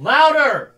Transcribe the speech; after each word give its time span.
Louder! 0.00 0.74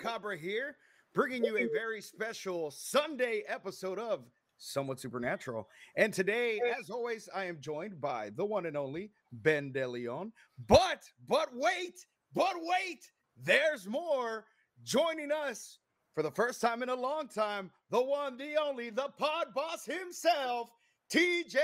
Lord 0.00 0.12
Scuba 0.12 0.12
Cabra 0.12 0.38
here, 0.38 0.76
bringing 1.14 1.44
you 1.44 1.56
a 1.56 1.68
very 1.72 2.00
special 2.00 2.70
Sunday 2.70 3.42
episode 3.48 3.98
of 3.98 4.24
Somewhat 4.58 5.00
Supernatural. 5.00 5.68
And 5.96 6.12
today, 6.12 6.60
as 6.78 6.90
always, 6.90 7.28
I 7.34 7.44
am 7.44 7.60
joined 7.60 8.00
by 8.00 8.30
the 8.36 8.44
one 8.44 8.66
and 8.66 8.76
only 8.76 9.10
Ben 9.32 9.72
De 9.72 9.86
Leon. 9.86 10.32
But, 10.66 11.02
but 11.28 11.48
wait, 11.54 12.06
but 12.34 12.54
wait, 12.56 13.10
there's 13.42 13.86
more. 13.86 14.46
Joining 14.82 15.30
us 15.30 15.78
for 16.14 16.22
the 16.22 16.30
first 16.30 16.60
time 16.60 16.82
in 16.82 16.88
a 16.88 16.94
long 16.94 17.28
time, 17.28 17.70
the 17.90 18.02
one, 18.02 18.36
the 18.36 18.56
only, 18.56 18.90
the 18.90 19.08
pod 19.18 19.48
boss 19.54 19.84
himself, 19.84 20.70
TJ 21.12 21.56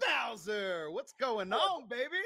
Bowser. 0.00 0.90
What's 0.90 1.14
going 1.14 1.52
on, 1.52 1.88
baby? 1.88 2.22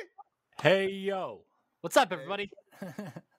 Hey, 0.61 0.89
yo. 0.91 1.45
What's 1.83 1.97
up, 1.97 2.13
everybody? 2.13 2.51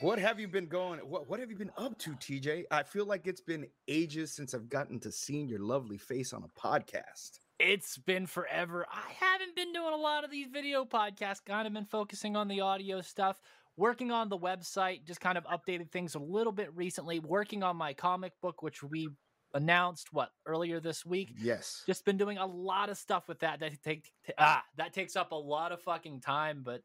What 0.00 0.18
have 0.18 0.40
you 0.40 0.48
been 0.48 0.66
going? 0.66 0.98
What 1.00 1.28
what 1.28 1.38
have 1.40 1.50
you 1.50 1.56
been 1.56 1.70
up 1.76 1.96
to, 1.98 2.10
TJ? 2.12 2.64
I 2.70 2.82
feel 2.82 3.06
like 3.06 3.26
it's 3.26 3.40
been 3.40 3.66
ages 3.88 4.32
since 4.32 4.52
I've 4.52 4.68
gotten 4.68 4.98
to 5.00 5.12
seeing 5.12 5.48
your 5.48 5.60
lovely 5.60 5.98
face 5.98 6.32
on 6.32 6.42
a 6.44 6.60
podcast. 6.60 7.38
it's 7.60 7.96
been 7.96 8.26
forever. 8.26 8.86
I 8.92 9.12
haven't 9.24 9.54
been 9.54 9.72
doing 9.72 9.94
a 9.94 9.96
lot 9.96 10.24
of 10.24 10.30
these 10.30 10.48
video 10.52 10.84
podcasts, 10.84 11.44
kind 11.44 11.66
of 11.66 11.72
been 11.72 11.84
focusing 11.84 12.34
on 12.34 12.48
the 12.48 12.60
audio 12.60 13.00
stuff, 13.00 13.40
working 13.76 14.10
on 14.10 14.28
the 14.28 14.36
website, 14.38 15.04
just 15.04 15.20
kind 15.20 15.38
of 15.38 15.44
updated 15.44 15.90
things 15.92 16.16
a 16.16 16.18
little 16.18 16.52
bit 16.52 16.74
recently, 16.74 17.20
working 17.20 17.62
on 17.62 17.76
my 17.76 17.92
comic 17.92 18.32
book, 18.42 18.62
which 18.62 18.82
we 18.82 19.08
announced 19.54 20.12
what 20.12 20.30
earlier 20.46 20.80
this 20.80 21.06
week. 21.06 21.32
Yes. 21.38 21.84
Just 21.86 22.04
been 22.04 22.16
doing 22.16 22.38
a 22.38 22.46
lot 22.46 22.90
of 22.90 22.98
stuff 22.98 23.28
with 23.28 23.38
that. 23.40 23.60
That 23.60 23.80
take 23.82 24.10
ah, 24.38 24.64
that 24.76 24.92
takes 24.92 25.14
up 25.14 25.30
a 25.30 25.36
lot 25.36 25.70
of 25.70 25.80
fucking 25.82 26.20
time, 26.20 26.62
but 26.64 26.82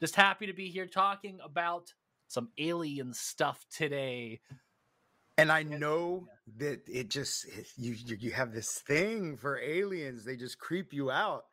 just 0.00 0.14
happy 0.14 0.46
to 0.46 0.52
be 0.52 0.68
here 0.68 0.86
talking 0.86 1.40
about 1.44 1.92
some 2.28 2.50
alien 2.58 3.12
stuff 3.14 3.64
today. 3.70 4.40
And 5.38 5.52
I 5.52 5.62
know 5.62 6.28
that 6.56 6.80
it 6.88 7.08
just 7.10 7.46
you 7.76 7.94
you 8.06 8.30
have 8.30 8.52
this 8.52 8.78
thing 8.86 9.36
for 9.36 9.58
aliens. 9.58 10.24
They 10.24 10.36
just 10.36 10.58
creep 10.58 10.92
you 10.92 11.10
out. 11.10 11.44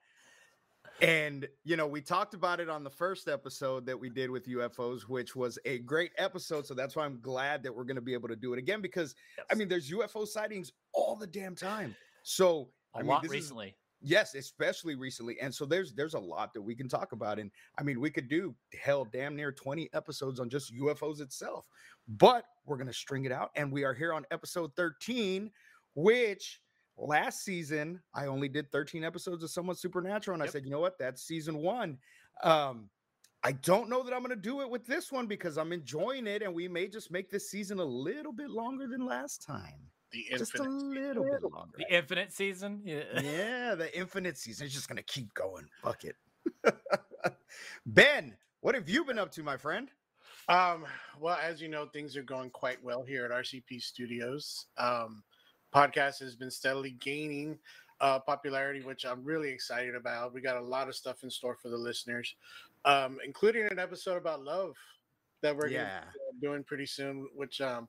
And 1.01 1.47
you 1.65 1.75
know, 1.75 1.87
we 1.87 2.01
talked 2.01 2.33
about 2.33 2.59
it 2.59 2.69
on 2.69 2.83
the 2.83 2.89
first 2.89 3.27
episode 3.27 3.85
that 3.87 3.99
we 3.99 4.09
did 4.09 4.29
with 4.29 4.47
UFOs, 4.47 5.01
which 5.09 5.35
was 5.35 5.59
a 5.65 5.79
great 5.79 6.11
episode. 6.17 6.65
So 6.65 6.73
that's 6.73 6.95
why 6.95 7.03
I'm 7.03 7.19
glad 7.19 7.63
that 7.63 7.75
we're 7.75 7.83
going 7.83 7.95
to 7.95 8.01
be 8.01 8.13
able 8.13 8.29
to 8.29 8.35
do 8.35 8.53
it 8.53 8.59
again 8.59 8.81
because 8.81 9.15
I 9.51 9.55
mean, 9.55 9.67
there's 9.67 9.89
UFO 9.91 10.25
sightings 10.27 10.71
all 10.93 11.15
the 11.15 11.27
damn 11.27 11.55
time. 11.55 11.95
So 12.21 12.69
a 12.95 12.99
I 12.99 13.01
mean, 13.01 13.07
lot 13.09 13.21
this 13.23 13.31
is- 13.31 13.35
recently. 13.35 13.75
Yes, 14.05 14.35
especially 14.35 14.95
recently. 14.95 15.39
And 15.39 15.53
so 15.53 15.65
there's 15.65 15.93
there's 15.93 16.13
a 16.13 16.19
lot 16.19 16.53
that 16.53 16.61
we 16.61 16.75
can 16.75 16.89
talk 16.89 17.13
about. 17.13 17.39
And 17.39 17.49
I 17.77 17.83
mean, 17.83 18.01
we 18.01 18.11
could 18.11 18.27
do 18.27 18.53
hell 18.79 19.05
damn 19.05 19.35
near 19.35 19.51
20 19.51 19.89
episodes 19.93 20.41
on 20.41 20.49
just 20.49 20.75
UFOs 20.75 21.21
itself. 21.21 21.69
But 22.07 22.45
we're 22.65 22.77
gonna 22.77 22.93
string 22.93 23.23
it 23.23 23.31
out. 23.31 23.51
And 23.55 23.71
we 23.71 23.85
are 23.85 23.93
here 23.93 24.13
on 24.13 24.25
episode 24.29 24.75
13, 24.75 25.49
which 25.95 26.61
last 26.97 27.45
season 27.45 28.01
I 28.13 28.25
only 28.25 28.49
did 28.49 28.71
13 28.73 29.05
episodes 29.05 29.41
of 29.41 29.49
Somewhat 29.49 29.77
Supernatural. 29.77 30.35
And 30.35 30.43
I 30.43 30.47
said, 30.47 30.65
you 30.65 30.71
know 30.71 30.81
what? 30.81 30.99
That's 30.99 31.23
season 31.23 31.59
one. 31.59 31.97
Um, 32.43 32.89
I 33.45 33.53
don't 33.53 33.89
know 33.89 34.03
that 34.03 34.13
I'm 34.13 34.21
gonna 34.21 34.35
do 34.35 34.61
it 34.61 34.69
with 34.69 34.85
this 34.85 35.13
one 35.13 35.27
because 35.27 35.57
I'm 35.57 35.71
enjoying 35.71 36.27
it, 36.27 36.41
and 36.41 36.53
we 36.53 36.67
may 36.67 36.89
just 36.89 37.09
make 37.09 37.29
this 37.29 37.49
season 37.49 37.79
a 37.79 37.85
little 37.85 38.33
bit 38.33 38.49
longer 38.49 38.85
than 38.85 39.05
last 39.05 39.41
time. 39.41 39.92
The 40.13 40.25
Just 40.37 40.55
a 40.55 40.63
infinite. 40.63 41.17
little 41.17 41.23
bit 41.25 41.43
longer. 41.43 41.77
The 41.77 41.93
infinite 41.93 42.31
season. 42.31 42.81
Yeah. 42.85 43.03
Yeah, 43.21 43.75
the 43.75 43.95
infinite 43.97 44.37
season 44.37 44.67
is 44.67 44.73
just 44.73 44.87
gonna 44.87 45.03
keep 45.03 45.33
going. 45.33 45.67
Fuck 45.81 46.05
it. 46.05 46.15
ben, 47.85 48.35
what 48.61 48.75
have 48.75 48.87
you 48.89 49.03
been 49.05 49.19
up 49.19 49.31
to, 49.31 49.43
my 49.43 49.57
friend? 49.57 49.89
Um, 50.47 50.85
well, 51.19 51.37
as 51.41 51.61
you 51.61 51.67
know, 51.67 51.85
things 51.87 52.15
are 52.17 52.23
going 52.23 52.49
quite 52.49 52.81
well 52.83 53.03
here 53.03 53.25
at 53.25 53.31
RCP 53.31 53.81
Studios. 53.81 54.67
Um, 54.77 55.23
podcast 55.73 56.19
has 56.19 56.35
been 56.35 56.51
steadily 56.51 56.91
gaining 56.99 57.57
uh, 58.01 58.19
popularity, 58.19 58.81
which 58.81 59.05
I'm 59.05 59.23
really 59.23 59.49
excited 59.49 59.95
about. 59.95 60.33
We 60.33 60.41
got 60.41 60.57
a 60.57 60.61
lot 60.61 60.89
of 60.89 60.95
stuff 60.95 61.23
in 61.23 61.29
store 61.29 61.55
for 61.55 61.69
the 61.69 61.77
listeners, 61.77 62.35
um, 62.85 63.17
including 63.25 63.67
an 63.71 63.79
episode 63.79 64.17
about 64.17 64.43
love 64.43 64.75
that 65.41 65.55
we're 65.55 65.69
gonna 65.69 65.73
Yeah. 65.73 66.03
be 66.33 66.45
doing 66.45 66.63
pretty 66.63 66.85
soon. 66.85 67.27
Which 67.35 67.61
um, 67.61 67.87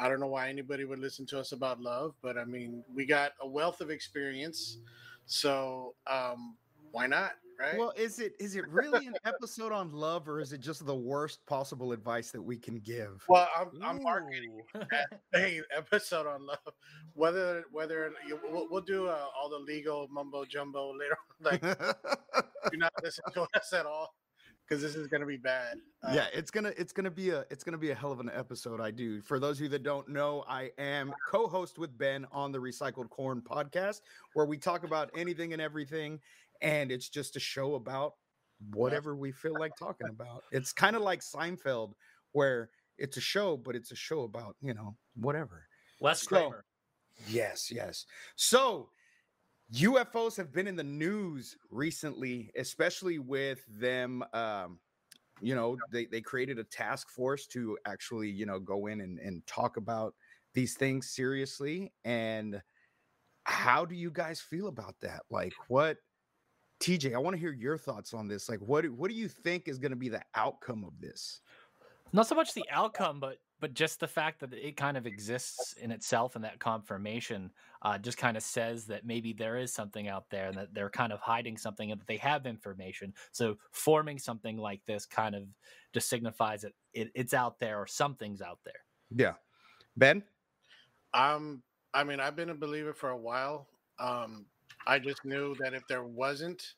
I 0.00 0.08
don't 0.08 0.18
know 0.18 0.28
why 0.28 0.48
anybody 0.48 0.84
would 0.86 0.98
listen 0.98 1.26
to 1.26 1.38
us 1.38 1.52
about 1.52 1.80
love, 1.80 2.14
but 2.22 2.38
I 2.38 2.44
mean, 2.44 2.82
we 2.94 3.04
got 3.04 3.32
a 3.42 3.46
wealth 3.46 3.82
of 3.82 3.90
experience, 3.90 4.78
so 5.26 5.94
um, 6.06 6.56
why 6.90 7.06
not? 7.06 7.32
Right? 7.60 7.76
Well, 7.78 7.92
is 7.94 8.18
it 8.18 8.32
is 8.40 8.56
it 8.56 8.66
really 8.68 9.06
an 9.06 9.16
episode 9.26 9.72
on 9.72 9.92
love, 9.92 10.26
or 10.26 10.40
is 10.40 10.54
it 10.54 10.62
just 10.62 10.86
the 10.86 10.96
worst 10.96 11.44
possible 11.44 11.92
advice 11.92 12.30
that 12.30 12.40
we 12.40 12.56
can 12.56 12.78
give? 12.78 13.22
Well, 13.28 13.46
I'm, 13.54 13.68
I'm 13.82 14.02
marketing 14.02 14.62
Ooh. 14.74 14.80
a 15.34 15.60
episode 15.76 16.26
on 16.26 16.46
love. 16.46 16.74
Whether 17.12 17.64
whether 17.70 18.10
you, 18.26 18.40
we'll, 18.50 18.68
we'll 18.70 18.80
do 18.80 19.08
uh, 19.08 19.26
all 19.38 19.50
the 19.50 19.58
legal 19.58 20.08
mumbo 20.10 20.46
jumbo 20.46 20.94
later. 20.96 21.18
on. 21.44 21.52
Like, 21.52 21.60
do 22.72 22.78
not 22.78 22.92
listen 23.02 23.24
to 23.34 23.42
us 23.54 23.74
at 23.74 23.84
all 23.84 24.14
because 24.70 24.82
this 24.82 24.94
is 24.94 25.08
gonna 25.08 25.26
be 25.26 25.36
bad. 25.36 25.78
Uh, 26.02 26.12
yeah, 26.14 26.26
it's 26.32 26.50
gonna 26.50 26.72
it's 26.78 26.92
gonna 26.92 27.10
be 27.10 27.30
a 27.30 27.44
it's 27.50 27.64
gonna 27.64 27.76
be 27.78 27.90
a 27.90 27.94
hell 27.94 28.12
of 28.12 28.20
an 28.20 28.30
episode. 28.32 28.80
I 28.80 28.90
do. 28.92 29.20
For 29.20 29.38
those 29.40 29.58
of 29.58 29.62
you 29.64 29.68
that 29.70 29.82
don't 29.82 30.08
know, 30.08 30.44
I 30.48 30.70
am 30.78 31.12
co-host 31.28 31.76
with 31.78 31.96
Ben 31.98 32.24
on 32.30 32.52
the 32.52 32.58
Recycled 32.58 33.10
Corn 33.10 33.42
podcast, 33.42 34.02
where 34.34 34.46
we 34.46 34.56
talk 34.56 34.84
about 34.84 35.10
anything 35.16 35.52
and 35.52 35.60
everything, 35.60 36.20
and 36.62 36.92
it's 36.92 37.08
just 37.08 37.34
a 37.36 37.40
show 37.40 37.74
about 37.74 38.14
whatever 38.72 39.16
we 39.16 39.32
feel 39.32 39.54
like 39.58 39.72
talking 39.76 40.08
about. 40.08 40.44
It's 40.52 40.72
kind 40.72 40.94
of 40.94 41.02
like 41.02 41.20
Seinfeld, 41.20 41.94
where 42.32 42.70
it's 42.96 43.16
a 43.16 43.20
show, 43.20 43.56
but 43.56 43.74
it's 43.74 43.90
a 43.90 43.96
show 43.96 44.22
about 44.22 44.54
you 44.62 44.72
know 44.74 44.94
whatever. 45.16 45.66
Wes 46.00 46.22
So- 46.22 46.28
Kramer. 46.28 46.64
Yes, 47.28 47.70
yes. 47.70 48.06
So 48.36 48.88
UFOs 49.74 50.36
have 50.36 50.52
been 50.52 50.66
in 50.66 50.76
the 50.76 50.84
news 50.84 51.56
recently, 51.70 52.50
especially 52.56 53.18
with 53.18 53.64
them. 53.68 54.24
Um, 54.32 54.78
you 55.40 55.54
know, 55.54 55.76
they, 55.90 56.06
they 56.06 56.20
created 56.20 56.58
a 56.58 56.64
task 56.64 57.08
force 57.08 57.46
to 57.48 57.78
actually, 57.86 58.28
you 58.28 58.46
know, 58.46 58.58
go 58.58 58.88
in 58.88 59.00
and, 59.00 59.18
and 59.18 59.46
talk 59.46 59.76
about 59.76 60.14
these 60.54 60.74
things 60.74 61.10
seriously. 61.10 61.92
And 62.04 62.60
how 63.44 63.84
do 63.84 63.94
you 63.94 64.10
guys 64.10 64.40
feel 64.40 64.68
about 64.68 64.96
that? 65.00 65.22
Like, 65.30 65.54
what, 65.68 65.98
TJ? 66.82 67.14
I 67.14 67.18
want 67.18 67.34
to 67.34 67.40
hear 67.40 67.52
your 67.52 67.78
thoughts 67.78 68.12
on 68.12 68.28
this. 68.28 68.48
Like, 68.48 68.60
what 68.60 68.88
what 68.90 69.10
do 69.10 69.16
you 69.16 69.28
think 69.28 69.68
is 69.68 69.78
going 69.78 69.92
to 69.92 69.96
be 69.96 70.08
the 70.08 70.22
outcome 70.34 70.84
of 70.84 71.00
this? 71.00 71.40
not 72.12 72.26
so 72.26 72.34
much 72.34 72.54
the 72.54 72.64
outcome 72.70 73.20
but 73.20 73.38
but 73.60 73.74
just 73.74 74.00
the 74.00 74.08
fact 74.08 74.40
that 74.40 74.52
it 74.52 74.76
kind 74.76 74.96
of 74.96 75.06
exists 75.06 75.74
in 75.74 75.90
itself 75.90 76.34
and 76.34 76.44
that 76.44 76.58
confirmation 76.58 77.50
uh, 77.82 77.98
just 77.98 78.18
kind 78.18 78.36
of 78.36 78.42
says 78.42 78.86
that 78.86 79.04
maybe 79.04 79.32
there 79.32 79.56
is 79.56 79.72
something 79.72 80.08
out 80.08 80.24
there 80.30 80.48
and 80.48 80.56
that 80.56 80.74
they're 80.74 80.90
kind 80.90 81.12
of 81.12 81.20
hiding 81.20 81.56
something 81.56 81.90
and 81.90 82.00
that 82.00 82.06
they 82.06 82.16
have 82.16 82.46
information 82.46 83.12
so 83.32 83.56
forming 83.72 84.18
something 84.18 84.56
like 84.56 84.80
this 84.86 85.06
kind 85.06 85.34
of 85.34 85.44
just 85.92 86.08
signifies 86.08 86.62
that 86.62 86.72
it, 86.94 87.10
it's 87.14 87.34
out 87.34 87.58
there 87.58 87.78
or 87.78 87.86
something's 87.86 88.42
out 88.42 88.58
there 88.64 88.84
Yeah, 89.14 89.34
Ben. 89.96 90.22
Um, 91.14 91.62
I 91.92 92.04
mean, 92.04 92.20
I've 92.20 92.36
been 92.36 92.50
a 92.50 92.54
believer 92.54 92.94
for 92.94 93.10
a 93.10 93.16
while. 93.16 93.66
Um, 93.98 94.46
I 94.86 94.98
just 94.98 95.24
knew 95.24 95.54
that 95.60 95.74
if 95.74 95.82
there 95.88 96.04
wasn't 96.04 96.74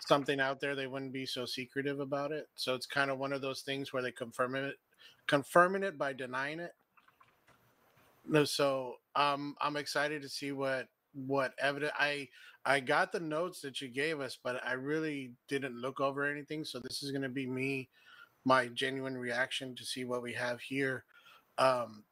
something 0.00 0.40
out 0.40 0.60
there, 0.60 0.74
they 0.74 0.86
wouldn't 0.86 1.12
be 1.12 1.26
so 1.26 1.46
secretive 1.46 2.00
about 2.00 2.32
it. 2.32 2.48
So 2.54 2.74
it's 2.74 2.86
kind 2.86 3.10
of 3.10 3.18
one 3.18 3.32
of 3.32 3.40
those 3.40 3.62
things 3.62 3.92
where 3.92 4.02
they 4.02 4.12
confirm 4.12 4.54
it, 4.56 4.74
confirming 5.26 5.82
it 5.82 5.98
by 5.98 6.12
denying 6.12 6.60
it. 6.60 6.74
No, 8.28 8.44
so 8.44 8.96
um, 9.14 9.56
I'm 9.60 9.76
excited 9.76 10.22
to 10.22 10.28
see 10.28 10.52
what 10.52 10.88
what 11.14 11.54
evidence 11.58 11.92
I 11.98 12.28
I 12.64 12.80
got 12.80 13.12
the 13.12 13.20
notes 13.20 13.60
that 13.60 13.80
you 13.80 13.88
gave 13.88 14.20
us, 14.20 14.36
but 14.42 14.60
I 14.66 14.72
really 14.72 15.30
didn't 15.48 15.80
look 15.80 16.00
over 16.00 16.24
anything. 16.24 16.64
So 16.64 16.80
this 16.80 17.02
is 17.02 17.12
going 17.12 17.22
to 17.22 17.28
be 17.28 17.46
me, 17.46 17.88
my 18.44 18.66
genuine 18.66 19.16
reaction 19.16 19.76
to 19.76 19.84
see 19.84 20.04
what 20.04 20.22
we 20.22 20.32
have 20.32 20.60
here. 20.60 21.04
Um, 21.58 22.02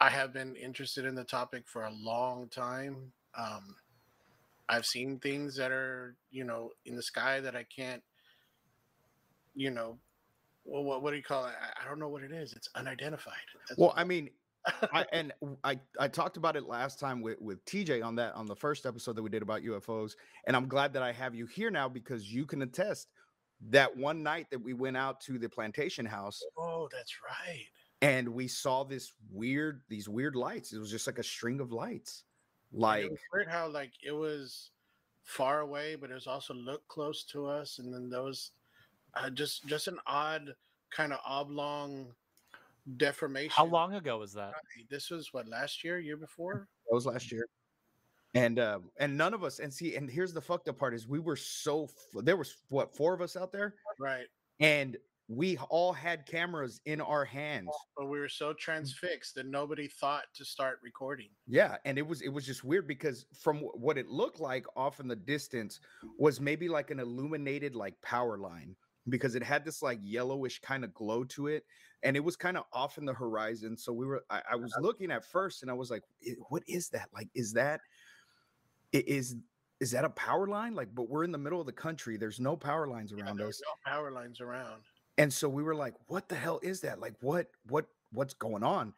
I 0.00 0.10
have 0.10 0.32
been 0.32 0.56
interested 0.56 1.04
in 1.04 1.14
the 1.14 1.22
topic 1.22 1.62
for 1.66 1.84
a 1.84 1.92
long 1.92 2.48
time. 2.48 3.12
Um, 3.38 3.76
I've 4.68 4.84
seen 4.84 5.20
things 5.20 5.54
that 5.56 5.70
are, 5.70 6.16
you 6.32 6.42
know, 6.42 6.72
in 6.84 6.96
the 6.96 7.02
sky 7.02 7.38
that 7.38 7.54
I 7.54 7.62
can't, 7.62 8.02
you 9.54 9.70
know, 9.70 9.98
well, 10.64 10.84
what, 10.84 11.02
what 11.02 11.10
do 11.10 11.16
you 11.16 11.22
call 11.22 11.46
it? 11.46 11.54
I, 11.60 11.84
I 11.84 11.88
don't 11.88 11.98
know 11.98 12.08
what 12.08 12.22
it 12.22 12.32
is. 12.32 12.52
It's 12.52 12.68
unidentified. 12.74 13.34
That's 13.68 13.78
Well, 13.78 13.92
I 13.96 14.04
mean, 14.04 14.30
I, 14.92 15.04
and 15.12 15.32
I 15.64 15.78
I 15.98 16.08
talked 16.08 16.36
about 16.36 16.56
it 16.56 16.64
last 16.64 16.98
time 16.98 17.20
with 17.20 17.40
with 17.40 17.64
TJ 17.64 18.04
on 18.04 18.14
that 18.16 18.34
on 18.34 18.46
the 18.46 18.56
first 18.56 18.86
episode 18.86 19.16
that 19.16 19.22
we 19.22 19.30
did 19.30 19.42
about 19.42 19.62
UFOs, 19.62 20.12
and 20.46 20.56
I'm 20.56 20.68
glad 20.68 20.92
that 20.94 21.02
I 21.02 21.12
have 21.12 21.34
you 21.34 21.46
here 21.46 21.70
now 21.70 21.88
because 21.88 22.32
you 22.32 22.46
can 22.46 22.62
attest 22.62 23.08
that 23.70 23.96
one 23.96 24.22
night 24.22 24.46
that 24.50 24.58
we 24.58 24.74
went 24.74 24.96
out 24.96 25.20
to 25.20 25.38
the 25.38 25.48
plantation 25.48 26.04
house 26.04 26.42
oh, 26.58 26.88
that's 26.92 27.14
right. 27.24 27.64
and 28.00 28.28
we 28.28 28.48
saw 28.48 28.82
this 28.82 29.12
weird 29.30 29.82
these 29.88 30.08
weird 30.08 30.36
lights. 30.36 30.72
It 30.72 30.78
was 30.78 30.90
just 30.90 31.06
like 31.06 31.18
a 31.18 31.24
string 31.24 31.60
of 31.60 31.72
lights, 31.72 32.24
like 32.72 33.10
weird 33.32 33.48
how 33.48 33.68
like 33.68 33.92
it 34.04 34.12
was 34.12 34.70
far 35.24 35.60
away, 35.60 35.94
but 35.94 36.10
it 36.10 36.14
was 36.14 36.26
also 36.26 36.54
looked 36.54 36.88
close 36.88 37.24
to 37.24 37.46
us, 37.46 37.78
and 37.78 37.92
then 37.92 38.10
was 38.10 38.52
uh, 39.14 39.30
just 39.30 39.66
just 39.66 39.88
an 39.88 39.98
odd 40.06 40.54
kind 40.90 41.12
of 41.12 41.18
oblong 41.26 42.06
deformation. 42.96 43.50
How 43.54 43.64
long 43.66 43.94
ago 43.94 44.18
was 44.18 44.32
that? 44.34 44.52
This 44.90 45.10
was 45.10 45.28
what 45.32 45.48
last 45.48 45.84
year, 45.84 45.98
year 45.98 46.16
before. 46.16 46.68
that 46.88 46.94
was 46.94 47.06
last 47.06 47.30
year. 47.32 47.46
And 48.34 48.58
uh, 48.58 48.78
and 48.98 49.16
none 49.16 49.34
of 49.34 49.44
us 49.44 49.58
and 49.58 49.72
see 49.72 49.94
and 49.96 50.10
here's 50.10 50.32
the 50.32 50.40
fucked 50.40 50.68
up 50.68 50.78
part 50.78 50.94
is 50.94 51.06
we 51.06 51.18
were 51.20 51.36
so 51.36 51.84
f- 51.84 52.24
there 52.24 52.36
was 52.38 52.56
what 52.70 52.94
four 52.96 53.12
of 53.12 53.20
us 53.20 53.36
out 53.36 53.52
there 53.52 53.74
Right. 54.00 54.24
and 54.58 54.96
we 55.28 55.56
all 55.68 55.92
had 55.92 56.26
cameras 56.26 56.80
in 56.86 57.00
our 57.02 57.24
hands 57.26 57.68
But 57.96 58.06
we 58.06 58.18
were 58.18 58.28
so 58.30 58.54
transfixed 58.54 59.34
that 59.34 59.46
nobody 59.46 59.86
thought 59.86 60.24
to 60.34 60.44
start 60.46 60.78
recording. 60.82 61.28
Yeah, 61.46 61.76
and 61.84 61.98
it 61.98 62.06
was 62.06 62.22
it 62.22 62.30
was 62.30 62.46
just 62.46 62.64
weird 62.64 62.88
because 62.88 63.26
from 63.38 63.58
what 63.58 63.98
it 63.98 64.08
looked 64.08 64.40
like 64.40 64.64
off 64.76 64.98
in 64.98 65.08
the 65.08 65.16
distance 65.16 65.80
was 66.18 66.40
maybe 66.40 66.70
like 66.70 66.90
an 66.90 67.00
illuminated 67.00 67.74
like 67.76 68.00
power 68.00 68.38
line 68.38 68.74
because 69.08 69.34
it 69.34 69.42
had 69.42 69.64
this 69.64 69.82
like 69.82 69.98
yellowish 70.02 70.60
kind 70.60 70.84
of 70.84 70.94
glow 70.94 71.24
to 71.24 71.48
it 71.48 71.64
and 72.02 72.16
it 72.16 72.20
was 72.24 72.36
kind 72.36 72.56
of 72.56 72.64
off 72.72 72.98
in 72.98 73.04
the 73.04 73.12
horizon 73.12 73.76
so 73.76 73.92
we 73.92 74.06
were 74.06 74.24
I, 74.30 74.42
I 74.52 74.56
was 74.56 74.72
uh-huh. 74.72 74.82
looking 74.82 75.10
at 75.10 75.24
first 75.24 75.62
and 75.62 75.70
I 75.70 75.74
was 75.74 75.90
like 75.90 76.02
what 76.48 76.62
is 76.68 76.88
that? 76.90 77.08
Like 77.14 77.28
is 77.34 77.52
that 77.54 77.80
is 78.92 79.36
is 79.80 79.90
that 79.90 80.04
a 80.04 80.10
power 80.10 80.46
line? 80.46 80.74
Like 80.74 80.94
but 80.94 81.08
we're 81.08 81.24
in 81.24 81.32
the 81.32 81.38
middle 81.38 81.60
of 81.60 81.66
the 81.66 81.72
country 81.72 82.16
there's 82.16 82.40
no 82.40 82.56
power 82.56 82.86
lines 82.86 83.12
Yeah, 83.16 83.24
around 83.24 83.38
there 83.38 83.48
us. 83.48 83.60
no 83.64 83.92
power 83.92 84.10
lines 84.12 84.40
around. 84.40 84.82
and 85.18 85.32
so 85.32 85.48
we 85.48 85.62
were 85.62 85.74
like 85.74 85.94
what 86.06 86.28
the 86.28 86.36
hell 86.36 86.60
is 86.62 86.80
that? 86.82 87.00
Like 87.00 87.14
what 87.20 87.48
what 87.68 87.86
what's 88.12 88.34
going 88.34 88.62
on? 88.62 88.92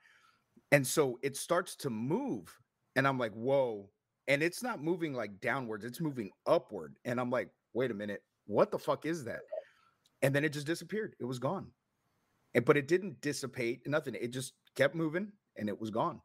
And 0.73 0.87
so 0.87 1.19
it 1.23 1.37
starts 1.37 1.77
to 1.77 1.91
move 1.91 2.53
and 2.97 3.07
i'm 3.07 3.19
like 3.19 3.33
whoa 3.33 3.89
and 4.29 4.43
it's 4.43 4.63
not 4.63 4.83
moving 4.83 5.13
like 5.15 5.41
downwards 5.41 5.85
it's 5.85 6.01
moving 6.01 6.31
upward 6.47 6.97
and 7.05 7.21
i'm 7.21 7.31
like 7.31 7.49
wait 7.73 7.91
a 7.91 7.95
minute 7.95 8.23
what 8.47 8.71
the 8.71 8.79
fuck 8.79 9.07
is 9.07 9.25
that 9.25 9.41
and 10.25 10.35
then 10.35 10.45
it 10.45 10.53
just 10.55 10.67
disappeared. 10.67 11.15
It 11.21 11.25
was 11.27 11.39
gone. 11.39 11.67
And 12.55 12.65
but 12.65 12.77
it 12.77 12.89
didn't 12.89 13.21
dissipate 13.21 13.87
nothing. 13.87 14.15
It 14.15 14.29
just 14.33 14.55
kept 14.75 14.95
moving 14.95 15.33
and 15.57 15.69
it 15.69 15.79
was 15.79 15.91
gone. 15.91 16.21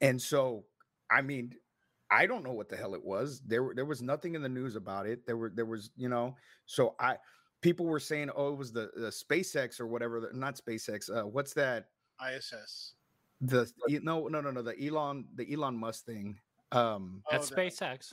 And 0.00 0.20
so 0.20 0.64
i 1.10 1.20
mean 1.22 1.54
i 2.10 2.24
don't 2.26 2.44
know 2.44 2.52
what 2.52 2.68
the 2.68 2.76
hell 2.76 2.94
it 2.94 3.04
was. 3.04 3.40
There 3.46 3.72
there 3.74 3.84
was 3.84 4.02
nothing 4.02 4.34
in 4.34 4.42
the 4.42 4.48
news 4.48 4.74
about 4.76 5.06
it. 5.06 5.26
There 5.26 5.36
were 5.36 5.50
there 5.54 5.64
was 5.74 5.90
you 5.96 6.08
know 6.08 6.34
so 6.66 6.94
i 6.98 7.16
people 7.60 7.86
were 7.86 8.00
saying 8.00 8.30
oh 8.34 8.48
it 8.52 8.56
was 8.56 8.72
the, 8.72 8.90
the 8.96 9.12
spacex 9.22 9.80
or 9.80 9.86
whatever 9.86 10.30
not 10.34 10.56
spacex 10.56 11.00
uh, 11.14 11.26
what's 11.26 11.52
that? 11.54 11.88
ISS. 12.34 12.94
the 13.40 13.70
no 14.02 14.26
no 14.28 14.40
no 14.40 14.50
no 14.50 14.62
the 14.62 14.76
elon 14.86 15.24
the 15.36 15.46
elon 15.54 15.76
musk 15.76 16.04
thing. 16.04 16.38
Um 16.72 17.22
That's 17.30 17.50
Oh, 17.52 17.56
SpaceX. 17.56 18.12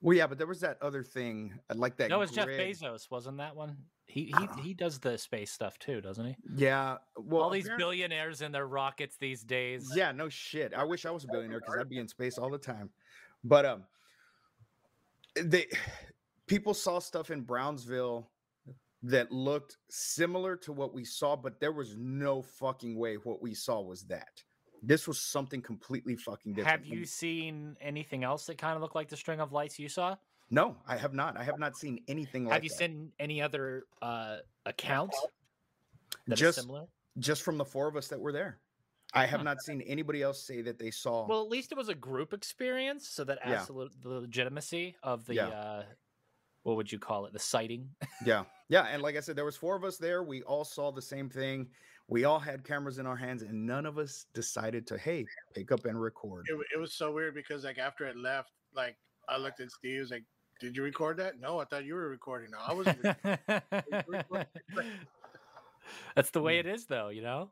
well 0.00 0.16
yeah 0.16 0.26
but 0.26 0.38
there 0.38 0.46
was 0.54 0.60
that 0.60 0.76
other 0.82 1.02
thing 1.02 1.58
uh, 1.70 1.74
like 1.76 1.96
that 1.98 2.08
No, 2.10 2.22
it's 2.22 2.32
Jeff 2.32 2.46
grid- 2.46 2.60
Bezos, 2.60 3.10
wasn't 3.10 3.38
that 3.38 3.54
one? 3.56 3.76
He 4.08 4.32
he 4.38 4.62
he 4.62 4.74
does 4.74 4.98
the 4.98 5.18
space 5.18 5.50
stuff 5.50 5.78
too, 5.78 6.00
doesn't 6.00 6.24
he? 6.24 6.36
yeah 6.56 6.96
well 7.16 7.42
All 7.42 7.50
these 7.50 7.68
billionaires 7.76 8.40
in 8.40 8.52
their 8.52 8.66
rockets 8.66 9.16
these 9.18 9.42
days. 9.42 9.92
Yeah, 9.94 10.12
no 10.12 10.30
shit. 10.30 10.72
I 10.74 10.82
wish 10.84 11.04
I 11.04 11.10
was 11.10 11.24
a 11.24 11.28
billionaire 11.28 11.60
because 11.60 11.76
I'd 11.78 11.90
be 11.90 11.98
in 11.98 12.08
space 12.08 12.38
all 12.38 12.50
the 12.50 12.58
time. 12.58 12.88
But 13.44 13.66
um, 13.66 13.84
they 15.36 15.66
people 16.46 16.72
saw 16.72 16.98
stuff 16.98 17.30
in 17.30 17.42
Brownsville 17.42 18.30
that 19.02 19.30
looked 19.30 19.76
similar 19.90 20.56
to 20.56 20.72
what 20.72 20.94
we 20.94 21.04
saw, 21.04 21.36
but 21.36 21.60
there 21.60 21.72
was 21.72 21.94
no 21.96 22.42
fucking 22.42 22.96
way 22.98 23.16
what 23.16 23.42
we 23.42 23.54
saw 23.54 23.80
was 23.80 24.02
that. 24.04 24.42
This 24.82 25.06
was 25.06 25.20
something 25.20 25.60
completely 25.60 26.16
fucking 26.16 26.54
different. 26.54 26.84
Have 26.84 26.86
you 26.86 27.04
seen 27.04 27.76
anything 27.80 28.24
else 28.24 28.46
that 28.46 28.58
kind 28.58 28.74
of 28.74 28.82
looked 28.82 28.94
like 28.94 29.08
the 29.08 29.16
string 29.16 29.40
of 29.40 29.52
lights 29.52 29.78
you 29.78 29.88
saw? 29.88 30.16
No, 30.50 30.76
I 30.86 30.96
have 30.96 31.12
not. 31.14 31.36
I 31.36 31.44
have 31.44 31.58
not 31.58 31.76
seen 31.76 32.00
anything 32.08 32.44
like 32.44 32.50
that. 32.50 32.54
Have 32.54 32.64
you 32.64 32.70
that. 32.70 32.78
seen 32.78 33.12
any 33.18 33.42
other 33.42 33.84
uh, 34.00 34.38
accounts 34.66 35.18
that 36.26 36.36
Just- 36.36 36.58
are 36.58 36.62
similar? 36.62 36.86
just 37.18 37.42
from 37.42 37.58
the 37.58 37.64
four 37.64 37.88
of 37.88 37.96
us 37.96 38.08
that 38.08 38.20
were 38.20 38.32
there. 38.32 38.58
I 39.14 39.24
have 39.26 39.42
not 39.42 39.60
seen 39.62 39.80
anybody 39.82 40.22
else 40.22 40.42
say 40.46 40.60
that 40.62 40.78
they 40.78 40.90
saw. 40.90 41.26
Well, 41.26 41.42
at 41.42 41.48
least 41.48 41.72
it 41.72 41.78
was 41.78 41.88
a 41.88 41.94
group 41.94 42.32
experience, 42.34 43.08
so 43.08 43.24
that 43.24 43.38
adds 43.42 43.66
to 43.66 43.72
le- 43.72 43.88
the 44.02 44.08
legitimacy 44.10 44.94
of 45.02 45.24
the 45.24 45.34
Yeah. 45.34 45.48
uh, 45.48 45.82
what 46.62 46.76
would 46.76 46.92
you 46.92 46.98
call 46.98 47.24
it? 47.26 47.32
The 47.32 47.38
sighting. 47.38 47.88
Yeah. 48.24 48.44
Yeah. 48.70 48.82
And 48.82 49.00
like 49.02 49.16
I 49.16 49.20
said, 49.20 49.34
there 49.34 49.46
was 49.46 49.56
four 49.56 49.74
of 49.76 49.82
us 49.82 49.96
there. 49.96 50.22
We 50.22 50.42
all 50.42 50.62
saw 50.62 50.92
the 50.92 51.00
same 51.00 51.30
thing. 51.30 51.68
We 52.06 52.24
all 52.24 52.38
had 52.38 52.64
cameras 52.64 52.98
in 52.98 53.06
our 53.06 53.16
hands, 53.16 53.40
and 53.42 53.66
none 53.66 53.86
of 53.86 53.96
us 53.96 54.26
decided 54.34 54.86
to, 54.88 54.98
hey, 54.98 55.24
pick 55.54 55.72
up 55.72 55.86
and 55.86 55.98
record. 55.98 56.44
It, 56.50 56.58
it 56.74 56.78
was 56.78 56.92
so 56.92 57.10
weird 57.10 57.34
because 57.34 57.64
like 57.64 57.78
after 57.78 58.04
it 58.04 58.18
left, 58.18 58.50
like 58.74 58.96
I 59.26 59.38
looked 59.38 59.60
at 59.60 59.70
Steve, 59.70 60.00
was 60.00 60.10
like, 60.10 60.24
"Did 60.58 60.76
you 60.76 60.82
record 60.82 61.16
that?" 61.18 61.40
No, 61.40 61.58
I 61.60 61.64
thought 61.64 61.84
you 61.84 61.94
were 61.94 62.08
recording. 62.08 62.50
No, 62.50 62.58
I 62.66 62.74
wasn't. 62.74 63.02
That's 66.14 66.30
the 66.30 66.42
way 66.42 66.58
it 66.58 66.66
is, 66.66 66.86
though. 66.86 67.08
You 67.08 67.22
know. 67.22 67.50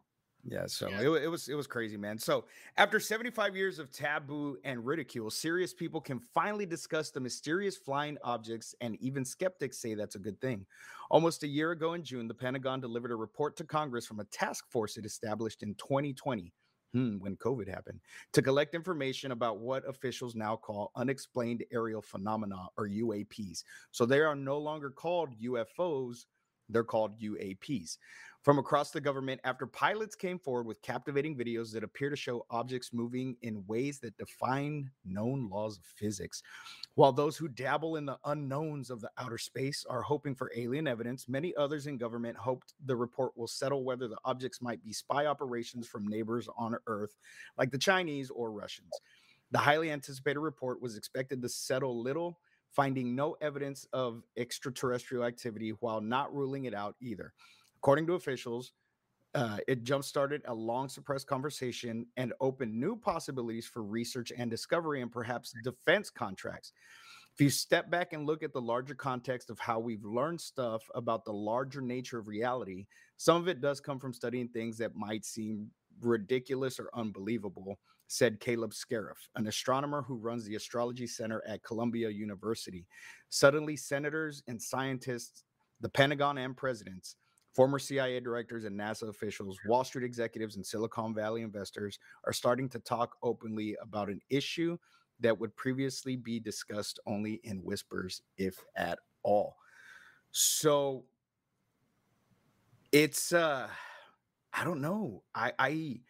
Yeah, 0.49 0.67
so 0.67 0.89
Yeah. 0.89 1.01
It, 1.01 1.25
it 1.25 1.29
was 1.29 1.49
it 1.49 1.55
was 1.55 1.67
crazy, 1.67 1.97
man. 1.97 2.19
So 2.19 2.45
after 2.77 3.01
75 3.01 3.57
years 3.57 3.79
of 3.79 3.91
taboo 3.91 4.57
and 4.65 4.85
ridicule, 4.87 5.31
serious 5.31 5.75
people 5.75 6.01
can 6.01 6.21
finally 6.21 6.67
discuss 6.67 7.11
the 7.11 7.21
mysterious 7.21 7.77
flying 7.77 8.17
objects, 8.23 8.75
and 8.81 8.97
even 8.97 9.25
skeptics 9.25 9.79
say 9.79 9.95
that's 9.95 10.15
a 10.15 10.21
good 10.21 10.41
thing. 10.41 10.65
Almost 11.11 11.43
a 11.43 11.49
year 11.49 11.73
ago 11.73 11.95
in 11.95 12.05
June, 12.05 12.29
the 12.29 12.35
Pentagon 12.35 12.81
delivered 12.81 13.11
a 13.11 13.17
report 13.17 13.57
to 13.57 13.65
Congress 13.65 14.07
from 14.07 14.21
a 14.21 14.25
task 14.25 14.71
force 14.71 14.97
it 14.97 15.05
established 15.05 15.63
in 15.63 15.75
2020. 15.75 16.53
Hmm, 16.93 17.19
when 17.19 17.37
COVID 17.37 17.69
happened, 17.69 18.01
to 18.33 18.43
collect 18.43 18.75
information 18.75 19.33
about 19.33 19.59
what 19.59 19.89
officials 19.89 20.35
now 20.35 20.57
call 20.57 20.93
unexplained 20.97 21.65
aerial 21.73 22.03
phenomena 22.03 22.69
or 22.77 22.89
UAPs. 22.89 23.65
So 23.91 24.07
they 24.07 24.21
are 24.21 24.37
no 24.37 24.59
longer 24.59 24.91
called 24.91 25.31
UFOs, 25.41 26.27
they're 26.69 26.85
called 26.85 27.21
UAPs 27.21 27.99
from 28.47 28.61
across 28.61 28.93
the 28.93 29.01
government 29.01 29.41
after 29.43 29.67
pilots 29.67 30.15
came 30.15 30.39
forward 30.39 30.69
with 30.69 30.81
captivating 30.81 31.37
videos 31.37 31.73
that 31.73 31.83
appear 31.83 32.09
to 32.09 32.15
show 32.15 32.47
objects 32.49 32.93
moving 32.93 33.37
in 33.43 33.67
ways 33.67 33.99
that 33.99 34.17
define 34.19 34.89
known 35.05 35.49
laws 35.51 35.79
of 35.79 35.85
physics. 35.85 36.45
While 36.95 37.11
those 37.11 37.37
who 37.37 37.49
dabble 37.49 37.97
in 37.97 38.07
the 38.07 38.21
unknowns 38.25 38.89
of 38.89 39.01
the 39.01 39.11
outer 39.19 39.37
space 39.37 39.85
are 39.91 40.01
hoping 40.01 40.37
for 40.37 40.53
alien 40.55 40.87
evidence, 40.87 41.29
many 41.29 41.57
others 41.57 41.89
in 41.89 41.99
government 41.99 42.37
hoped 42.37 42.75
the 42.85 42.95
report 42.95 43.37
will 43.37 43.49
settle 43.49 43.83
whether 43.83 44.07
the 44.07 44.21
objects 44.25 44.63
might 44.63 44.81
be 44.85 44.93
spy 44.93 45.27
operations 45.27 45.89
from 45.89 46.07
neighbors 46.07 46.49
on 46.57 46.77
Earth, 46.87 47.17
like 47.59 47.73
the 47.73 47.79
Chinese 47.79 48.31
or 48.31 48.53
Russians. 48.53 48.93
The 49.51 49.59
highly 49.59 49.91
anticipated 49.91 50.39
report 50.39 50.81
was 50.81 50.97
expected 50.97 51.43
to 51.43 51.49
settle 51.49 52.01
little, 52.01 52.39
finding 52.71 53.17
no 53.17 53.37
evidence 53.41 53.89
of 53.93 54.23
extraterrestrial 54.37 55.25
activity 55.25 55.71
while 55.81 56.01
not 56.01 56.33
ruling 56.33 56.67
it 56.67 56.75
out 56.75 56.95
either. 57.01 57.33
According 57.79 58.07
to 58.09 58.15
officials, 58.15 58.73
uh, 59.35 59.59
it 59.69 59.85
jump 59.85 60.03
started 60.03 60.43
a 60.47 60.55
long 60.55 60.89
suppressed 60.89 61.27
conversation 61.27 62.07
and 62.17 62.33
opened 62.41 62.75
new 62.75 62.97
possibilities 62.97 63.67
for 63.67 63.83
research 63.83 64.33
and 64.37 64.51
discovery 64.51 65.03
and 65.03 65.13
perhaps 65.13 65.55
defense 65.63 66.09
contracts. 66.09 66.73
If 67.35 67.43
you 67.43 67.51
step 67.51 67.91
back 67.91 68.15
and 68.15 68.27
look 68.27 68.43
at 68.43 68.55
the 68.55 68.63
larger 68.63 68.95
context 68.95 69.51
of 69.51 69.59
how 69.59 69.79
we've 69.79 70.05
learned 70.07 70.41
stuff 70.41 70.83
about 70.95 71.27
the 71.27 71.35
larger 71.35 71.83
nature 71.83 72.19
of 72.19 72.29
reality, 72.29 72.87
some 73.19 73.37
of 73.37 73.47
it 73.47 73.61
does 73.61 73.79
come 73.79 73.99
from 73.99 74.15
studying 74.15 74.49
things 74.49 74.79
that 74.79 74.97
might 74.97 75.27
seem 75.27 75.71
ridiculous 76.01 76.81
or 76.81 76.89
unbelievable, 76.95 77.79
said 78.07 78.41
Caleb 78.41 78.73
Scharf, 78.73 79.29
an 79.35 79.49
astronomer 79.49 80.01
who 80.01 80.17
runs 80.17 80.47
the 80.47 80.55
Astrology 80.55 81.07
Center 81.07 81.43
at 81.47 81.63
Columbia 81.63 82.09
University. 82.09 82.87
Suddenly, 83.29 83.77
senators 83.77 84.43
and 84.49 84.61
scientists, 84.61 85.45
the 85.83 85.91
Pentagon 85.91 86.39
and 86.39 86.57
presidents, 86.57 87.17
former 87.57 87.79
CIA 87.79 88.21
directors 88.21 88.65
and 88.67 88.79
NASA 88.79 89.09
officials, 89.09 89.59
Wall 89.67 89.83
Street 89.83 90.05
executives, 90.05 90.57
and 90.57 90.67
Silicon 90.67 91.15
Valley 91.15 91.41
investors 91.43 91.99
are 92.27 92.33
starting 92.33 92.69
to 92.69 92.79
talk 92.79 93.17
openly 93.23 93.77
about 93.81 94.11
an 94.11 94.21
issue 94.29 94.77
that 95.21 95.41
would 95.41 95.57
previously 95.57 96.17
be 96.17 96.39
discussed 96.39 97.01
only 97.07 97.41
in 97.45 97.65
whispers, 97.65 98.21
if 98.37 98.63
at 98.77 98.99
all. 99.23 99.57
So 100.31 101.07
it's 102.93 103.33
uh 103.33 103.69
I 104.53 104.65
don't 104.65 104.83
know. 104.83 105.23
I 105.35 105.53
I 105.59 106.01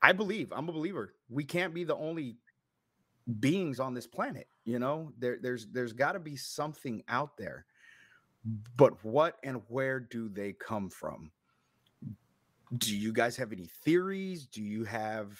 I 0.00 0.12
believe, 0.12 0.52
I'm 0.52 0.68
a 0.68 0.72
believer. 0.72 1.14
We 1.28 1.44
can't 1.44 1.74
be 1.74 1.84
the 1.84 1.96
only 1.96 2.38
beings 3.40 3.80
on 3.80 3.94
this 3.94 4.06
planet. 4.06 4.48
You 4.64 4.78
know, 4.78 5.12
there 5.18 5.38
there's 5.40 5.66
there's 5.68 5.92
got 5.92 6.12
to 6.12 6.20
be 6.20 6.36
something 6.36 7.02
out 7.08 7.36
there. 7.36 7.66
But 8.76 9.04
what 9.04 9.36
and 9.42 9.60
where 9.68 10.00
do 10.00 10.28
they 10.28 10.52
come 10.52 10.88
from? 10.90 11.30
Do 12.76 12.96
you 12.96 13.12
guys 13.12 13.36
have 13.36 13.52
any 13.52 13.66
theories? 13.84 14.46
Do 14.46 14.62
you 14.62 14.84
have 14.84 15.38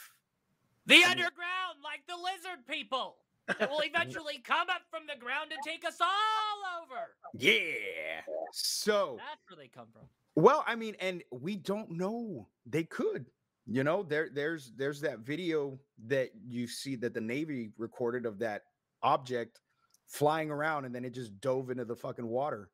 The 0.86 1.04
I 1.04 1.10
underground, 1.10 1.78
like 1.84 2.00
the 2.08 2.16
lizard 2.16 2.66
people. 2.68 3.16
It 3.48 3.70
will 3.70 3.80
eventually 3.82 4.38
come 4.44 4.68
up 4.68 4.82
from 4.90 5.02
the 5.06 5.18
ground 5.18 5.52
and 5.52 5.60
take 5.64 5.86
us 5.86 5.98
all 6.00 6.82
over. 6.82 7.14
Yeah. 7.34 8.20
So, 8.52 9.16
That's 9.18 9.40
where 9.48 9.56
they 9.64 9.68
come 9.68 9.86
from. 9.92 10.02
well, 10.36 10.64
I 10.66 10.74
mean, 10.74 10.96
and 11.00 11.22
we 11.30 11.56
don't 11.56 11.90
know. 11.90 12.46
They 12.66 12.84
could. 12.84 13.30
You 13.66 13.84
know, 13.84 14.02
there 14.02 14.28
there's 14.32 14.72
there's 14.76 15.00
that 15.02 15.20
video 15.20 15.78
that 16.06 16.30
you 16.46 16.66
see 16.66 16.96
that 16.96 17.12
the 17.12 17.20
Navy 17.20 17.70
recorded 17.76 18.24
of 18.26 18.38
that 18.38 18.62
object 19.02 19.60
flying 20.06 20.50
around 20.50 20.86
and 20.86 20.94
then 20.94 21.04
it 21.04 21.12
just 21.14 21.38
dove 21.42 21.70
into 21.70 21.84
the 21.84 21.96
fucking 21.96 22.26
water. 22.26 22.70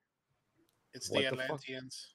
It's 0.95 1.11
What 1.11 1.29
the 1.31 1.37
the? 1.37 1.43
Atlanteans. 1.43 2.15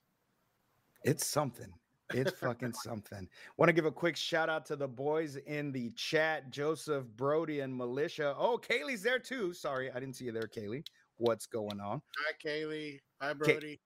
It's 1.03 1.25
something. 1.25 1.71
It's 2.13 2.31
fucking 2.31 2.73
something. 2.73 3.27
Want 3.57 3.69
to 3.69 3.73
give 3.73 3.85
a 3.85 3.91
quick 3.91 4.15
shout 4.15 4.49
out 4.49 4.65
to 4.67 4.75
the 4.75 4.87
boys 4.87 5.35
in 5.35 5.71
the 5.71 5.91
chat, 5.91 6.49
Joseph, 6.49 7.05
Brody, 7.15 7.59
and 7.59 7.75
Militia. 7.75 8.33
Oh, 8.37 8.57
Kaylee's 8.57 9.03
there 9.03 9.19
too. 9.19 9.53
Sorry, 9.53 9.91
I 9.91 9.99
didn't 9.99 10.15
see 10.15 10.25
you 10.25 10.31
there, 10.31 10.49
Kaylee. 10.53 10.83
What's 11.17 11.45
going 11.45 11.79
on? 11.79 12.01
Hi, 12.17 12.33
Kaylee. 12.43 12.99
Hi, 13.21 13.33
Brody. 13.33 13.79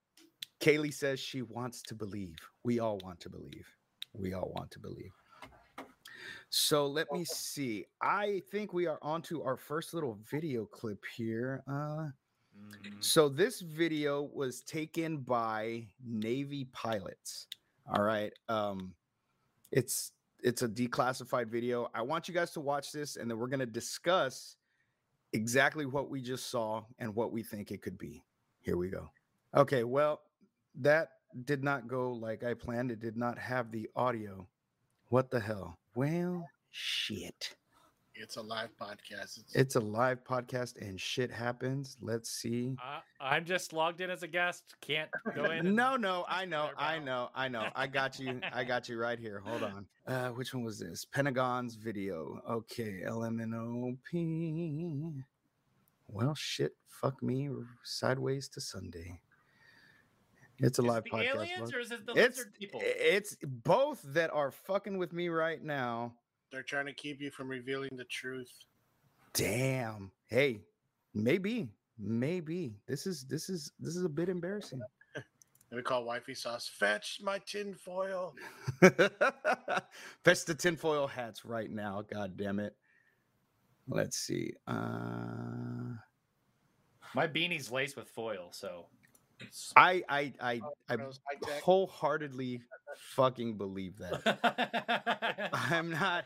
Kaylee 0.61 0.93
says 0.93 1.19
she 1.19 1.41
wants 1.41 1.81
to 1.81 1.95
believe. 1.95 2.37
We 2.63 2.79
all 2.79 2.99
want 3.03 3.19
to 3.21 3.29
believe. 3.29 3.67
We 4.13 4.33
all 4.33 4.51
want 4.55 4.71
to 4.71 4.79
believe. 4.79 5.11
So 6.49 6.87
let 6.87 7.11
me 7.11 7.25
see. 7.25 7.85
I 8.01 8.41
think 8.51 8.71
we 8.73 8.85
are 8.85 8.99
on 9.01 9.21
to 9.23 9.43
our 9.43 9.57
first 9.57 9.93
little 9.93 10.19
video 10.29 10.65
clip 10.65 11.03
here. 11.17 11.63
Uh, 11.67 12.09
so 12.99 13.29
this 13.29 13.61
video 13.61 14.29
was 14.33 14.61
taken 14.61 15.17
by 15.17 15.87
Navy 16.05 16.65
pilots. 16.71 17.47
All 17.91 18.03
right. 18.03 18.31
Um, 18.49 18.93
it's 19.71 20.11
it's 20.41 20.61
a 20.61 20.67
declassified 20.67 21.47
video. 21.47 21.89
I 21.93 22.01
want 22.01 22.27
you 22.27 22.33
guys 22.33 22.51
to 22.51 22.59
watch 22.59 22.91
this, 22.91 23.15
and 23.17 23.29
then 23.29 23.37
we're 23.37 23.47
gonna 23.47 23.65
discuss 23.65 24.57
exactly 25.33 25.85
what 25.85 26.09
we 26.09 26.21
just 26.21 26.49
saw 26.49 26.83
and 26.99 27.13
what 27.15 27.31
we 27.31 27.43
think 27.43 27.71
it 27.71 27.81
could 27.81 27.97
be. 27.97 28.23
Here 28.61 28.77
we 28.77 28.89
go. 28.89 29.09
Okay, 29.55 29.83
well, 29.83 30.21
that 30.75 31.09
did 31.45 31.63
not 31.63 31.87
go 31.87 32.11
like 32.11 32.43
I 32.43 32.53
planned. 32.53 32.91
It 32.91 32.99
did 32.99 33.17
not 33.17 33.37
have 33.37 33.71
the 33.71 33.89
audio. 33.95 34.47
What 35.09 35.29
the 35.29 35.39
hell? 35.39 35.77
Well, 35.95 36.49
shit. 36.71 37.55
It's 38.15 38.37
a 38.37 38.41
live 38.41 38.69
podcast. 38.79 39.39
It's, 39.39 39.55
It's 39.55 39.75
a 39.75 39.79
live 39.79 40.23
podcast 40.23 40.79
and 40.79 40.99
shit 41.01 41.31
happens. 41.31 41.97
Let's 41.99 42.29
see. 42.29 42.75
Uh, 42.83 42.99
I'm 43.19 43.43
just 43.43 43.73
logged 43.73 44.01
in 44.01 44.09
as 44.11 44.21
a 44.21 44.27
guest. 44.27 44.75
Can't 44.81 45.09
go 45.35 45.45
in. 45.51 45.73
No, 45.75 45.95
no, 45.95 46.23
I 46.29 46.45
know, 46.45 46.69
I 46.77 46.99
know, 46.99 47.29
I 47.33 47.47
know. 47.47 47.69
I 47.75 47.87
got 47.87 48.19
you. 48.19 48.39
I 48.53 48.63
got 48.71 48.87
you 48.87 48.99
right 48.99 49.17
here. 49.17 49.41
Hold 49.43 49.63
on. 49.63 49.85
Uh, 50.05 50.29
which 50.29 50.53
one 50.53 50.63
was 50.63 50.77
this? 50.79 51.05
Pentagon's 51.05 51.73
video. 51.75 52.39
Okay, 52.49 53.01
LMNOP. 53.07 53.97
Well, 56.07 56.35
shit. 56.35 56.75
Fuck 56.87 57.23
me. 57.23 57.49
Sideways 57.83 58.47
to 58.49 58.61
Sunday. 58.61 59.19
It's 60.59 60.77
a 60.77 60.83
Is 60.83 60.85
it 60.85 60.91
live 60.91 61.03
the 61.05 61.09
podcast. 61.09 61.35
aliens 61.35 61.73
or 61.73 61.79
is 61.79 61.91
it 61.91 62.05
the 62.05 62.11
It's 62.13 62.37
lizard 62.37 62.53
people? 62.53 62.79
it's 62.83 63.35
both 63.43 64.01
that 64.13 64.29
are 64.31 64.51
fucking 64.51 64.99
with 64.99 65.11
me 65.11 65.29
right 65.29 65.61
now. 65.63 66.13
They're 66.53 66.61
trying 66.61 66.85
to 66.85 66.93
keep 66.93 67.19
you 67.19 67.31
from 67.31 67.49
revealing 67.49 67.89
the 67.97 68.03
truth. 68.05 68.51
Damn. 69.33 70.11
Hey, 70.27 70.61
maybe, 71.15 71.67
maybe 71.97 72.75
this 72.87 73.07
is 73.07 73.25
this 73.25 73.49
is 73.49 73.71
this 73.79 73.95
is 73.95 74.05
a 74.05 74.09
bit 74.09 74.29
embarrassing. 74.29 74.79
And 75.71 75.79
we 75.79 75.83
call 75.83 76.03
wifey 76.03 76.35
sauce. 76.35 76.69
Fetch 76.71 77.19
my 77.23 77.39
tinfoil. 77.47 78.35
Fetch 80.23 80.45
the 80.45 80.53
tinfoil 80.53 81.07
hats 81.07 81.45
right 81.45 81.71
now. 81.71 82.03
God 82.13 82.37
damn 82.37 82.59
it. 82.59 82.75
Let's 83.87 84.17
see. 84.17 84.53
Uh 84.67 85.95
My 87.15 87.25
beanie's 87.25 87.71
laced 87.71 87.97
with 87.97 88.07
foil, 88.07 88.49
so. 88.51 88.85
I 89.75 90.03
I 90.09 90.33
I 90.41 90.61
I 90.89 90.97
wholeheartedly 91.63 92.61
fucking 92.97 93.57
believe 93.57 93.97
that. 93.97 95.49
I'm 95.53 95.89
not 95.91 96.25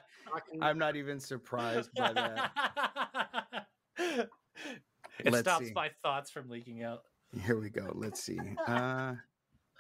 I'm 0.62 0.78
not 0.78 0.96
even 0.96 1.20
surprised 1.20 1.92
by 1.96 2.14
that. 2.14 3.68
it 3.98 4.30
Let's 5.26 5.40
stops 5.40 5.68
see. 5.68 5.74
my 5.74 5.90
thoughts 6.04 6.32
from 6.32 6.50
leaking 6.50 6.84
out. 6.84 7.04
Here 7.44 7.60
we 7.60 7.70
go. 7.70 7.92
Let's 7.94 8.22
see. 8.24 8.40
Uh 8.68 9.14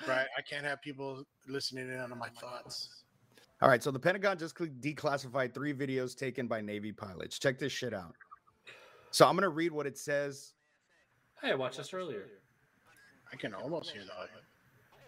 right. 0.07 0.27
I 0.37 0.41
can't 0.49 0.65
have 0.65 0.81
people 0.81 1.23
listening 1.47 1.89
in 1.89 1.99
on 1.99 2.17
my 2.17 2.29
thoughts. 2.29 3.03
All 3.59 3.69
right, 3.69 3.81
so 3.81 3.89
the 3.89 3.99
Pentagon 3.99 4.37
just 4.37 4.55
declassified 4.55 5.51
three 5.51 5.73
videos 5.73 6.15
taken 6.15 6.47
by 6.47 6.61
Navy 6.61 6.91
pilots. 6.91 7.39
Check 7.39 7.57
this 7.57 7.71
shit 7.71 7.91
out. 7.91 8.13
So 9.09 9.25
I'm 9.27 9.35
gonna 9.35 9.49
read 9.49 9.71
what 9.71 9.87
it 9.87 9.97
says. 9.97 10.53
Hey, 11.41 11.51
I 11.51 11.55
watched 11.55 11.77
this 11.77 11.93
earlier. 11.93 12.25
I 13.31 13.35
can 13.35 13.53
almost 13.53 13.91
hear 13.91 14.03
the 14.03 14.13
audio. 14.13 14.35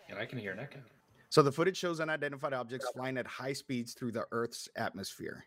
And 0.09 0.17
I 0.17 0.25
can 0.25 0.39
hear 0.39 0.53
Neko. 0.53 0.81
So 1.29 1.43
the 1.43 1.51
footage 1.51 1.77
shows 1.77 1.99
unidentified 1.99 2.53
objects 2.53 2.89
flying 2.93 3.17
at 3.17 3.27
high 3.27 3.53
speeds 3.53 3.93
through 3.93 4.13
the 4.13 4.25
Earth's 4.31 4.67
atmosphere. 4.75 5.45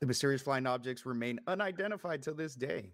The 0.00 0.06
mysterious 0.06 0.42
flying 0.42 0.66
objects 0.66 1.04
remain 1.04 1.40
unidentified 1.46 2.22
to 2.22 2.32
this 2.32 2.54
day. 2.54 2.92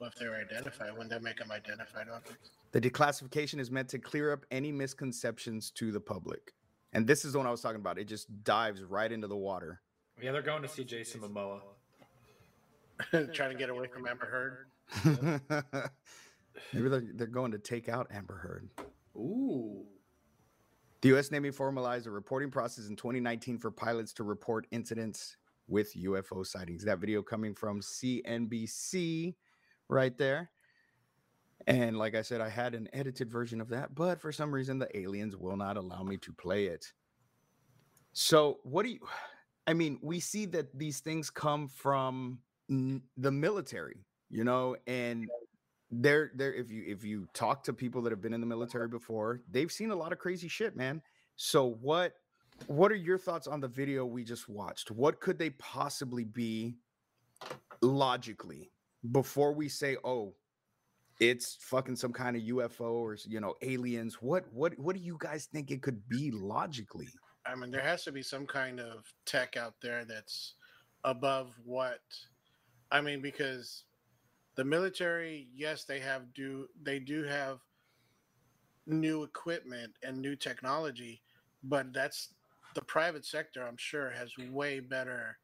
Well, 0.00 0.08
if 0.08 0.18
they 0.18 0.26
were 0.26 0.36
identified, 0.36 0.92
wouldn't 0.92 1.10
that 1.10 1.22
make 1.22 1.38
them 1.38 1.52
identified 1.52 2.08
objects? 2.08 2.50
The 2.72 2.80
declassification 2.80 3.60
is 3.60 3.70
meant 3.70 3.88
to 3.90 3.98
clear 3.98 4.32
up 4.32 4.46
any 4.50 4.72
misconceptions 4.72 5.70
to 5.72 5.92
the 5.92 6.00
public. 6.00 6.54
And 6.92 7.06
this 7.06 7.24
is 7.24 7.32
the 7.32 7.38
one 7.38 7.46
I 7.46 7.50
was 7.50 7.60
talking 7.60 7.80
about. 7.80 7.98
It 7.98 8.08
just 8.08 8.42
dives 8.42 8.82
right 8.82 9.10
into 9.12 9.28
the 9.28 9.36
water. 9.36 9.82
Yeah, 10.20 10.32
they're 10.32 10.42
going 10.42 10.62
to 10.62 10.68
see 10.68 10.84
Jason 10.84 11.20
Momoa. 11.20 11.60
trying 13.32 13.50
to 13.50 13.56
get 13.56 13.70
away 13.70 13.86
from 13.88 14.06
Amber 14.06 14.26
Heard. 14.26 14.66
Maybe 16.72 16.88
they're, 16.88 17.04
they're 17.14 17.26
going 17.26 17.52
to 17.52 17.58
take 17.58 17.88
out 17.88 18.06
Amber 18.12 18.36
Heard. 18.36 18.68
Ooh. 19.16 19.84
The 21.02 21.08
U.S. 21.10 21.30
Navy 21.30 21.50
formalized 21.50 22.06
a 22.06 22.10
reporting 22.10 22.50
process 22.50 22.88
in 22.88 22.96
2019 22.96 23.58
for 23.58 23.70
pilots 23.70 24.12
to 24.14 24.24
report 24.24 24.66
incidents 24.70 25.36
with 25.66 25.94
UFO 25.94 26.46
sightings. 26.46 26.84
That 26.84 26.98
video 26.98 27.22
coming 27.22 27.54
from 27.54 27.80
CNBC 27.80 29.34
right 29.88 30.16
there. 30.18 30.50
And 31.66 31.98
like 31.98 32.14
I 32.14 32.22
said, 32.22 32.40
I 32.40 32.48
had 32.48 32.74
an 32.74 32.88
edited 32.92 33.30
version 33.30 33.60
of 33.60 33.68
that, 33.68 33.94
but 33.94 34.20
for 34.20 34.32
some 34.32 34.52
reason, 34.52 34.78
the 34.78 34.94
aliens 34.98 35.36
will 35.36 35.56
not 35.56 35.76
allow 35.76 36.02
me 36.02 36.16
to 36.18 36.32
play 36.32 36.66
it. 36.66 36.92
So, 38.12 38.58
what 38.62 38.84
do 38.84 38.90
you, 38.90 39.00
I 39.66 39.74
mean, 39.74 39.98
we 40.02 40.20
see 40.20 40.46
that 40.46 40.76
these 40.76 41.00
things 41.00 41.30
come 41.30 41.68
from 41.68 42.40
n- 42.70 43.02
the 43.16 43.30
military, 43.30 44.04
you 44.30 44.42
know, 44.42 44.76
and 44.86 45.28
they're 45.90 46.30
there 46.34 46.52
if 46.52 46.70
you 46.70 46.84
if 46.86 47.04
you 47.04 47.26
talk 47.34 47.64
to 47.64 47.72
people 47.72 48.00
that 48.02 48.10
have 48.10 48.20
been 48.20 48.32
in 48.32 48.40
the 48.40 48.46
military 48.46 48.86
before 48.86 49.40
they've 49.50 49.72
seen 49.72 49.90
a 49.90 49.96
lot 49.96 50.12
of 50.12 50.18
crazy 50.18 50.48
shit 50.48 50.76
man. 50.76 51.02
So 51.36 51.78
what 51.80 52.14
what 52.66 52.92
are 52.92 52.96
your 52.96 53.18
thoughts 53.18 53.46
on 53.46 53.60
the 53.60 53.68
video 53.68 54.04
we 54.04 54.22
just 54.22 54.48
watched? 54.48 54.90
What 54.90 55.20
could 55.20 55.38
they 55.38 55.50
possibly 55.50 56.24
be 56.24 56.76
logically 57.80 58.70
before 59.10 59.52
we 59.52 59.68
say 59.68 59.96
oh 60.04 60.34
it's 61.20 61.58
fucking 61.60 61.96
some 61.96 62.12
kind 62.12 62.34
of 62.34 62.42
ufo 62.42 62.80
or 62.80 63.16
you 63.26 63.40
know 63.40 63.54
aliens. 63.62 64.16
What 64.20 64.46
what 64.52 64.76
what 64.78 64.96
do 64.96 65.02
you 65.02 65.16
guys 65.20 65.46
think 65.52 65.70
it 65.70 65.82
could 65.82 66.08
be 66.08 66.30
logically? 66.30 67.08
I 67.46 67.54
mean, 67.54 67.70
there 67.70 67.82
has 67.82 68.04
to 68.04 68.12
be 68.12 68.22
some 68.22 68.46
kind 68.46 68.80
of 68.80 69.04
tech 69.26 69.56
out 69.56 69.74
there 69.82 70.04
that's 70.04 70.54
above 71.04 71.54
what 71.64 72.00
I 72.90 73.00
mean, 73.00 73.20
because 73.20 73.84
the 74.56 74.64
military, 74.64 75.48
yes, 75.54 75.84
they 75.84 76.00
have 76.00 76.32
do 76.34 76.66
they 76.82 76.98
do 76.98 77.24
have 77.24 77.58
new 78.86 79.22
equipment 79.22 79.92
and 80.02 80.18
new 80.18 80.36
technology, 80.36 81.22
but 81.62 81.92
that's 81.92 82.34
the 82.74 82.82
private 82.82 83.24
sector. 83.24 83.66
I'm 83.66 83.76
sure 83.76 84.10
has 84.10 84.32
way 84.50 84.80
better 84.80 85.38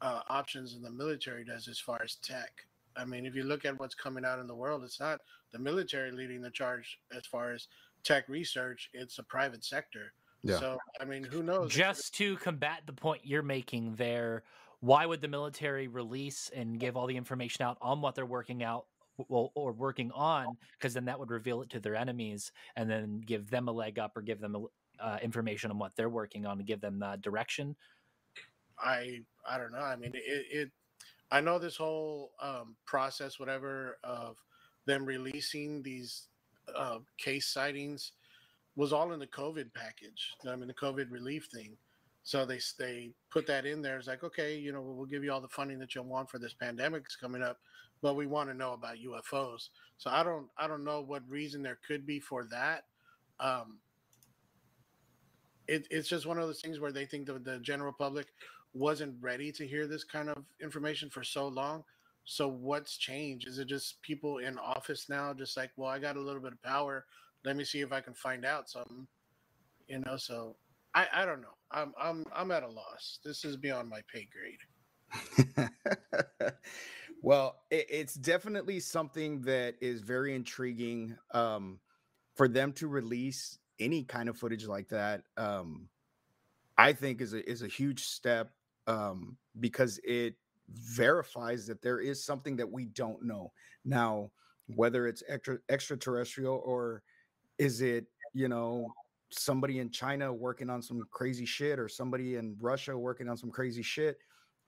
uh, 0.00 0.20
options 0.28 0.74
than 0.74 0.82
the 0.82 0.90
military 0.90 1.44
does 1.44 1.68
as 1.68 1.78
far 1.78 2.00
as 2.02 2.16
tech. 2.16 2.50
I 2.96 3.04
mean, 3.04 3.24
if 3.24 3.34
you 3.34 3.44
look 3.44 3.64
at 3.64 3.78
what's 3.78 3.94
coming 3.94 4.24
out 4.24 4.38
in 4.38 4.46
the 4.46 4.54
world, 4.54 4.84
it's 4.84 5.00
not 5.00 5.20
the 5.52 5.58
military 5.58 6.10
leading 6.10 6.42
the 6.42 6.50
charge 6.50 6.98
as 7.16 7.24
far 7.26 7.52
as 7.52 7.68
tech 8.04 8.28
research. 8.28 8.90
It's 8.92 9.16
the 9.16 9.22
private 9.22 9.64
sector. 9.64 10.12
Yeah. 10.42 10.58
So 10.58 10.78
I 11.00 11.04
mean, 11.04 11.22
who 11.22 11.42
knows? 11.42 11.72
Just 11.72 12.14
to 12.16 12.36
combat 12.36 12.82
the 12.86 12.92
point 12.92 13.22
you're 13.24 13.42
making 13.42 13.94
there, 13.94 14.42
why 14.82 15.06
would 15.06 15.20
the 15.20 15.28
military 15.28 15.86
release 15.86 16.50
and 16.54 16.78
give 16.78 16.96
all 16.96 17.06
the 17.06 17.16
information 17.16 17.64
out 17.64 17.78
on 17.80 18.00
what 18.00 18.16
they're 18.16 18.26
working 18.26 18.64
out 18.64 18.86
well, 19.28 19.52
or 19.54 19.72
working 19.72 20.10
on? 20.10 20.46
Because 20.78 20.92
then 20.94 21.04
that 21.04 21.18
would 21.20 21.30
reveal 21.30 21.62
it 21.62 21.70
to 21.70 21.80
their 21.80 21.94
enemies 21.94 22.50
and 22.74 22.90
then 22.90 23.20
give 23.24 23.48
them 23.48 23.68
a 23.68 23.72
leg 23.72 24.00
up 24.00 24.16
or 24.16 24.22
give 24.22 24.40
them 24.40 24.66
uh, 24.98 25.18
information 25.22 25.70
on 25.70 25.78
what 25.78 25.92
they're 25.94 26.08
working 26.08 26.44
on 26.46 26.58
to 26.58 26.64
give 26.64 26.80
them 26.80 27.00
uh, 27.00 27.14
direction. 27.16 27.76
I 28.76 29.20
I 29.48 29.56
don't 29.56 29.70
know. 29.70 29.78
I 29.78 29.94
mean, 29.94 30.10
it, 30.14 30.46
it 30.50 30.70
I 31.30 31.40
know 31.40 31.60
this 31.60 31.76
whole 31.76 32.32
um, 32.42 32.74
process, 32.84 33.38
whatever, 33.38 33.98
of 34.02 34.36
them 34.86 35.04
releasing 35.04 35.80
these 35.84 36.26
uh, 36.76 36.98
case 37.18 37.46
sightings 37.46 38.12
was 38.74 38.92
all 38.92 39.12
in 39.12 39.20
the 39.20 39.28
COVID 39.28 39.72
package. 39.74 40.34
I 40.48 40.56
mean, 40.56 40.66
the 40.66 40.74
COVID 40.74 41.12
relief 41.12 41.46
thing. 41.54 41.76
So 42.24 42.44
they 42.46 42.60
they 42.78 43.10
put 43.30 43.46
that 43.48 43.66
in 43.66 43.82
there. 43.82 43.98
It's 43.98 44.06
like, 44.06 44.22
okay, 44.22 44.56
you 44.56 44.72
know, 44.72 44.80
we'll 44.80 45.06
give 45.06 45.24
you 45.24 45.32
all 45.32 45.40
the 45.40 45.48
funding 45.48 45.78
that 45.80 45.94
you 45.94 46.02
want 46.02 46.30
for 46.30 46.38
this 46.38 46.54
pandemic 46.54 47.02
that's 47.02 47.16
coming 47.16 47.42
up, 47.42 47.58
but 48.00 48.14
we 48.14 48.26
want 48.26 48.48
to 48.48 48.54
know 48.54 48.72
about 48.72 48.96
UFOs. 48.96 49.68
So 49.98 50.10
I 50.10 50.22
don't 50.22 50.46
I 50.56 50.68
don't 50.68 50.84
know 50.84 51.00
what 51.00 51.22
reason 51.28 51.62
there 51.62 51.78
could 51.86 52.06
be 52.06 52.20
for 52.20 52.44
that. 52.44 52.84
Um, 53.40 53.78
it, 55.66 55.86
it's 55.90 56.08
just 56.08 56.26
one 56.26 56.38
of 56.38 56.46
those 56.46 56.60
things 56.60 56.80
where 56.80 56.92
they 56.92 57.06
think 57.06 57.26
the, 57.26 57.38
the 57.38 57.58
general 57.58 57.92
public 57.92 58.26
wasn't 58.74 59.14
ready 59.20 59.52
to 59.52 59.66
hear 59.66 59.86
this 59.86 60.04
kind 60.04 60.28
of 60.28 60.44
information 60.60 61.10
for 61.10 61.22
so 61.22 61.48
long. 61.48 61.84
So 62.24 62.48
what's 62.48 62.96
changed? 62.96 63.48
Is 63.48 63.58
it 63.58 63.66
just 63.66 64.00
people 64.02 64.38
in 64.38 64.58
office 64.58 65.08
now, 65.08 65.34
just 65.34 65.56
like, 65.56 65.70
well, 65.76 65.88
I 65.88 65.98
got 65.98 66.16
a 66.16 66.20
little 66.20 66.40
bit 66.40 66.52
of 66.52 66.62
power. 66.62 67.04
Let 67.44 67.56
me 67.56 67.64
see 67.64 67.80
if 67.80 67.92
I 67.92 68.00
can 68.00 68.14
find 68.14 68.44
out 68.44 68.70
something. 68.70 69.06
You 69.88 69.98
know, 70.00 70.16
so 70.16 70.56
I, 70.94 71.06
I 71.12 71.24
don't 71.24 71.40
know. 71.40 71.56
I'm 71.72 71.92
I'm 72.00 72.24
I'm 72.34 72.50
at 72.50 72.62
a 72.62 72.68
loss. 72.68 73.18
This 73.24 73.44
is 73.44 73.56
beyond 73.56 73.88
my 73.88 74.00
pay 74.12 74.28
grade. 74.30 75.70
well, 77.22 77.60
it, 77.70 77.86
it's 77.88 78.14
definitely 78.14 78.80
something 78.80 79.40
that 79.42 79.74
is 79.80 80.00
very 80.00 80.34
intriguing 80.34 81.16
um, 81.32 81.78
for 82.34 82.48
them 82.48 82.72
to 82.74 82.88
release 82.88 83.58
any 83.78 84.04
kind 84.04 84.28
of 84.28 84.36
footage 84.36 84.66
like 84.66 84.88
that. 84.88 85.22
Um, 85.36 85.88
I 86.78 86.92
think 86.92 87.20
is 87.20 87.32
a 87.32 87.48
is 87.48 87.62
a 87.62 87.68
huge 87.68 88.04
step 88.04 88.50
um, 88.86 89.36
because 89.60 89.98
it 90.04 90.34
verifies 90.68 91.66
that 91.66 91.82
there 91.82 92.00
is 92.00 92.24
something 92.24 92.56
that 92.56 92.70
we 92.70 92.86
don't 92.86 93.22
know 93.24 93.52
now. 93.84 94.30
Whether 94.74 95.06
it's 95.06 95.22
extra 95.28 95.58
extraterrestrial 95.68 96.62
or 96.64 97.02
is 97.58 97.82
it 97.82 98.06
you 98.32 98.48
know 98.48 98.88
somebody 99.32 99.78
in 99.78 99.90
China 99.90 100.32
working 100.32 100.70
on 100.70 100.82
some 100.82 101.02
crazy 101.10 101.44
shit 101.44 101.78
or 101.78 101.88
somebody 101.88 102.36
in 102.36 102.56
Russia 102.60 102.96
working 102.96 103.28
on 103.28 103.36
some 103.36 103.50
crazy 103.50 103.82
shit. 103.82 104.18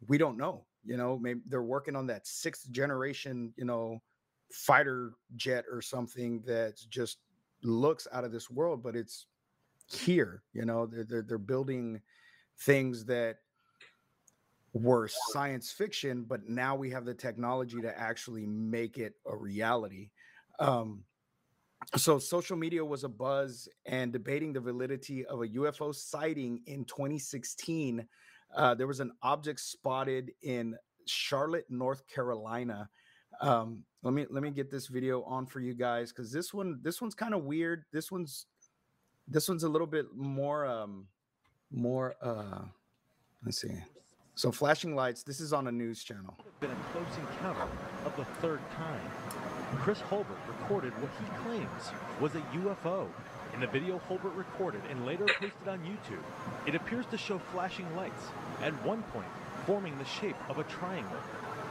We 0.07 0.19
don't 0.19 0.37
know. 0.37 0.65
You 0.85 0.97
know, 0.97 1.19
maybe 1.19 1.41
they're 1.47 1.63
working 1.63 1.97
on 1.97 2.07
that 2.09 2.27
sixth 2.27 2.71
generation, 2.71 3.53
you 3.57 3.65
know, 3.65 4.03
fighter 4.53 5.13
jet 5.37 5.65
or 5.71 5.81
something 5.81 6.43
that 6.47 6.75
just 6.91 7.19
looks 7.63 8.07
out 8.13 8.25
of 8.25 8.33
this 8.33 8.51
world, 8.51 8.83
but 8.83 8.95
it's 8.95 9.27
here. 9.91 10.43
You 10.53 10.65
know, 10.65 10.87
they're 10.87 11.05
they're, 11.05 11.23
they're 11.23 11.39
building 11.39 12.01
things 12.61 13.05
that 13.07 13.39
were 14.75 15.09
science 15.33 15.73
fiction, 15.73 16.25
but 16.29 16.49
now 16.49 16.75
we 16.75 16.91
have 16.91 17.05
the 17.05 17.15
technology 17.15 17.81
to 17.81 17.99
actually 17.99 18.47
make 18.47 18.99
it 18.99 19.15
a 19.27 19.37
reality. 19.37 20.11
Um, 20.59 21.05
so 21.97 22.19
social 22.19 22.57
media 22.57 22.85
was 22.85 23.05
a 23.05 23.09
buzz 23.09 23.69
and 23.87 24.13
debating 24.13 24.53
the 24.53 24.61
validity 24.61 25.25
of 25.27 25.43
a 25.43 25.49
UFO 25.49 25.95
sighting 25.95 26.61
in 26.67 26.85
2016. 26.85 28.07
Uh, 28.55 28.75
there 28.75 28.87
was 28.87 29.01
an 29.01 29.13
object 29.23 29.61
spotted 29.61 30.33
in 30.43 30.77
Charlotte, 31.07 31.67
North 31.69 32.07
Carolina. 32.07 32.89
Um, 33.41 33.85
let 34.03 34.15
me 34.15 34.27
let 34.31 34.43
me 34.43 34.51
get 34.51 34.71
this 34.71 34.87
video 34.87 35.23
on 35.23 35.47
for 35.47 35.61
you 35.61 35.75
guys 35.75 36.13
because 36.13 36.31
this 36.33 36.53
one 36.53 36.79
this 36.83 37.01
one's 37.01 37.15
kind 37.15 37.35
of 37.35 37.45
weird. 37.45 37.85
This 37.93 38.11
one's 38.11 38.47
this 39.27 39.49
one's 39.49 39.65
a 39.65 39.69
little 39.69 39.87
bit 39.87 40.07
more 40.15 40.67
um 40.67 41.07
more 41.71 42.15
uh 42.23 42.61
let's 43.45 43.61
see. 43.61 43.75
So 44.37 44.51
flashing 44.51 44.95
lights. 44.97 45.23
This 45.23 45.41
is 45.41 45.53
on 45.53 45.69
a 45.69 45.73
news 45.73 46.03
channel. 46.03 46.37
Been 46.61 46.71
a 46.71 46.77
close 46.93 47.07
encounter 47.19 47.69
of 48.05 48.17
the 48.17 48.25
third 48.41 48.61
kind. 48.77 49.01
Chris 49.79 50.01
Holbert 50.01 50.39
recorded 50.65 50.93
what 51.03 51.11
he 51.21 51.43
claims 51.45 51.93
was 52.21 52.35
a 52.35 52.41
UFO. 52.57 53.07
In 53.53 53.61
the 53.61 53.67
video 53.67 54.01
Holbert 54.09 54.35
recorded 54.35 54.81
and 54.89 55.05
later 55.05 55.27
posted 55.27 55.69
on 55.69 55.79
YouTube, 55.81 56.23
it 56.67 56.75
appears 56.75 57.05
to 57.11 57.19
show 57.19 57.39
flashing 57.53 57.85
lights, 57.95 58.29
at 58.63 58.73
one 58.83 59.03
point 59.03 59.27
forming 59.67 59.97
the 59.99 60.05
shape 60.07 60.37
of 60.49 60.59
a 60.59 60.65
triangle. 60.65 61.19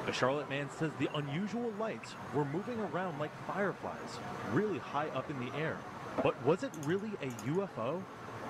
The 0.06 0.13
Charlotte 0.13 0.48
man 0.48 0.70
says 0.78 0.91
the 1.00 1.10
unusual 1.15 1.74
lights 1.80 2.13
were 2.36 2.46
moving 2.46 2.80
around 2.80 3.17
like 3.17 3.32
fireflies, 3.48 4.20
really 4.52 4.78
high 4.78 5.08
up 5.10 5.28
in 5.32 5.39
the 5.39 5.52
air. 5.58 5.78
But 6.22 6.39
was 6.46 6.62
it 6.62 6.72
really 6.86 7.12
a 7.24 7.28
UFO? 7.50 8.00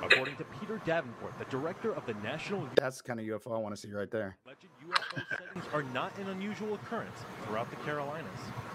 According 0.01 0.35
to 0.35 0.43
Peter 0.59 0.81
Davenport, 0.85 1.39
the 1.39 1.45
director 1.45 1.93
of 1.93 2.05
the 2.05 2.15
National 2.15 2.67
That's 2.75 2.97
the 2.97 3.03
kind 3.03 3.21
of 3.21 3.25
UFO 3.25 3.55
I 3.55 3.59
want 3.59 3.73
to 3.73 3.79
see 3.79 3.93
right 3.93 4.11
there. 4.11 4.35
UFO 4.45 5.23
sightings 5.29 5.65
are 5.73 5.83
not 5.93 6.17
an 6.17 6.27
unusual 6.27 6.73
occurrence 6.73 7.17
throughout 7.45 7.69
the 7.69 7.77
Carolinas. 7.77 8.27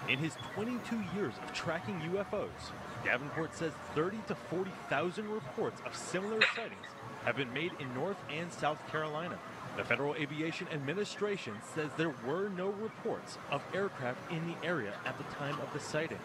In 0.09 0.19
his 0.19 0.33
22 0.55 0.97
years 1.15 1.35
of 1.43 1.53
tracking 1.53 2.01
UFOs, 2.01 2.49
Davenport 3.05 3.55
says 3.55 3.73
30 3.95 4.17
to 4.29 4.35
40,000 4.35 5.29
reports 5.31 5.83
of 5.85 5.95
similar 5.95 6.41
sightings 6.57 6.87
have 7.25 7.37
been 7.37 7.53
made 7.53 7.73
in 7.79 7.93
North 7.93 8.17
and 8.31 8.51
South 8.51 8.79
Carolina. 8.91 9.39
The 9.77 9.85
Federal 9.85 10.15
Aviation 10.15 10.67
Administration 10.73 11.53
says 11.75 11.91
there 11.99 12.15
were 12.27 12.49
no 12.49 12.71
reports 12.71 13.37
of 13.51 13.63
aircraft 13.75 14.19
in 14.33 14.47
the 14.47 14.67
area 14.67 14.95
at 15.05 15.19
the 15.19 15.25
time 15.35 15.61
of 15.61 15.71
the 15.75 15.81
sighting. 15.81 16.19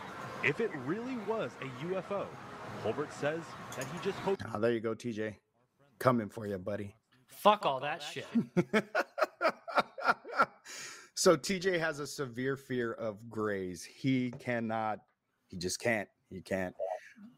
If 0.45 0.61
it 0.61 0.71
really 0.85 1.17
was 1.27 1.51
a 1.61 1.85
UFO, 1.85 2.25
Holbert 2.83 3.11
says 3.11 3.41
that 3.75 3.85
he 3.85 3.99
just 4.01 4.17
hopes. 4.19 4.43
Oh, 4.45 4.51
ah, 4.55 4.59
there 4.59 4.71
you 4.71 4.79
go, 4.79 4.95
TJ. 4.95 5.35
Coming 5.99 6.29
for 6.29 6.47
you, 6.47 6.57
buddy. 6.57 6.95
Fuck 7.27 7.65
all 7.65 7.81
that 7.81 8.01
shit. 8.01 8.27
so 11.23 11.37
TJ 11.37 11.79
has 11.79 11.99
a 11.99 12.05
severe 12.05 12.57
fear 12.57 12.91
of 12.91 13.29
grays. 13.29 13.81
He 13.81 14.29
cannot, 14.39 14.99
he 15.47 15.55
just 15.55 15.79
can't. 15.79 16.09
He 16.29 16.41
can't. 16.41 16.75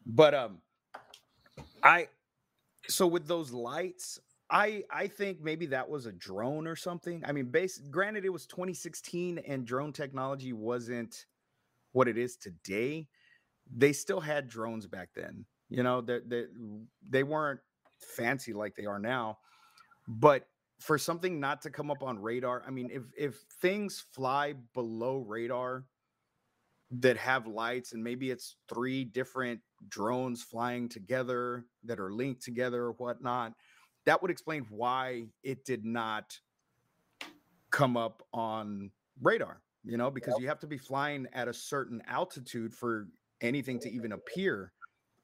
But 0.04 0.34
um 0.34 0.58
I 1.84 2.08
so 2.88 3.06
with 3.06 3.28
those 3.28 3.52
lights, 3.52 4.18
I 4.50 4.82
I 4.90 5.06
think 5.06 5.40
maybe 5.40 5.66
that 5.66 5.88
was 5.88 6.06
a 6.06 6.12
drone 6.12 6.66
or 6.66 6.74
something. 6.74 7.22
I 7.24 7.30
mean, 7.30 7.46
base 7.46 7.78
granted 7.78 8.24
it 8.24 8.30
was 8.32 8.44
2016 8.46 9.38
and 9.46 9.64
drone 9.64 9.92
technology 9.92 10.52
wasn't 10.52 11.26
what 11.92 12.08
it 12.08 12.18
is 12.18 12.34
today. 12.36 13.06
They 13.72 13.92
still 13.92 14.20
had 14.20 14.48
drones 14.48 14.88
back 14.88 15.10
then. 15.14 15.44
You 15.68 15.84
know, 15.84 16.00
that 16.00 16.28
they, 16.28 16.40
they 16.40 16.46
they 17.08 17.22
weren't 17.22 17.60
fancy 18.00 18.52
like 18.52 18.74
they 18.74 18.86
are 18.86 18.98
now. 18.98 19.38
But 20.08 20.48
for 20.78 20.98
something 20.98 21.40
not 21.40 21.62
to 21.62 21.70
come 21.70 21.90
up 21.90 22.02
on 22.02 22.18
radar, 22.18 22.62
I 22.66 22.70
mean, 22.70 22.90
if 22.92 23.02
if 23.16 23.40
things 23.60 24.04
fly 24.12 24.54
below 24.74 25.18
radar 25.18 25.84
that 26.90 27.16
have 27.16 27.46
lights 27.46 27.92
and 27.92 28.02
maybe 28.02 28.30
it's 28.30 28.56
three 28.68 29.04
different 29.04 29.60
drones 29.88 30.42
flying 30.42 30.88
together 30.88 31.64
that 31.84 31.98
are 31.98 32.12
linked 32.12 32.42
together 32.42 32.84
or 32.84 32.92
whatnot, 32.92 33.54
that 34.04 34.22
would 34.22 34.30
explain 34.30 34.66
why 34.70 35.26
it 35.42 35.64
did 35.64 35.84
not 35.84 36.38
come 37.70 37.96
up 37.96 38.22
on 38.32 38.90
radar, 39.20 39.60
you 39.84 39.96
know, 39.96 40.10
because 40.10 40.34
you 40.38 40.46
have 40.46 40.60
to 40.60 40.66
be 40.66 40.78
flying 40.78 41.26
at 41.32 41.48
a 41.48 41.52
certain 41.52 42.00
altitude 42.06 42.72
for 42.72 43.08
anything 43.40 43.78
to 43.80 43.90
even 43.90 44.12
appear 44.12 44.72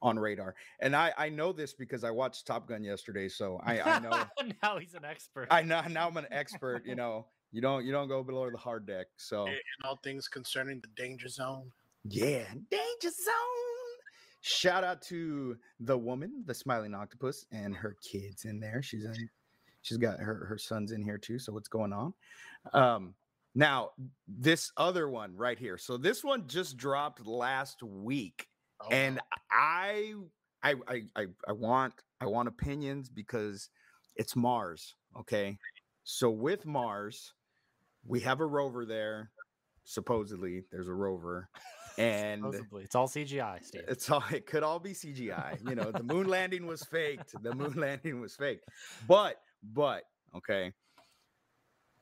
on 0.02 0.18
radar. 0.18 0.54
And 0.80 0.94
I 0.94 1.12
I 1.16 1.28
know 1.30 1.52
this 1.52 1.72
because 1.72 2.04
I 2.04 2.10
watched 2.10 2.46
Top 2.46 2.68
Gun 2.68 2.82
yesterday, 2.84 3.28
so 3.28 3.60
I 3.64 3.80
I 3.80 3.98
know 4.00 4.10
now 4.62 4.78
he's 4.78 4.94
an 4.94 5.04
expert. 5.04 5.48
I 5.50 5.62
know 5.62 5.80
now 5.88 6.08
I'm 6.08 6.16
an 6.16 6.26
expert. 6.30 6.84
You 6.84 6.96
know, 6.96 7.26
you 7.52 7.60
don't 7.62 7.84
you 7.86 7.92
don't 7.92 8.08
go 8.08 8.22
below 8.22 8.50
the 8.50 8.58
hard 8.58 8.86
deck. 8.86 9.06
So 9.16 9.46
In 9.46 9.54
all 9.84 9.98
things 10.02 10.28
concerning 10.28 10.80
the 10.80 10.88
danger 11.02 11.28
zone. 11.28 11.70
yeah, 12.04 12.44
danger 12.70 13.10
zone. 13.10 13.92
Shout 14.44 14.82
out 14.82 15.00
to 15.02 15.56
the 15.78 15.96
woman, 15.96 16.42
the 16.46 16.54
smiling 16.54 16.94
octopus, 16.94 17.46
and 17.52 17.76
her 17.76 17.96
kids 18.02 18.44
in 18.44 18.58
there. 18.58 18.82
She's 18.82 19.04
in. 19.04 19.14
She's 19.82 19.98
got 19.98 20.18
her 20.18 20.44
her 20.46 20.58
sons 20.58 20.92
in 20.92 21.02
here 21.02 21.18
too. 21.18 21.38
So 21.38 21.52
what's 21.52 21.68
going 21.68 21.92
on? 21.92 22.12
Um, 22.72 23.14
now 23.54 23.90
this 24.26 24.72
other 24.76 25.08
one 25.08 25.36
right 25.36 25.58
here. 25.58 25.78
So 25.78 25.96
this 25.96 26.24
one 26.24 26.48
just 26.48 26.76
dropped 26.76 27.24
last 27.26 27.82
week 27.82 28.48
Oh, 28.84 28.88
and 28.90 29.20
I, 29.50 30.14
I, 30.62 30.74
I, 30.88 31.02
I, 31.16 31.26
I 31.48 31.52
want, 31.52 31.94
I 32.20 32.26
want 32.26 32.48
opinions 32.48 33.08
because 33.08 33.68
it's 34.16 34.36
Mars. 34.36 34.94
Okay, 35.18 35.58
so 36.04 36.30
with 36.30 36.66
Mars, 36.66 37.34
we 38.06 38.20
have 38.20 38.40
a 38.40 38.46
rover 38.46 38.84
there. 38.84 39.30
Supposedly, 39.84 40.62
there's 40.70 40.88
a 40.88 40.94
rover, 40.94 41.48
and 41.98 42.42
Supposedly. 42.42 42.84
It's 42.84 42.94
all 42.94 43.08
CGI, 43.08 43.64
Steve. 43.64 43.82
it's 43.88 44.08
all. 44.10 44.22
It 44.32 44.46
could 44.46 44.62
all 44.62 44.78
be 44.78 44.92
CGI. 44.92 45.58
You 45.68 45.74
know, 45.74 45.90
the 45.90 46.04
moon 46.04 46.28
landing 46.28 46.66
was 46.66 46.84
faked. 46.84 47.34
The 47.42 47.54
moon 47.54 47.72
landing 47.76 48.20
was 48.20 48.36
faked. 48.36 48.64
But, 49.08 49.40
but 49.74 50.04
okay, 50.36 50.72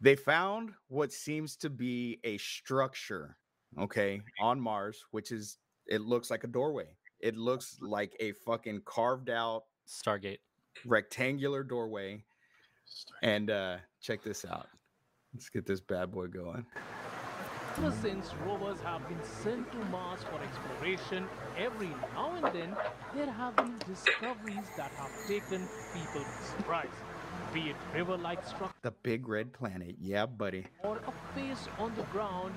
they 0.00 0.14
found 0.14 0.72
what 0.88 1.12
seems 1.12 1.56
to 1.56 1.70
be 1.70 2.20
a 2.24 2.36
structure. 2.38 3.36
Okay, 3.78 4.20
on 4.40 4.60
Mars, 4.60 5.04
which 5.12 5.32
is 5.32 5.58
it 5.90 6.00
looks 6.00 6.30
like 6.30 6.44
a 6.44 6.46
doorway. 6.46 6.86
It 7.20 7.36
looks 7.36 7.76
like 7.82 8.16
a 8.20 8.32
fucking 8.32 8.82
carved 8.86 9.28
out 9.28 9.64
Stargate. 9.86 10.38
rectangular 10.86 11.62
doorway. 11.62 12.24
And 13.22 13.50
uh 13.50 13.76
check 14.00 14.22
this 14.22 14.44
out. 14.44 14.68
Let's 15.34 15.48
get 15.48 15.66
this 15.66 15.80
bad 15.80 16.10
boy 16.10 16.26
going. 16.28 16.64
Ever 17.76 17.94
since 18.02 18.34
rovers 18.44 18.80
have 18.80 19.06
been 19.08 19.22
sent 19.42 19.70
to 19.72 19.78
Mars 19.90 20.20
for 20.24 20.40
exploration, 20.42 21.26
every 21.56 21.88
now 22.14 22.34
and 22.34 22.54
then 22.54 22.76
there 23.14 23.30
have 23.30 23.54
been 23.56 23.74
discoveries 23.86 24.66
that 24.76 24.90
have 24.92 25.10
taken 25.28 25.68
people 25.94 26.20
by 26.22 26.44
surprise. 26.56 26.88
Be 27.54 27.70
it 27.70 27.76
river-like 27.94 28.44
structure 28.44 28.74
The 28.82 28.90
big 28.90 29.28
red 29.28 29.52
planet. 29.52 29.94
Yeah, 30.00 30.26
buddy. 30.26 30.66
or 30.82 30.98
a 30.98 31.12
face 31.34 31.68
on 31.78 31.94
the 31.94 32.02
ground, 32.04 32.54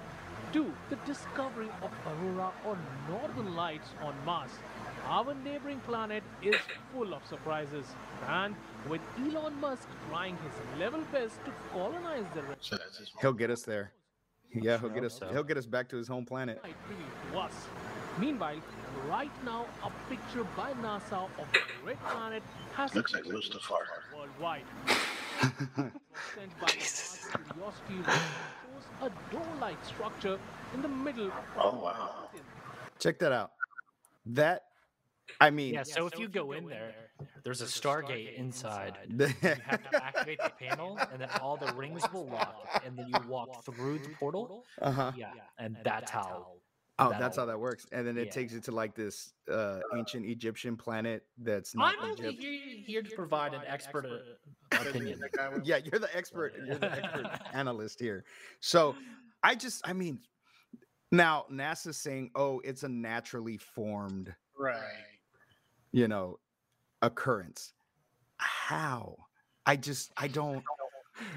to 0.54 0.72
the 0.90 0.96
discovery 1.08 1.70
of 1.82 1.92
aurora 2.08 2.52
or 2.66 2.78
northern 3.10 3.56
lights 3.56 3.90
on 4.02 4.14
Mars. 4.26 4.52
Our 5.08 5.34
neighboring 5.44 5.80
planet 5.82 6.24
is 6.42 6.56
full 6.94 7.14
of 7.14 7.26
surprises, 7.26 7.86
and 8.28 8.56
with 8.88 9.02
Elon 9.20 9.60
Musk 9.60 9.88
trying 10.10 10.38
his 10.38 10.80
level 10.80 11.02
best 11.12 11.44
to 11.46 11.52
colonize 11.72 12.26
the 12.36 12.44
red 12.44 12.58
So 12.62 12.78
that's 12.78 13.00
his 13.00 13.12
He'll 13.20 13.34
get 13.34 13.50
us 13.50 13.64
there. 13.64 13.92
Yeah, 14.54 14.78
he'll 14.80 14.90
get 14.90 15.04
us. 15.04 15.20
He'll 15.32 15.44
get 15.44 15.58
us 15.58 15.66
back 15.66 15.90
to 15.90 15.98
his 15.98 16.08
home 16.08 16.26
planet. 16.26 16.60
light 16.64 16.76
revealed 16.88 17.10
to 17.32 17.40
us. 17.40 17.54
Meanwhile, 18.20 18.60
right 19.10 19.32
now, 19.44 19.66
a 19.84 19.90
picture 20.10 20.44
by 20.56 20.72
NASA 20.74 21.24
of 21.40 21.48
the 21.52 21.60
red 21.84 22.00
planet 22.06 22.44
has 22.76 22.94
Looks 22.94 23.14
like 23.14 23.26
appeared 23.26 23.44
Mustafar. 23.44 23.82
worldwide. 24.16 24.64
Was 25.44 26.22
sent 26.36 26.60
by 26.60 26.68
the 26.68 26.76
Mars 27.60 27.82
Curiosity 27.86 27.98
rover 27.98 28.22
shows 28.62 28.86
a 29.02 29.32
door-like 29.32 29.84
structure 29.86 30.40
in 30.74 30.82
the 30.82 30.88
middle. 30.88 31.32
Oh, 31.58 31.84
wow. 31.84 32.30
Check 33.00 33.20
that 33.20 33.32
out. 33.32 33.52
That, 34.26 34.64
I 35.42 35.50
mean, 35.50 35.74
Yeah, 35.74 35.84
so 35.84 36.08
if 36.08 36.18
you 36.18 36.28
go 36.28 36.54
in 36.54 36.70
there, 36.70 36.94
there's 37.44 37.62
a 37.62 37.66
Stargate 37.66 38.36
inside. 38.38 38.98
You 39.10 39.26
have 39.66 39.84
to 39.84 39.90
activate 40.02 40.40
the 40.44 40.50
panel, 40.52 41.00
and 41.12 41.22
then 41.22 41.30
all 41.42 41.58
the 41.58 41.68
rings 41.74 42.08
will 42.14 42.28
lock, 42.28 42.68
and 42.86 42.98
then 42.98 43.08
you 43.08 43.16
walk 43.28 43.64
through 43.66 44.00
the 44.00 44.10
portal. 44.10 44.66
uh-huh. 44.82 45.12
Yeah, 45.18 45.26
and 45.60 45.76
that's 45.84 46.10
how. 46.12 46.48
Oh, 47.00 47.10
that 47.10 47.20
that's 47.20 47.38
how 47.38 47.46
that 47.46 47.60
works. 47.60 47.88
And 47.92 48.06
then 48.08 48.18
it 48.18 48.28
Yeah. 48.28 48.32
takes 48.32 48.54
you 48.54 48.60
to 48.62 48.72
like 48.72 48.94
this 48.96 49.34
uh 49.52 49.80
ancient 49.98 50.26
Egyptian 50.28 50.78
planet 50.78 51.26
that's 51.40 51.74
not 51.76 51.96
I'm 52.00 52.12
only 52.12 52.30
Egypt. 52.30 52.44
here, 52.44 52.84
here 52.86 53.02
to 53.02 53.10
provide 53.16 53.54
an 53.56 53.62
expert 53.68 54.06
uh, 54.06 54.43
opinion. 54.82 55.20
That 55.20 55.32
guy 55.32 55.50
was- 55.50 55.62
Yeah, 55.66 55.78
you're 55.84 56.00
the 56.00 56.16
expert. 56.16 56.54
You're 56.66 56.78
the 56.78 56.92
expert 56.92 57.40
analyst 57.54 58.00
here. 58.00 58.24
So 58.60 58.96
I 59.44 59.56
just, 59.56 59.88
I 59.88 59.94
mean, 59.94 60.20
now 61.12 61.46
NASA's 61.52 61.98
saying, 61.98 62.32
oh, 62.36 62.60
it's 62.64 62.84
a 62.84 62.90
naturally 62.90 63.58
formed, 63.58 64.34
Right. 64.58 64.82
you 65.92 66.08
know, 66.08 66.40
occurrence. 67.02 67.74
How? 68.38 69.16
I 69.66 69.76
just, 69.76 70.12
I 70.18 70.28
don't. 70.28 70.64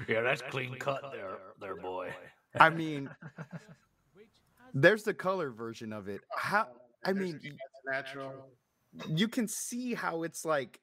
Yeah, 0.07 0.21
that's 0.21 0.41
clean 0.41 0.75
cut 0.79 1.01
there, 1.13 1.37
there, 1.61 1.75
boy. 1.75 2.11
I 2.59 2.69
mean, 2.69 3.09
there's 4.73 5.03
the 5.03 5.13
color 5.13 5.51
version 5.51 5.93
of 5.93 6.07
it. 6.07 6.21
Oh, 6.33 6.37
how? 6.39 6.67
Oh, 6.71 6.77
I 7.05 7.13
There's- 7.13 7.33
mean, 7.33 7.57
natural. 7.85 8.33
you 9.07 9.27
can 9.27 9.47
see 9.47 9.93
how 9.93 10.23
it's 10.23 10.43
like 10.45 10.79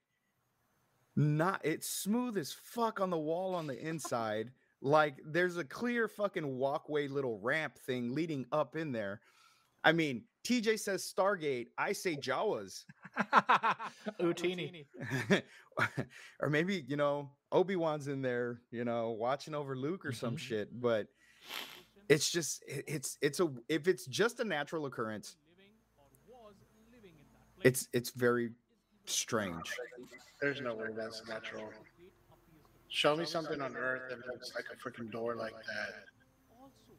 not 1.16 1.60
it's 1.64 1.88
smooth 1.88 2.36
as 2.36 2.52
fuck 2.52 3.00
on 3.00 3.10
the 3.10 3.18
wall 3.18 3.54
on 3.54 3.66
the 3.66 3.78
inside 3.86 4.50
like 4.80 5.16
there's 5.24 5.56
a 5.56 5.64
clear 5.64 6.08
fucking 6.08 6.58
walkway 6.58 7.06
little 7.08 7.38
ramp 7.40 7.78
thing 7.86 8.14
leading 8.14 8.44
up 8.52 8.76
in 8.76 8.90
there 8.92 9.20
i 9.84 9.92
mean 9.92 10.24
tj 10.44 10.78
says 10.78 11.12
stargate 11.16 11.68
i 11.78 11.92
say 11.92 12.16
jawas 12.16 12.84
Utini. 14.20 14.84
or 16.40 16.50
maybe 16.50 16.84
you 16.88 16.96
know 16.96 17.30
obi-wan's 17.52 18.08
in 18.08 18.20
there 18.20 18.60
you 18.70 18.84
know 18.84 19.10
watching 19.10 19.54
over 19.54 19.76
luke 19.76 20.04
or 20.04 20.12
some 20.12 20.34
Mhm. 20.36 20.38
shit 20.40 20.80
but 20.80 21.06
it's 22.08 22.30
just 22.30 22.62
it's 22.66 23.16
it's 23.22 23.40
a 23.40 23.48
if 23.68 23.86
it's 23.88 24.04
just 24.06 24.40
a 24.40 24.44
natural 24.44 24.86
occurrence 24.86 25.36
living 25.48 25.72
or 25.96 26.48
was 26.48 26.56
living 26.92 27.12
in 27.18 27.24
that 27.32 27.54
place. 27.62 27.82
it's 27.82 27.88
it's 27.92 28.10
very 28.10 28.50
strange 29.06 29.54
There's 30.40 30.60
no 30.60 30.74
way 30.74 30.88
that's 30.96 31.22
natural. 31.28 31.70
Show 32.88 33.16
me 33.16 33.24
something 33.24 33.60
on 33.60 33.76
Earth 33.76 34.02
that 34.10 34.18
looks 34.26 34.52
like 34.54 34.66
a 34.72 34.76
freaking 34.76 35.10
door 35.10 35.34
like 35.34 35.54
that. 35.54 36.04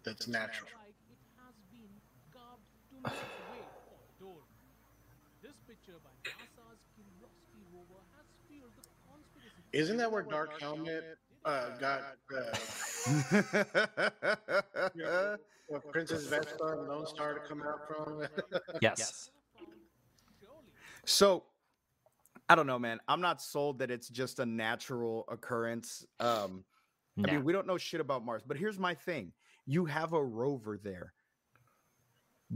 That's 0.04 0.28
natural. 0.28 0.70
Like 0.76 0.94
it 1.10 1.18
has 1.40 1.56
been 1.72 1.90
carved 2.34 2.62
two 2.90 2.98
meters 2.98 3.16
away 3.48 3.64
for 3.86 3.96
a 3.96 4.20
door. 4.20 4.42
This 5.42 5.56
picture 5.68 6.00
by 6.04 6.12
NASA's 6.24 6.82
Curiosity 6.94 7.64
rover 7.74 8.02
has 8.18 8.26
fueled 8.48 8.72
the 8.76 8.84
conspiracy. 9.08 9.64
Isn't 9.74 9.98
that 9.98 10.12
where 10.12 10.24
Dark 10.24 10.60
Helmet 10.60 11.18
uh, 11.46 11.78
got 11.80 12.02
uh, 12.36 12.58
uh, 15.06 15.38
Princess 15.92 16.26
Vespa 16.28 16.66
and 16.66 16.88
Lone 16.88 17.06
Starr 17.08 17.36
to 17.36 17.40
come 17.48 17.64
out 17.64 17.88
from? 17.88 18.28
Yes. 18.82 19.30
So 21.08 21.44
I 22.48 22.56
don't 22.56 22.68
know, 22.68 22.78
man. 22.80 23.00
I'm 23.08 23.22
not 23.22 23.42
sold 23.42 23.80
that 23.80 23.90
it's 23.90 24.08
just 24.08 24.40
a 24.40 24.46
natural 24.46 25.26
occurrence. 25.30 26.06
Um, 26.20 26.64
I 27.26 27.32
mean, 27.32 27.44
we 27.44 27.54
don't 27.54 27.66
know 27.66 27.78
shit 27.78 28.02
about 28.02 28.26
Mars, 28.26 28.44
but 28.46 28.58
here's 28.58 28.78
my 28.78 28.94
thing: 28.94 29.32
you 29.66 29.86
have 29.86 30.14
a 30.14 30.24
rover 30.24 30.78
there. 30.82 31.14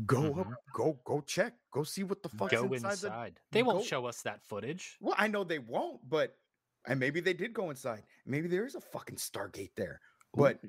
Go 0.06 0.36
up, 0.40 0.48
go, 0.74 1.00
go 1.04 1.22
check, 1.22 1.54
go 1.72 1.82
see 1.84 2.04
what 2.04 2.22
the 2.22 2.30
fuck's 2.30 2.54
Go 2.54 2.72
inside, 2.74 2.92
inside. 2.92 3.36
the. 3.36 3.42
They 3.52 3.64
won't 3.64 3.80
go- 3.80 3.84
show 3.86 4.06
us 4.06 4.22
that 4.22 4.44
footage. 4.44 4.98
Well, 5.02 5.16
I 5.18 5.28
know 5.28 5.44
they 5.44 5.58
won't, 5.60 6.08
but 6.08 6.36
and 6.88 7.00
maybe 7.00 7.20
they 7.20 7.34
did 7.34 7.54
go 7.54 7.72
inside. 7.72 8.04
Maybe 8.26 8.48
there 8.48 8.66
is 8.66 8.76
a 8.76 8.82
fucking 8.82 9.16
Stargate 9.16 9.72
there. 9.76 10.00
But 10.36 10.60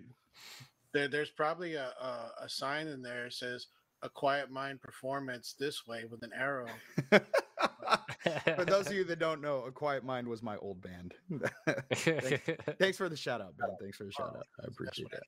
there, 0.94 1.08
there's 1.08 1.30
probably 1.30 1.74
a, 1.74 1.88
a, 2.00 2.44
a 2.44 2.48
sign 2.48 2.86
in 2.86 3.02
there 3.02 3.24
that 3.24 3.34
says 3.34 3.66
"A 4.02 4.08
Quiet 4.08 4.50
Mind 4.50 4.80
Performance" 4.80 5.54
this 5.58 5.86
way 5.86 6.04
with 6.10 6.22
an 6.22 6.30
arrow. 6.34 6.68
for 8.56 8.64
those 8.64 8.86
of 8.86 8.92
you 8.94 9.04
that 9.04 9.18
don't 9.18 9.40
know, 9.40 9.64
A 9.64 9.72
Quiet 9.72 10.04
Mind 10.04 10.26
was 10.26 10.42
my 10.42 10.56
old 10.58 10.80
band. 10.80 11.14
Thanks 12.78 12.96
for 12.96 13.08
the 13.08 13.16
shout 13.16 13.40
out, 13.40 13.54
Ben. 13.58 13.70
Thanks 13.80 13.96
for 13.96 14.04
the 14.04 14.12
shout 14.12 14.36
out. 14.36 14.46
I 14.62 14.66
appreciate 14.68 15.06
what 15.06 15.14
I 15.14 15.16
that. 15.16 15.22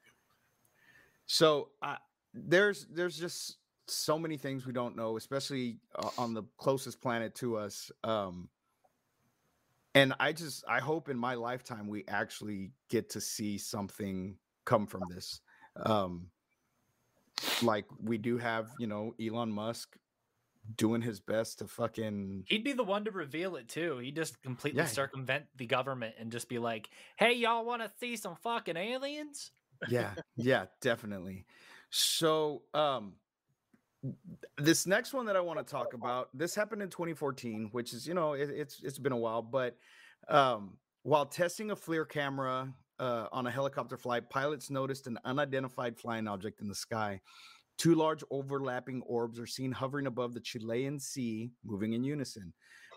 So 1.26 1.68
uh, 1.82 1.96
there's 2.34 2.86
there's 2.90 3.18
just 3.18 3.58
so 3.86 4.18
many 4.18 4.36
things 4.36 4.66
we 4.66 4.72
don't 4.72 4.96
know, 4.96 5.16
especially 5.16 5.78
uh, 5.96 6.10
on 6.18 6.34
the 6.34 6.42
closest 6.58 7.00
planet 7.00 7.34
to 7.36 7.56
us. 7.56 7.90
Um, 8.04 8.48
and 9.94 10.14
I 10.20 10.32
just 10.32 10.64
I 10.68 10.80
hope 10.80 11.08
in 11.08 11.18
my 11.18 11.34
lifetime 11.34 11.88
we 11.88 12.04
actually 12.08 12.70
get 12.88 13.10
to 13.10 13.20
see 13.20 13.58
something 13.58 14.36
come 14.64 14.86
from 14.86 15.02
this. 15.10 15.40
Um, 15.84 16.28
like 17.62 17.86
we 18.02 18.18
do 18.18 18.38
have, 18.38 18.70
you 18.78 18.86
know, 18.86 19.14
Elon 19.20 19.50
Musk 19.50 19.96
doing 20.76 21.02
his 21.02 21.20
best 21.20 21.58
to 21.58 21.66
fucking 21.68 22.44
He'd 22.48 22.64
be 22.64 22.72
the 22.72 22.84
one 22.84 23.04
to 23.04 23.10
reveal 23.10 23.56
it 23.56 23.68
too. 23.68 23.98
He'd 23.98 24.16
just 24.16 24.42
completely 24.42 24.78
Yeah. 24.78 24.86
circumvent 24.86 25.46
the 25.56 25.66
government 25.66 26.16
and 26.18 26.30
just 26.32 26.48
be 26.48 26.58
like, 26.58 26.90
"Hey, 27.16 27.32
y'all 27.34 27.64
want 27.64 27.82
to 27.82 27.90
see 27.98 28.16
some 28.16 28.36
fucking 28.36 28.76
aliens?" 28.76 29.52
yeah 29.88 30.14
yeah 30.36 30.66
definitely 30.80 31.46
so 31.90 32.62
um 32.74 33.16
this 34.58 34.86
next 34.86 35.12
one 35.12 35.26
that 35.26 35.36
i 35.36 35.40
want 35.40 35.58
to 35.58 35.64
talk 35.64 35.94
about 35.94 36.28
this 36.36 36.54
happened 36.54 36.82
in 36.82 36.88
2014 36.90 37.68
which 37.72 37.92
is 37.92 38.06
you 38.06 38.14
know 38.14 38.32
it, 38.32 38.50
it's 38.50 38.82
it's 38.82 38.98
been 38.98 39.12
a 39.12 39.16
while 39.16 39.42
but 39.42 39.76
um 40.28 40.78
while 41.02 41.26
testing 41.26 41.72
a 41.72 41.76
FLIR 41.76 42.08
camera 42.08 42.72
uh, 43.00 43.26
on 43.32 43.48
a 43.48 43.50
helicopter 43.50 43.96
flight 43.96 44.30
pilots 44.30 44.70
noticed 44.70 45.08
an 45.08 45.18
unidentified 45.24 45.98
flying 45.98 46.28
object 46.28 46.60
in 46.60 46.68
the 46.68 46.74
sky 46.74 47.20
two 47.78 47.94
large 47.94 48.22
overlapping 48.30 49.02
orbs 49.02 49.38
are 49.38 49.46
seen 49.46 49.72
hovering 49.72 50.06
above 50.06 50.34
the 50.34 50.40
chilean 50.40 50.98
sea 50.98 51.50
moving 51.64 51.92
in 51.92 52.04
unison 52.04 52.52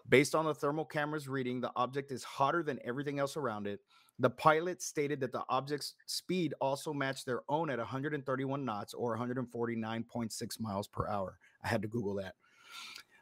based 0.10 0.36
on 0.36 0.46
the 0.46 0.54
thermal 0.54 0.86
camera's 0.86 1.28
reading 1.28 1.60
the 1.60 1.72
object 1.76 2.12
is 2.12 2.24
hotter 2.24 2.64
than 2.64 2.80
everything 2.84 3.20
else 3.20 3.38
around 3.38 3.68
it 3.68 3.80
the 4.20 4.30
pilot 4.30 4.82
stated 4.82 5.20
that 5.20 5.34
the 5.34 5.44
object's 5.50 5.94
speed 6.06 6.54
also 6.62 6.94
matched 6.94 7.26
their 7.26 7.42
own 7.50 7.70
at 7.70 7.80
131 7.80 8.64
knots 8.64 8.94
or 8.94 9.18
149.6 9.18 10.60
miles 10.60 10.88
per 10.88 11.08
hour. 11.08 11.38
I 11.64 11.68
had 11.68 11.82
to 11.82 11.88
Google 11.88 12.16
that. 12.16 12.36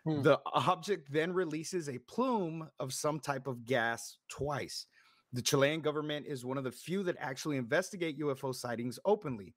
Hmm. 0.03 0.21
The 0.21 0.39
object 0.53 1.11
then 1.11 1.33
releases 1.33 1.89
a 1.89 1.97
plume 1.97 2.69
of 2.79 2.93
some 2.93 3.19
type 3.19 3.47
of 3.47 3.65
gas 3.65 4.17
twice. 4.29 4.85
The 5.31 5.41
Chilean 5.41 5.81
government 5.81 6.27
is 6.27 6.45
one 6.45 6.59
of 6.59 6.63
the 6.63 6.71
few 6.71 7.01
that 7.03 7.15
actually 7.19 7.57
investigate 7.57 8.19
UFO 8.19 8.53
sightings 8.53 8.99
openly. 9.03 9.55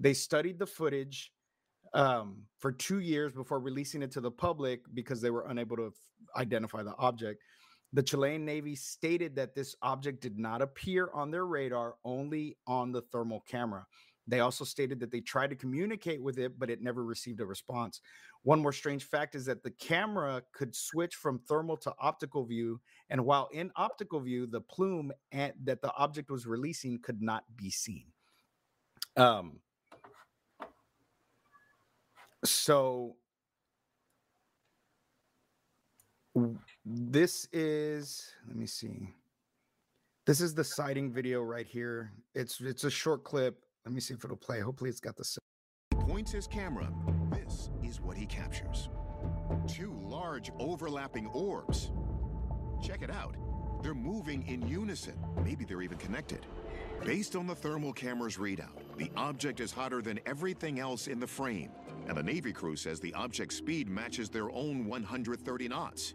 They 0.00 0.14
studied 0.14 0.58
the 0.58 0.66
footage 0.66 1.30
um, 1.92 2.42
for 2.58 2.72
two 2.72 3.00
years 3.00 3.34
before 3.34 3.60
releasing 3.60 4.02
it 4.02 4.10
to 4.12 4.20
the 4.20 4.30
public 4.30 4.80
because 4.94 5.20
they 5.20 5.30
were 5.30 5.46
unable 5.48 5.76
to 5.76 5.86
f- 5.88 6.40
identify 6.40 6.82
the 6.82 6.96
object. 6.96 7.42
The 7.92 8.02
Chilean 8.02 8.44
Navy 8.44 8.76
stated 8.76 9.36
that 9.36 9.54
this 9.54 9.76
object 9.82 10.22
did 10.22 10.38
not 10.38 10.62
appear 10.62 11.10
on 11.12 11.30
their 11.30 11.44
radar, 11.44 11.96
only 12.04 12.56
on 12.66 12.92
the 12.92 13.02
thermal 13.02 13.44
camera. 13.46 13.84
They 14.26 14.40
also 14.40 14.64
stated 14.64 15.00
that 15.00 15.10
they 15.10 15.20
tried 15.20 15.50
to 15.50 15.56
communicate 15.56 16.22
with 16.22 16.38
it, 16.38 16.58
but 16.58 16.70
it 16.70 16.80
never 16.80 17.04
received 17.04 17.40
a 17.40 17.46
response. 17.46 18.00
One 18.42 18.62
more 18.62 18.72
strange 18.72 19.04
fact 19.04 19.34
is 19.34 19.44
that 19.46 19.64
the 19.64 19.72
camera 19.72 20.42
could 20.54 20.74
switch 20.74 21.16
from 21.16 21.40
thermal 21.40 21.76
to 21.78 21.92
optical 22.00 22.46
view, 22.46 22.80
and 23.10 23.24
while 23.24 23.48
in 23.52 23.72
optical 23.76 24.20
view, 24.20 24.46
the 24.46 24.60
plume 24.60 25.12
that 25.32 25.82
the 25.82 25.92
object 25.98 26.30
was 26.30 26.46
releasing 26.46 27.00
could 27.00 27.20
not 27.20 27.44
be 27.56 27.70
seen. 27.70 28.06
Um. 29.16 29.58
So 32.44 33.16
this 36.84 37.48
is. 37.52 38.32
Let 38.46 38.56
me 38.56 38.66
see. 38.66 39.14
This 40.26 40.40
is 40.40 40.54
the 40.54 40.64
sighting 40.64 41.12
video 41.12 41.42
right 41.42 41.66
here. 41.66 42.12
It's 42.34 42.60
it's 42.60 42.84
a 42.84 42.90
short 42.90 43.24
clip. 43.24 43.64
Let 43.84 43.94
me 43.94 44.00
see 44.00 44.14
if 44.14 44.24
it'll 44.24 44.36
play. 44.36 44.60
Hopefully, 44.60 44.90
it's 44.90 45.00
got 45.00 45.16
the. 45.16 45.22
s- 45.22 45.38
points 45.92 46.32
his 46.32 46.46
camera. 46.46 46.92
This 47.30 47.70
is 47.82 48.00
what 48.00 48.16
he 48.16 48.26
captures. 48.26 48.88
Two 49.68 49.92
large 50.02 50.50
overlapping 50.58 51.26
orbs. 51.28 51.90
Check 52.82 53.02
it 53.02 53.10
out. 53.10 53.36
They're 53.82 53.94
moving 53.94 54.46
in 54.46 54.66
unison. 54.68 55.14
Maybe 55.44 55.64
they're 55.64 55.82
even 55.82 55.98
connected. 55.98 56.46
Based 57.04 57.36
on 57.36 57.46
the 57.46 57.54
thermal 57.54 57.92
camera's 57.92 58.36
readout, 58.36 58.76
the 58.96 59.10
object 59.16 59.60
is 59.60 59.72
hotter 59.72 60.02
than 60.02 60.20
everything 60.26 60.78
else 60.80 61.06
in 61.06 61.20
the 61.20 61.26
frame. 61.26 61.70
And 62.10 62.18
the 62.18 62.24
Navy 62.24 62.52
crew 62.52 62.74
says 62.74 62.98
the 62.98 63.14
object's 63.14 63.54
speed 63.54 63.88
matches 63.88 64.28
their 64.28 64.50
own 64.50 64.84
130 64.86 65.68
knots. 65.68 66.14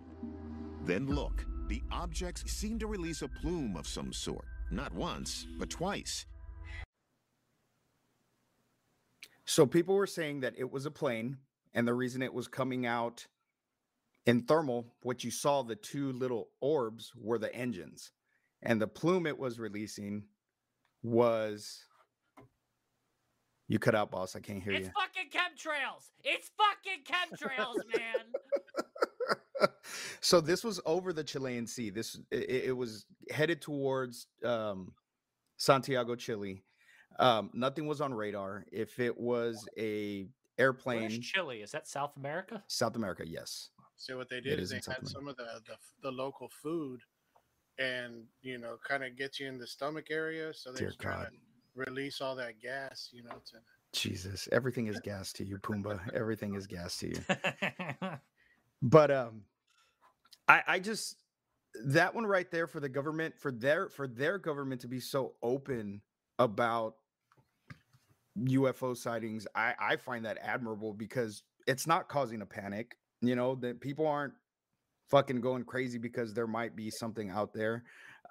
Then 0.84 1.08
look, 1.08 1.46
the 1.70 1.82
objects 1.90 2.52
seem 2.52 2.78
to 2.80 2.88
release 2.88 3.22
a 3.22 3.30
plume 3.30 3.78
of 3.78 3.88
some 3.88 4.12
sort. 4.12 4.44
Not 4.72 4.94
once, 4.94 5.48
but 5.58 5.70
twice. 5.70 6.26
So 9.46 9.66
people 9.66 9.96
were 9.96 10.06
saying 10.06 10.42
that 10.42 10.56
it 10.58 10.70
was 10.70 10.86
a 10.86 10.92
plane, 10.92 11.38
and 11.74 11.88
the 11.88 11.94
reason 11.94 12.22
it 12.22 12.34
was 12.34 12.50
coming 12.50 12.86
out 12.86 13.26
in 14.26 14.42
thermal, 14.42 14.88
what 15.02 15.24
you 15.24 15.32
saw 15.32 15.64
the 15.64 15.78
two 15.78 16.12
little 16.12 16.50
orbs 16.60 17.14
were 17.16 17.38
the 17.38 17.56
engines, 17.56 18.12
and 18.62 18.82
the 18.82 18.88
plume 18.88 19.26
it 19.26 19.40
was 19.40 19.60
releasing 19.60 20.26
was. 21.02 21.86
You 23.68 23.80
cut 23.80 23.96
out, 23.96 24.12
boss. 24.12 24.36
I 24.36 24.40
can't 24.40 24.62
hear 24.62 24.74
It's 24.74 24.88
you. 24.88 24.92
It's 24.92 24.96
fucking 25.00 25.30
chemtrails. 25.32 26.10
It's 26.24 26.52
fucking 26.58 27.04
chemtrails, 27.04 27.98
man. 27.98 29.70
so 30.22 30.40
this 30.40 30.64
was 30.64 30.80
over 30.86 31.12
the 31.14 31.24
Chilean 31.24 31.66
Sea. 31.66 31.90
This 31.90 32.20
it, 32.32 32.50
it 32.68 32.78
was 32.78 33.06
headed 33.32 33.62
towards 33.62 34.28
um, 34.44 34.94
Santiago, 35.58 36.16
Chile. 36.16 36.64
Um, 37.18 37.50
nothing 37.54 37.88
was 37.88 38.02
on 38.02 38.14
radar. 38.14 38.66
If 38.72 39.00
it 39.00 39.18
was 39.18 39.68
a 39.78 40.24
Where's 40.24 40.30
airplane, 40.60 41.22
Chile? 41.22 41.62
Is 41.62 41.72
that 41.72 41.88
South 41.88 42.12
America? 42.18 42.64
South 42.68 42.96
America, 42.96 43.24
yes. 43.26 43.70
So 43.96 44.18
what 44.18 44.30
they 44.30 44.42
did 44.42 44.60
is 44.60 44.66
is 44.66 44.70
they 44.72 44.76
had 44.78 44.86
America. 45.00 45.08
some 45.08 45.28
of 45.28 45.38
the, 45.38 45.62
the 45.68 45.76
the 46.04 46.12
local 46.12 46.50
food, 46.62 47.00
and 47.80 48.26
you 48.42 48.58
know, 48.58 48.78
kind 48.88 49.04
of 49.04 49.18
gets 49.18 49.40
you 49.40 49.48
in 49.48 49.58
the 49.58 49.66
stomach 49.68 50.08
area. 50.12 50.54
So 50.54 50.72
they're 50.72 50.80
Dear 50.80 50.88
just 50.90 51.00
trying 51.00 51.20
God. 51.24 51.30
to 51.32 51.38
release 51.76 52.22
all 52.22 52.36
that 52.36 52.60
gas. 52.62 53.10
You 53.12 53.24
know, 53.24 53.42
to 53.52 53.58
Jesus, 53.94 54.50
everything 54.52 54.88
is 54.88 55.00
gas 55.00 55.32
to 55.34 55.46
you, 55.46 55.58
Pumbaa. 55.58 56.00
Everything 56.14 56.56
is 56.56 56.68
gas 56.68 56.98
to 56.98 57.10
you. 57.10 57.20
But 58.82 59.10
um, 59.10 59.42
I 60.48 60.62
I 60.68 60.80
just 60.80 61.18
that 61.86 62.14
one 62.14 62.26
right 62.26 62.50
there 62.52 62.68
for 62.68 62.80
the 62.80 62.90
government 62.90 63.36
for 63.40 63.52
their 63.52 63.90
for 63.90 64.08
their 64.08 64.38
government 64.38 64.82
to 64.82 64.88
be 64.88 65.00
so 65.00 65.34
open 65.42 66.02
about 66.38 66.96
UFO 68.38 68.96
sightings, 68.96 69.48
I 69.56 69.74
I 69.80 69.96
find 69.96 70.26
that 70.26 70.38
admirable 70.42 70.94
because 70.94 71.44
it's 71.68 71.88
not 71.88 72.10
causing 72.10 72.42
a 72.42 72.46
panic. 72.46 72.98
You 73.22 73.36
know 73.36 73.56
that 73.56 73.82
people 73.82 74.06
aren't 74.06 74.34
fucking 75.10 75.42
going 75.42 75.64
crazy 75.64 75.98
because 75.98 76.34
there 76.34 76.48
might 76.48 76.76
be 76.76 76.92
something 76.92 77.30
out 77.30 77.54
there. 77.54 77.84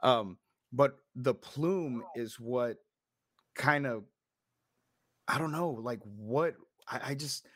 Um, 0.02 0.38
but 0.72 0.98
the 1.16 1.35
plume 1.35 2.04
is 2.14 2.38
what 2.38 2.78
kind 3.55 3.87
of 3.87 4.05
I 5.27 5.38
don't 5.38 5.53
know, 5.53 5.71
like 5.71 6.01
what 6.05 6.55
I, 6.88 7.01
I 7.11 7.14
just 7.14 7.47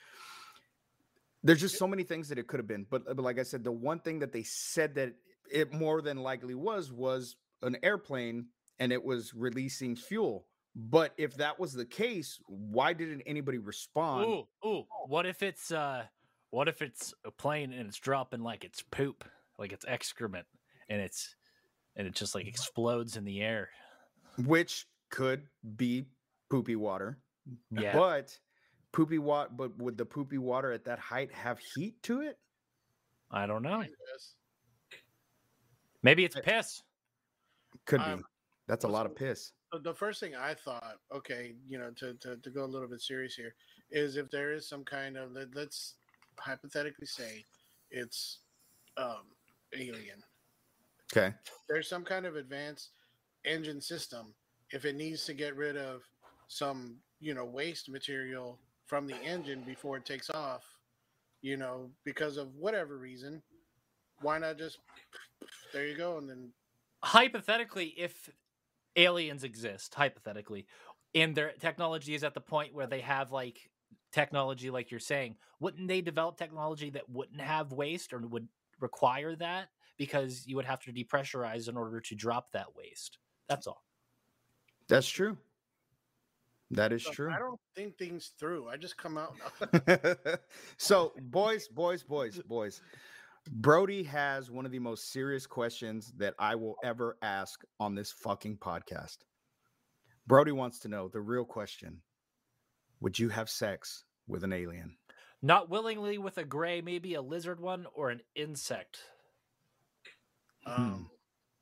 there's 1.43 1.61
just 1.61 1.79
so 1.79 1.87
many 1.87 2.03
things 2.03 2.29
that 2.29 2.39
it 2.39 2.47
could 2.47 2.59
have 2.59 2.67
been. 2.67 2.87
But, 2.89 3.05
but 3.05 3.19
like 3.19 3.39
I 3.39 3.43
said, 3.43 3.63
the 3.63 3.73
one 3.73 4.01
thing 4.01 4.19
that 4.21 4.33
they 4.33 4.43
said 4.43 4.97
that 4.97 5.15
it 5.51 5.73
more 5.73 6.03
than 6.03 6.19
likely 6.19 6.55
was 6.55 6.91
was 6.91 7.37
an 7.63 7.77
airplane 7.83 8.47
and 8.79 8.93
it 8.93 9.03
was 9.03 9.35
releasing 9.35 9.97
fuel. 9.97 10.47
But 10.75 11.13
if 11.17 11.37
that 11.37 11.59
was 11.59 11.73
the 11.73 11.85
case, 11.85 12.39
why 12.47 12.93
didn't 12.93 13.23
anybody 13.27 13.59
respond? 13.59 14.27
ooh, 14.27 14.69
ooh. 14.69 14.85
What 15.07 15.27
if 15.27 15.43
it's 15.43 15.73
uh 15.73 16.05
what 16.51 16.69
if 16.69 16.83
it's 16.83 17.13
a 17.25 17.31
plane 17.31 17.73
and 17.73 17.89
it's 17.89 17.99
dropping 17.99 18.43
like 18.43 18.65
it's 18.65 18.83
poop, 18.83 19.25
like 19.59 19.73
it's 19.73 19.85
excrement, 19.89 20.47
and 20.89 21.01
it's 21.01 21.35
and 21.97 22.07
it 22.07 22.15
just 22.15 22.35
like 22.35 22.47
explodes 22.47 23.17
in 23.17 23.25
the 23.25 23.41
air. 23.41 23.71
Which 24.39 24.87
could 25.11 25.43
be 25.77 26.07
poopy 26.51 26.77
water. 26.77 27.19
Yeah. 27.71 27.93
But 27.93 28.39
poopy 28.93 29.19
water 29.19 29.51
but 29.57 29.77
would 29.79 29.97
the 29.97 30.05
poopy 30.05 30.39
water 30.39 30.73
at 30.73 30.85
that 30.85 30.99
height 30.99 31.33
have 31.33 31.59
heat 31.59 32.03
to 32.05 32.21
it? 32.21 32.39
I 33.31 33.47
don't 33.47 33.63
know. 33.63 33.85
Maybe 36.03 36.25
it's 36.25 36.37
piss. 36.41 36.83
Could 37.85 37.99
be. 37.99 38.05
Um, 38.05 38.25
That's 38.67 38.85
a 38.85 38.89
lot 38.89 39.07
of 39.07 39.15
piss. 39.15 39.53
The 39.83 39.95
first 39.95 40.21
thing 40.21 40.35
I 40.35 40.55
thought, 40.55 40.97
okay, 41.15 41.55
you 41.69 41.79
know, 41.79 41.91
to, 41.97 42.15
to, 42.15 42.37
to 42.37 42.51
go 42.51 42.65
a 42.65 42.67
little 42.67 42.89
bit 42.89 43.03
serious 43.03 43.35
here, 43.35 43.55
is 43.91 44.17
if 44.17 44.31
there 44.31 44.53
is 44.53 44.69
some 44.69 44.85
kind 44.85 45.17
of 45.17 45.33
let, 45.33 45.55
let's 45.55 45.95
hypothetically 46.39 47.07
say 47.07 47.45
it's 47.91 48.39
um, 48.97 49.25
alien. 49.75 50.23
Okay. 51.13 51.35
There's 51.69 51.89
some 51.89 52.05
kind 52.05 52.27
of 52.27 52.37
advanced 52.37 52.91
engine 53.45 53.81
system. 53.81 54.35
If 54.73 54.85
it 54.85 54.97
needs 54.97 55.25
to 55.27 55.35
get 55.35 55.57
rid 55.57 55.77
of 55.77 56.03
some, 56.49 56.97
you 57.21 57.35
know, 57.35 57.45
waste 57.45 57.89
material 57.89 58.59
from 58.87 59.07
the 59.07 59.17
engine 59.17 59.63
before 59.67 59.97
it 59.97 60.05
takes 60.05 60.31
off, 60.31 60.65
you 61.43 61.57
know, 61.57 61.91
because 62.05 62.37
of 62.37 62.55
whatever 62.57 62.99
reason, 62.99 63.43
why 64.21 64.39
not 64.39 64.59
just 64.59 64.79
there 65.73 65.87
you 65.87 65.97
go 65.97 66.19
and 66.19 66.29
then 66.29 66.53
Hypothetically, 67.05 67.95
if 67.97 68.29
aliens 68.97 69.45
exist, 69.45 69.95
hypothetically, 69.95 70.67
and 71.15 71.35
their 71.35 71.53
technology 71.61 72.15
is 72.15 72.25
at 72.25 72.35
the 72.35 72.41
point 72.41 72.75
where 72.75 72.89
they 72.89 73.01
have 73.01 73.31
like 73.31 73.71
technology 74.13 74.71
like 74.71 74.91
you're 74.91 75.01
saying, 75.01 75.37
wouldn't 75.61 75.87
they 75.87 76.01
develop 76.01 76.37
technology 76.37 76.91
that 76.91 77.09
wouldn't 77.09 77.41
have 77.41 77.73
waste 77.73 78.13
or 78.13 78.19
would 78.19 78.49
require 78.81 79.37
that? 79.37 79.69
Because 79.97 80.45
you 80.47 80.57
would 80.57 80.65
have 80.65 80.81
to 80.81 80.93
depressurize 80.93 81.69
in 81.69 81.77
order 81.77 82.01
to 82.01 82.15
drop 82.15 82.53
that 82.53 82.75
waste. 82.77 83.19
That's 83.49 83.67
all. 83.67 83.83
That's 84.89 85.09
true. 85.09 85.37
That 86.71 86.93
is 86.93 87.05
So 87.05 87.13
true. 87.13 87.33
I 87.33 87.39
don't 87.39 87.61
think 87.75 87.97
things 87.97 88.33
through. 88.39 88.69
I 88.69 88.77
just 88.77 88.97
come 88.97 89.19
out. 89.19 89.35
so, 90.77 91.13
boys, 91.19 91.69
boys, 91.69 92.03
boys, 92.03 92.39
boys. 92.47 92.83
Brody 93.51 94.03
has 94.03 94.51
one 94.51 94.67
of 94.67 94.73
the 94.73 94.79
most 94.79 95.11
serious 95.11 95.47
questions 95.47 96.13
that 96.19 96.35
I 96.39 96.55
will 96.55 96.77
ever 96.85 97.17
ask 97.23 97.63
on 97.81 97.95
this 97.95 98.13
fucking 98.13 98.59
podcast. 98.59 99.19
Brody 100.27 100.53
wants 100.53 100.79
to 100.81 100.89
know 100.89 101.09
the 101.09 101.21
real 101.21 101.45
question 101.45 102.03
Would 103.01 103.19
you 103.19 103.31
have 103.31 103.49
sex 103.49 104.05
with 104.27 104.45
an 104.45 104.53
alien? 104.53 104.97
Not 105.41 105.71
willingly 105.71 106.19
with 106.19 106.37
a 106.37 106.45
gray, 106.45 106.83
maybe 106.83 107.15
a 107.15 107.23
lizard 107.23 107.61
one 107.61 107.87
or 107.95 108.11
an 108.11 108.21
insect, 108.35 108.99
um, 110.67 111.09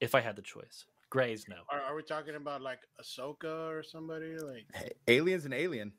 if 0.01 0.15
I 0.15 0.21
had 0.21 0.35
the 0.35 0.43
choice. 0.43 0.87
Grays, 1.17 1.47
no. 1.49 1.57
are, 1.71 1.81
are 1.81 1.95
we 1.97 2.03
talking 2.03 2.35
about 2.35 2.61
like 2.61 2.81
Ahsoka 3.01 3.71
or 3.71 3.83
somebody? 3.83 4.37
Like, 4.39 4.67
Hey, 4.75 4.91
alien's 5.09 5.47
and 5.47 5.55
alien. 5.55 5.91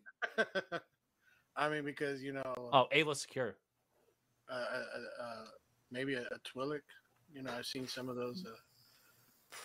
I 1.55 1.69
mean, 1.69 1.83
because 1.83 2.21
you 2.21 2.33
know, 2.33 2.53
Oh, 2.71 2.85
Aayla 2.95 3.15
Secura. 3.15 3.53
uh, 4.47 4.53
uh, 4.53 5.23
uh, 5.23 5.45
maybe 5.91 6.13
a, 6.13 6.21
a 6.21 6.39
Twi'lek. 6.45 6.81
You 7.33 7.41
know, 7.41 7.51
I've 7.51 7.65
seen 7.65 7.87
some 7.87 8.09
of 8.09 8.15
those. 8.15 8.45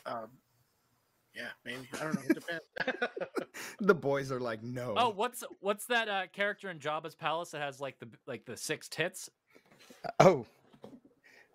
Uh, 0.07 0.11
um, 0.11 0.31
yeah, 1.37 1.49
maybe 1.67 1.87
I 2.01 2.05
don't 2.05 2.15
know. 2.15 2.23
It 2.31 2.35
depends. 2.35 2.65
The 3.81 3.95
boys 3.95 4.33
are 4.33 4.41
like, 4.41 4.63
no. 4.63 4.95
Oh, 4.97 5.11
what's 5.11 5.45
what's 5.61 5.85
that 5.87 6.09
uh, 6.09 6.29
character 6.33 6.71
in 6.71 6.79
Jabba's 6.79 7.15
palace 7.15 7.51
that 7.51 7.61
has 7.61 7.79
like 7.79 7.99
the 7.99 8.09
like 8.27 8.47
the 8.47 8.57
six 8.57 8.89
tits? 8.89 9.29
oh. 10.19 10.47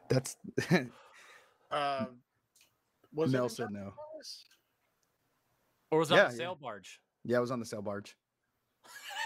That's 0.09 0.35
um, 1.71 2.19
was 3.13 3.33
it 3.33 3.35
in 3.35 3.41
Mel 3.41 3.49
said 3.49 3.67
no. 3.71 3.93
Palace? 4.11 4.45
Or 5.91 5.99
was 5.99 6.11
it 6.11 6.15
Yeah, 6.15 6.25
on 6.25 6.27
the 6.29 6.33
yeah. 6.33 6.37
sail 6.37 6.55
barge? 6.55 6.99
Yeah, 7.23 7.37
I 7.37 7.39
was 7.39 7.51
on 7.51 7.59
the 7.59 7.65
sail 7.65 7.81
barge. 7.81 8.15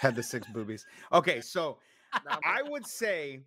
Had 0.02 0.16
the 0.16 0.24
six 0.24 0.48
boobies. 0.48 0.86
Okay, 1.14 1.42
so 1.42 1.78
I 2.46 2.62
would 2.64 2.86
say 2.86 3.42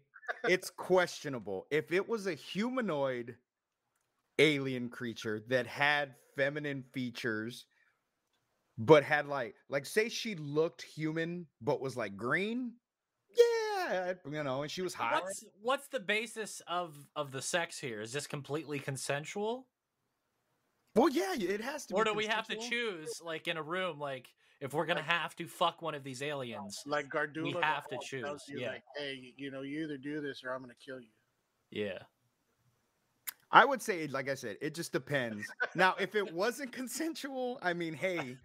it's 0.48 0.70
questionable. 0.70 1.66
If 1.70 1.92
it 1.92 2.08
was 2.08 2.26
a 2.26 2.34
humanoid 2.34 3.36
alien 4.38 4.88
creature 4.88 5.42
that 5.48 5.66
had 5.66 6.14
feminine 6.36 6.82
features, 6.92 7.66
but 8.78 9.04
had 9.04 9.26
like, 9.26 9.54
like, 9.68 9.86
say 9.86 10.08
she 10.08 10.34
looked 10.34 10.82
human 10.82 11.46
but 11.60 11.80
was 11.80 11.96
like 11.96 12.16
green, 12.16 12.72
yeah, 13.36 14.12
you 14.30 14.42
know, 14.42 14.62
and 14.62 14.70
she 14.70 14.82
was 14.82 14.94
hot. 14.94 15.22
What's 15.22 15.44
what's 15.60 15.88
the 15.88 16.00
basis 16.00 16.62
of 16.66 16.94
of 17.16 17.32
the 17.32 17.42
sex 17.42 17.78
here? 17.78 18.00
Is 18.00 18.12
this 18.12 18.26
completely 18.26 18.78
consensual, 18.78 19.66
Well, 20.94 21.08
yeah, 21.08 21.34
it 21.34 21.60
has 21.60 21.86
to. 21.86 21.94
Be 21.94 22.00
Or 22.00 22.04
do 22.04 22.14
we 22.14 22.26
have 22.26 22.46
to 22.48 22.56
choose 22.56 23.20
like 23.22 23.48
in 23.48 23.56
a 23.56 23.62
room 23.62 23.98
like 23.98 24.28
if 24.60 24.72
we're 24.72 24.86
gonna 24.86 25.02
have 25.02 25.34
to 25.36 25.46
fuck 25.46 25.82
one 25.82 25.94
of 25.94 26.04
these 26.04 26.22
aliens, 26.22 26.82
Like 26.86 27.08
Gardula, 27.08 27.42
we 27.56 27.56
have 27.60 27.86
to 27.88 27.98
choose, 28.02 28.44
You 28.48 28.60
yeah. 28.60 28.68
Like, 28.68 28.82
hey, 28.96 29.34
you 29.36 29.50
know, 29.50 29.62
you 29.62 29.84
either 29.84 29.98
do 29.98 30.20
this 30.20 30.42
or 30.44 30.52
I'm 30.52 30.60
gonna 30.62 30.74
kill 30.84 31.00
you. 31.00 31.08
yeah. 31.70 31.98
I 33.50 33.64
would 33.64 33.80
say, 33.80 34.08
like 34.08 34.28
I 34.28 34.34
said, 34.34 34.56
it 34.60 34.74
just 34.74 34.90
depends. 34.92 35.46
now, 35.76 35.94
if 36.00 36.16
it 36.16 36.32
wasn't 36.34 36.72
consensual, 36.72 37.60
I 37.62 37.72
mean, 37.72 37.94
hey, 37.94 38.36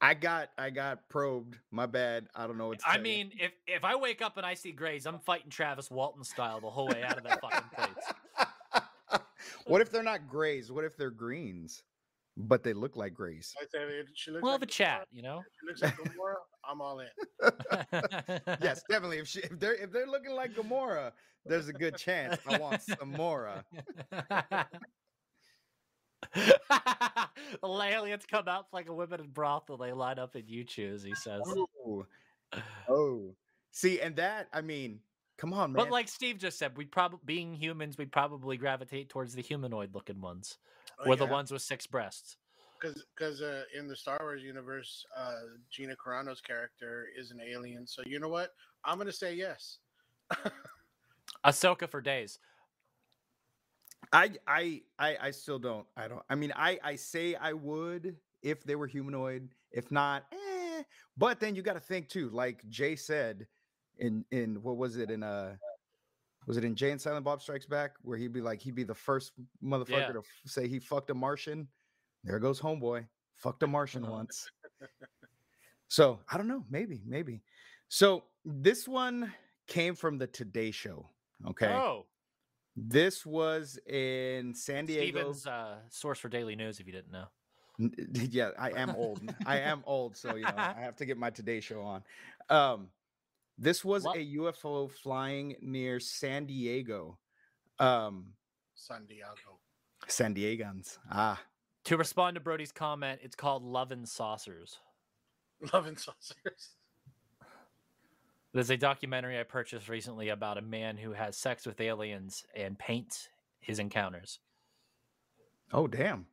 I 0.00 0.14
got 0.14 0.50
I 0.58 0.70
got 0.70 1.08
probed. 1.08 1.58
My 1.72 1.86
bad. 1.86 2.26
I 2.34 2.46
don't 2.46 2.56
know 2.58 2.68
what 2.68 2.78
to 2.80 2.84
I 2.88 2.92
tell 2.92 2.98
you. 2.98 3.02
mean, 3.02 3.32
if 3.40 3.52
if 3.66 3.84
I 3.84 3.96
wake 3.96 4.22
up 4.22 4.36
and 4.36 4.46
I 4.46 4.54
see 4.54 4.70
Grays, 4.70 5.06
I'm 5.06 5.18
fighting 5.18 5.50
Travis 5.50 5.90
Walton 5.90 6.22
style 6.22 6.60
the 6.60 6.70
whole 6.70 6.86
way 6.88 7.02
out 7.02 7.16
of 7.16 7.24
that 7.24 7.40
fucking 7.40 7.70
place. 7.74 8.14
What 9.66 9.80
if 9.80 9.90
they're 9.90 10.02
not 10.02 10.28
grays? 10.28 10.70
What 10.72 10.84
if 10.84 10.96
they're 10.96 11.10
greens, 11.10 11.82
but 12.36 12.62
they 12.62 12.72
look 12.72 12.96
like 12.96 13.14
grays? 13.14 13.54
I 13.60 13.64
said, 13.70 13.88
"If 13.90 14.08
she 14.14 14.30
looks 14.30 14.42
We'll 14.42 14.52
like 14.52 14.60
have 14.60 14.68
a 14.68 14.70
Gamora- 14.70 14.74
chat, 14.76 15.08
you 15.12 15.22
know. 15.22 15.42
She 15.60 15.66
looks 15.66 15.82
like 15.82 15.96
Gamora. 15.96 16.34
I'm 16.68 16.80
all 16.80 17.00
in. 17.00 17.08
yes, 18.62 18.82
definitely. 18.88 19.18
If, 19.18 19.28
she, 19.28 19.40
if 19.40 19.58
they're 19.58 19.74
if 19.74 19.92
they're 19.92 20.06
looking 20.06 20.32
like 20.34 20.54
Gamora, 20.54 21.12
there's 21.44 21.68
a 21.68 21.72
good 21.72 21.96
chance 21.96 22.38
I 22.46 22.58
want 22.58 22.82
some 22.82 23.12
Mora. 23.12 23.64
the 26.34 27.28
aliens 27.62 28.24
come 28.30 28.48
out 28.48 28.66
like 28.72 28.88
a 28.88 28.94
women 28.94 29.20
in 29.20 29.28
brothel. 29.28 29.76
They 29.76 29.92
line 29.92 30.18
up 30.18 30.34
and 30.34 30.48
you 30.48 30.64
choose. 30.64 31.02
He 31.02 31.14
says. 31.14 31.42
Oh, 31.46 32.06
oh. 32.88 33.34
See, 33.72 34.00
and 34.00 34.16
that 34.16 34.48
I 34.52 34.60
mean, 34.60 35.00
come 35.36 35.52
on, 35.52 35.72
man. 35.72 35.84
But 35.84 35.90
like 35.90 36.08
Steve 36.08 36.38
just 36.38 36.58
said, 36.58 36.76
we'd 36.76 36.92
probably 36.92 37.20
being 37.24 37.54
humans, 37.54 37.98
we'd 37.98 38.12
probably 38.12 38.56
gravitate 38.56 39.08
towards 39.08 39.34
the 39.34 39.42
humanoid 39.42 39.94
looking 39.94 40.20
ones, 40.20 40.58
Oh, 41.00 41.10
or 41.10 41.16
the 41.16 41.26
ones 41.26 41.50
with 41.50 41.62
six 41.62 41.86
breasts. 41.86 42.36
because 42.80 43.04
because 43.16 43.42
uh, 43.42 43.62
in 43.76 43.88
the 43.88 43.96
Star 43.96 44.18
Wars 44.20 44.42
universe, 44.42 45.04
uh, 45.16 45.40
Gina 45.70 45.94
Carano's 45.96 46.40
character 46.40 47.06
is 47.18 47.30
an 47.30 47.40
alien. 47.40 47.86
So 47.86 48.02
you 48.06 48.18
know 48.20 48.28
what? 48.28 48.50
I'm 48.84 48.98
gonna 48.98 49.12
say 49.12 49.34
yes. 49.34 49.78
Ahsoka 51.44 51.88
for 51.88 52.00
days. 52.00 52.38
I, 54.12 54.30
I 54.46 54.82
I 54.98 55.16
I 55.20 55.30
still 55.32 55.58
don't. 55.58 55.86
I 55.96 56.08
don't. 56.08 56.22
I 56.30 56.34
mean, 56.34 56.52
I 56.54 56.78
I 56.82 56.94
say 56.96 57.34
I 57.34 57.52
would 57.52 58.16
if 58.42 58.62
they 58.64 58.76
were 58.76 58.86
humanoid. 58.86 59.48
If 59.72 59.90
not, 59.90 60.24
eh. 60.32 60.82
But 61.16 61.40
then 61.40 61.54
you 61.56 61.62
got 61.62 61.74
to 61.74 61.80
think 61.80 62.08
too. 62.08 62.28
Like 62.30 62.68
Jay 62.68 62.94
said, 62.96 63.46
in 63.98 64.24
in 64.30 64.62
what 64.62 64.76
was 64.76 64.96
it 64.96 65.10
in 65.10 65.22
uh 65.22 65.54
was 66.46 66.56
it 66.56 66.64
in 66.64 66.74
Jay 66.74 66.90
and 66.90 67.00
Silent 67.00 67.24
Bob 67.24 67.40
Strikes 67.40 67.66
Back 67.66 67.92
where 68.02 68.18
he'd 68.18 68.32
be 68.32 68.40
like 68.40 68.60
he'd 68.60 68.74
be 68.74 68.84
the 68.84 68.94
first 68.94 69.32
motherfucker 69.62 69.88
Yeah. 69.90 70.12
to 70.12 70.18
f- 70.18 70.26
say 70.46 70.68
he 70.68 70.78
fucked 70.78 71.10
a 71.10 71.14
Martian. 71.14 71.68
There 72.22 72.38
goes 72.38 72.60
homeboy, 72.60 73.06
fucked 73.36 73.62
a 73.62 73.66
Martian 73.66 74.06
once. 74.10 74.50
So 75.88 76.20
I 76.30 76.36
don't 76.36 76.48
know. 76.48 76.64
Maybe 76.70 77.02
maybe. 77.06 77.42
So 77.88 78.24
this 78.44 78.88
one 78.88 79.32
came 79.66 79.94
from 79.94 80.18
the 80.18 80.26
Today 80.26 80.70
Show. 80.70 81.08
Okay. 81.48 81.66
Oh, 81.68 82.06
This 82.76 83.24
was 83.24 83.78
in 83.86 84.54
San 84.54 84.86
Diego. 84.86 85.18
Steven's 85.18 85.46
uh, 85.46 85.76
source 85.90 86.18
for 86.18 86.28
daily 86.28 86.56
news. 86.56 86.80
If 86.80 86.86
you 86.86 86.92
didn't 86.92 87.12
know. 87.12 87.26
Yeah, 88.30 88.50
I 88.58 88.70
am 88.70 88.90
old. 88.90 89.20
I 89.46 89.58
am 89.58 89.82
old, 89.86 90.16
so 90.16 90.36
you 90.36 90.42
know 90.44 90.52
I 90.56 90.74
have 90.80 90.94
to 90.96 91.04
get 91.06 91.18
my 91.18 91.30
Today 91.30 91.60
Show 91.60 91.82
on. 91.82 92.02
Um, 92.48 92.88
this 93.58 93.84
was 93.84 94.04
What? 94.04 94.16
a 94.16 94.20
UFO 94.36 94.90
flying 94.90 95.56
near 95.60 96.00
San 96.00 96.46
Diego. 96.46 97.18
Um, 97.78 98.32
San 98.74 99.06
Diego. 99.06 99.58
San 100.06 100.34
Diegans. 100.34 100.98
Ah, 101.10 101.40
To 101.84 101.96
respond 101.96 102.34
to 102.34 102.40
Brody's 102.40 102.72
comment, 102.72 103.20
it's 103.22 103.36
called 103.36 103.62
Love 103.62 103.90
and 103.92 104.08
Saucers. 104.08 104.78
Love 105.72 105.86
and 105.86 105.98
saucers. 105.98 106.74
There's 108.52 108.70
a 108.70 108.76
documentary 108.76 109.38
I 109.40 109.42
purchased 109.44 109.88
recently 109.88 110.28
about 110.28 110.58
a 110.58 110.62
man 110.62 110.96
who 110.96 111.12
has 111.12 111.36
sex 111.36 111.66
with 111.66 111.80
aliens 111.80 112.44
and 112.54 112.78
paints 112.78 113.28
his 113.60 113.78
encounters. 113.78 114.40
oh 115.72 115.86
damn. 115.88 116.26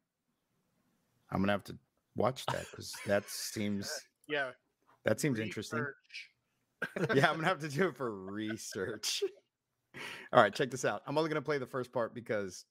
I'm 1.31 1.39
gonna 1.41 1.53
have 1.53 1.63
to 1.65 1.77
watch 2.15 2.45
that 2.47 2.65
because 2.69 2.93
that 3.07 3.23
seems 3.29 3.89
Yeah. 4.27 4.51
that 5.05 5.19
seems 5.21 5.39
interesting. 5.39 5.85
Research. 6.95 7.15
yeah, 7.17 7.29
I'm 7.29 7.35
gonna 7.35 7.47
have 7.47 7.59
to 7.59 7.69
do 7.69 7.87
it 7.89 7.95
for 7.95 8.11
research. 8.11 9.23
All 10.33 10.41
right, 10.41 10.53
check 10.53 10.71
this 10.71 10.85
out. 10.85 11.01
I'm 11.07 11.17
only 11.17 11.29
gonna 11.29 11.41
play 11.41 11.57
the 11.57 11.65
first 11.65 11.91
part 11.91 12.13
because 12.13 12.65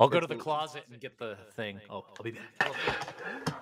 I'll 0.00 0.08
go 0.08 0.20
to 0.20 0.26
the 0.26 0.36
closet 0.36 0.84
and 0.90 1.00
get 1.00 1.18
the 1.18 1.36
thing. 1.54 1.80
Oh, 1.90 2.04
I'll 2.18 2.24
be 2.24 2.32
back. 2.32 2.72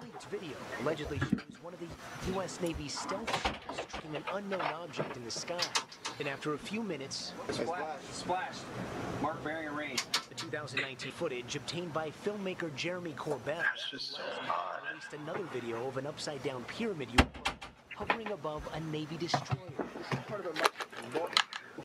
leaked 0.02 0.24
video 0.26 0.56
allegedly 0.82 1.18
shows 1.18 1.40
one 1.62 1.72
of 1.74 1.80
the 1.80 2.32
U.S. 2.32 2.61
Navy 2.61 2.88
stealth 2.88 3.30
ships 3.42 3.87
tracking 3.90 4.16
an 4.16 4.24
unknown 4.35 4.61
object 4.61 5.16
in 5.16 5.24
the 5.24 5.30
sky. 5.30 5.59
And 6.18 6.28
after 6.28 6.54
a 6.54 6.59
few 6.59 6.82
minutes, 6.82 7.32
Splash, 7.50 8.00
splash. 8.12 8.54
Mark 9.20 9.42
bearing 9.44 9.68
and 9.68 9.76
range. 9.76 10.02
the 10.28 10.35
2019 10.35 11.12
footage 11.12 11.56
obtained 11.56 11.92
by 11.92 12.11
filmmaker 12.24 12.74
Jeremy 12.74 13.12
Corbell 13.18 13.62
It's 13.74 13.90
just 13.90 14.12
so 14.16 14.22
odd. 14.50 14.80
released 14.88 15.12
another 15.12 15.44
video 15.52 15.87
of 15.87 15.96
an 15.98 16.06
upside-down 16.06 16.64
pyramid 16.64 17.09
UFO 17.16 17.45
hovering 17.96 18.30
above 18.32 18.62
a 18.74 18.80
Navy 18.80 19.16
destroyer. 19.16 19.59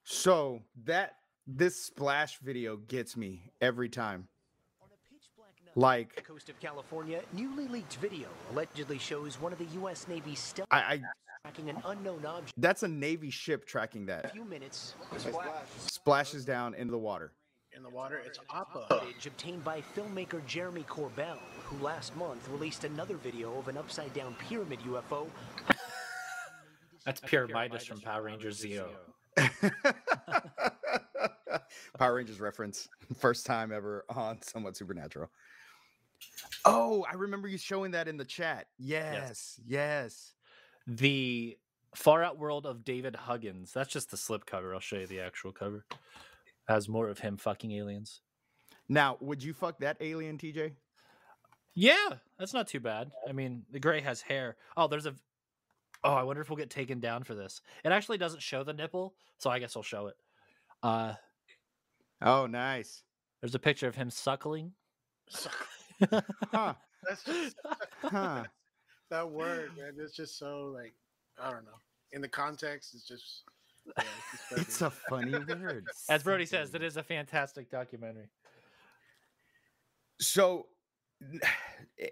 so 0.03 0.61
that 0.85 1.15
this 1.47 1.83
splash 1.83 2.39
video 2.39 2.77
gets 2.77 3.15
me 3.17 3.43
every 3.61 3.89
time. 3.89 4.27
On 4.81 4.87
a 4.89 5.79
Like 5.79 6.15
the 6.15 6.21
coast 6.21 6.49
of 6.49 6.59
California, 6.59 7.21
newly 7.33 7.67
leaked 7.67 7.95
video 7.95 8.27
allegedly 8.51 8.97
shows 8.97 9.39
one 9.39 9.53
of 9.53 9.59
the 9.59 9.67
U.S. 9.79 10.07
Navy 10.07 10.35
stealth 10.35 10.67
I, 10.69 10.77
I 10.79 11.01
tracking 11.43 11.69
an 11.69 11.81
unknown 11.85 12.25
object. 12.25 12.53
that's 12.57 12.83
a 12.83 12.87
Navy 12.87 13.29
ship 13.29 13.65
tracking 13.65 14.05
that. 14.05 14.19
A 14.19 14.23
that. 14.23 14.33
few 14.33 14.45
minutes, 14.45 14.95
Splash. 15.17 15.47
Splashes 15.77 16.45
down 16.45 16.73
into 16.75 16.91
the 16.91 16.99
water. 16.99 17.31
In 17.75 17.83
the 17.83 17.89
water, 17.89 18.21
it's 18.23 18.37
Appa. 18.53 18.85
footage 18.89 19.25
obtained 19.25 19.63
by 19.63 19.81
filmmaker 19.95 20.45
Jeremy 20.45 20.83
Corbell, 20.89 21.37
who 21.63 21.83
last 21.83 22.15
month 22.17 22.47
released 22.49 22.83
another 22.83 23.15
video 23.15 23.57
of 23.57 23.69
an 23.69 23.77
upside-down 23.77 24.35
pyramid 24.39 24.79
UFO. 24.81 25.27
That's 27.05 27.19
pure 27.21 27.47
Midas 27.47 27.85
from 27.85 27.99
Power 28.01 28.23
Rangers 28.23 28.63
Zeo. 28.63 28.87
Power 31.97 32.15
Rangers 32.15 32.39
reference. 32.39 32.87
First 33.19 33.45
time 33.45 33.71
ever 33.71 34.05
on 34.09 34.41
Somewhat 34.41 34.77
Supernatural. 34.77 35.29
Oh, 36.65 37.05
I 37.09 37.15
remember 37.15 37.47
you 37.47 37.57
showing 37.57 37.91
that 37.91 38.07
in 38.07 38.17
the 38.17 38.25
chat. 38.25 38.67
Yes, 38.77 39.13
Yes, 39.13 39.59
yes. 39.67 40.33
The 40.87 41.57
Far 41.95 42.23
Out 42.23 42.37
World 42.37 42.65
of 42.65 42.83
David 42.83 43.15
Huggins. 43.15 43.71
That's 43.73 43.91
just 43.91 44.11
the 44.11 44.17
slip 44.17 44.45
cover. 44.45 44.73
I'll 44.73 44.79
show 44.79 44.97
you 44.97 45.07
the 45.07 45.21
actual 45.21 45.51
cover. 45.51 45.85
Has 46.67 46.87
more 46.87 47.09
of 47.09 47.19
him 47.19 47.37
fucking 47.37 47.71
aliens. 47.71 48.21
Now, 48.87 49.17
would 49.19 49.43
you 49.43 49.53
fuck 49.53 49.79
that 49.79 49.97
alien, 49.99 50.37
TJ? 50.37 50.73
Yeah, 51.73 52.09
that's 52.37 52.53
not 52.53 52.67
too 52.67 52.79
bad. 52.79 53.11
I 53.27 53.31
mean, 53.31 53.63
the 53.71 53.79
gray 53.79 54.01
has 54.01 54.21
hair. 54.21 54.57
Oh, 54.75 54.87
there's 54.87 55.05
a. 55.05 55.15
Oh, 56.03 56.13
I 56.13 56.23
wonder 56.23 56.41
if 56.41 56.49
we'll 56.49 56.57
get 56.57 56.69
taken 56.69 56.99
down 56.99 57.23
for 57.23 57.35
this. 57.35 57.61
It 57.83 57.91
actually 57.91 58.17
doesn't 58.17 58.41
show 58.41 58.63
the 58.63 58.73
nipple, 58.73 59.13
so 59.37 59.49
I 59.49 59.59
guess 59.59 59.75
I'll 59.75 59.83
show 59.83 60.07
it. 60.07 60.15
Uh, 60.83 61.13
Oh, 62.23 62.45
nice. 62.47 63.03
there's 63.41 63.55
a 63.55 63.59
picture 63.59 63.87
of 63.87 63.95
him 63.95 64.09
suckling. 64.09 64.73
Huh. 66.51 66.73
That's 67.07 67.23
just 67.23 67.55
Huh. 68.01 68.43
that 69.11 69.29
word, 69.29 69.71
man. 69.77 69.93
It's 69.99 70.15
just 70.15 70.37
so 70.39 70.71
like 70.75 70.93
I 71.39 71.51
don't 71.51 71.63
know. 71.65 71.77
In 72.11 72.21
the 72.21 72.27
context, 72.27 72.93
it's 72.95 73.07
just. 73.07 73.43
yeah, 73.97 74.03
it's 74.51 74.51
It's 74.67 74.81
a 74.81 74.89
funny 74.89 75.31
word. 75.37 75.85
As 76.09 76.23
Brody 76.23 76.45
says, 76.47 76.73
it 76.73 76.81
is 76.83 76.97
a 76.97 77.03
fantastic 77.03 77.69
documentary. 77.69 78.29
So 80.19 80.67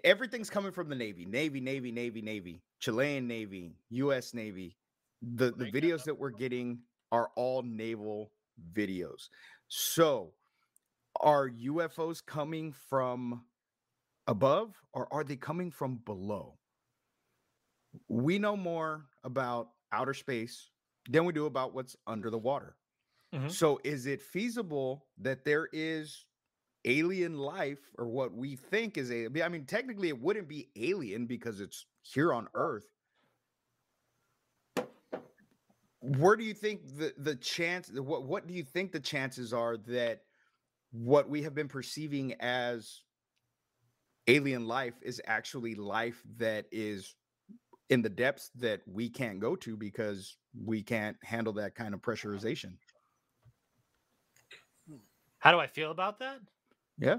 everything's 0.04 0.50
coming 0.50 0.72
from 0.72 0.88
the 0.88 0.94
Navy, 0.96 1.24
Navy, 1.26 1.60
Navy, 1.60 1.90
Navy, 1.92 2.22
Navy, 2.22 2.62
Chilean 2.80 3.26
Navy, 3.26 3.76
U.S. 3.90 4.34
Navy. 4.34 4.76
The 5.22 5.52
the 5.52 5.70
videos 5.70 6.04
that 6.04 6.18
we're 6.18 6.30
getting 6.30 6.80
are 7.12 7.30
all 7.36 7.62
naval 7.62 8.32
videos. 8.72 9.28
So, 9.68 10.32
are 11.20 11.48
UFOs 11.48 12.24
coming 12.24 12.72
from 12.72 13.44
above 14.26 14.74
or 14.92 15.12
are 15.12 15.24
they 15.24 15.36
coming 15.36 15.70
from 15.70 15.96
below? 15.98 16.58
We 18.08 18.38
know 18.38 18.56
more 18.56 19.06
about 19.24 19.70
outer 19.92 20.14
space 20.14 20.70
than 21.08 21.24
we 21.24 21.32
do 21.32 21.46
about 21.46 21.74
what's 21.74 21.96
under 22.06 22.30
the 22.30 22.38
water. 22.38 22.76
Mhm. 23.34 23.50
So, 23.50 23.78
is 23.84 24.06
it 24.06 24.22
feasible 24.22 25.06
that 25.18 25.44
there 25.44 25.68
is 25.72 26.26
alien 26.84 27.38
life 27.38 27.78
or 27.98 28.08
what 28.08 28.32
we 28.34 28.56
think 28.56 28.96
is 28.96 29.10
a 29.10 29.26
I 29.42 29.48
mean 29.48 29.66
technically 29.66 30.08
it 30.08 30.20
wouldn't 30.20 30.48
be 30.48 30.70
alien 30.76 31.26
because 31.26 31.60
it's 31.60 31.86
here 32.02 32.32
on 32.32 32.48
earth. 32.54 32.86
Where 36.00 36.36
do 36.36 36.44
you 36.44 36.54
think 36.54 36.96
the 36.96 37.12
the 37.18 37.36
chance 37.36 37.90
what 37.92 38.24
what 38.24 38.46
do 38.46 38.54
you 38.54 38.62
think 38.62 38.92
the 38.92 39.00
chances 39.00 39.52
are 39.52 39.76
that 39.88 40.22
what 40.92 41.28
we 41.28 41.42
have 41.42 41.54
been 41.54 41.68
perceiving 41.68 42.34
as 42.40 43.02
alien 44.26 44.66
life 44.66 44.94
is 45.02 45.20
actually 45.26 45.74
life 45.74 46.22
that 46.36 46.66
is 46.72 47.14
in 47.90 48.02
the 48.02 48.08
depths 48.08 48.50
that 48.54 48.80
we 48.86 49.08
can't 49.08 49.40
go 49.40 49.56
to 49.56 49.76
because 49.76 50.36
we 50.64 50.82
can't 50.82 51.16
handle 51.22 51.52
that 51.52 51.74
kind 51.74 51.92
of 51.92 52.00
pressurization. 52.00 52.72
Hmm. 54.88 54.96
How 55.40 55.50
do 55.50 55.58
I 55.58 55.66
feel 55.66 55.90
about 55.90 56.20
that? 56.20 56.40
Yeah. 57.00 57.18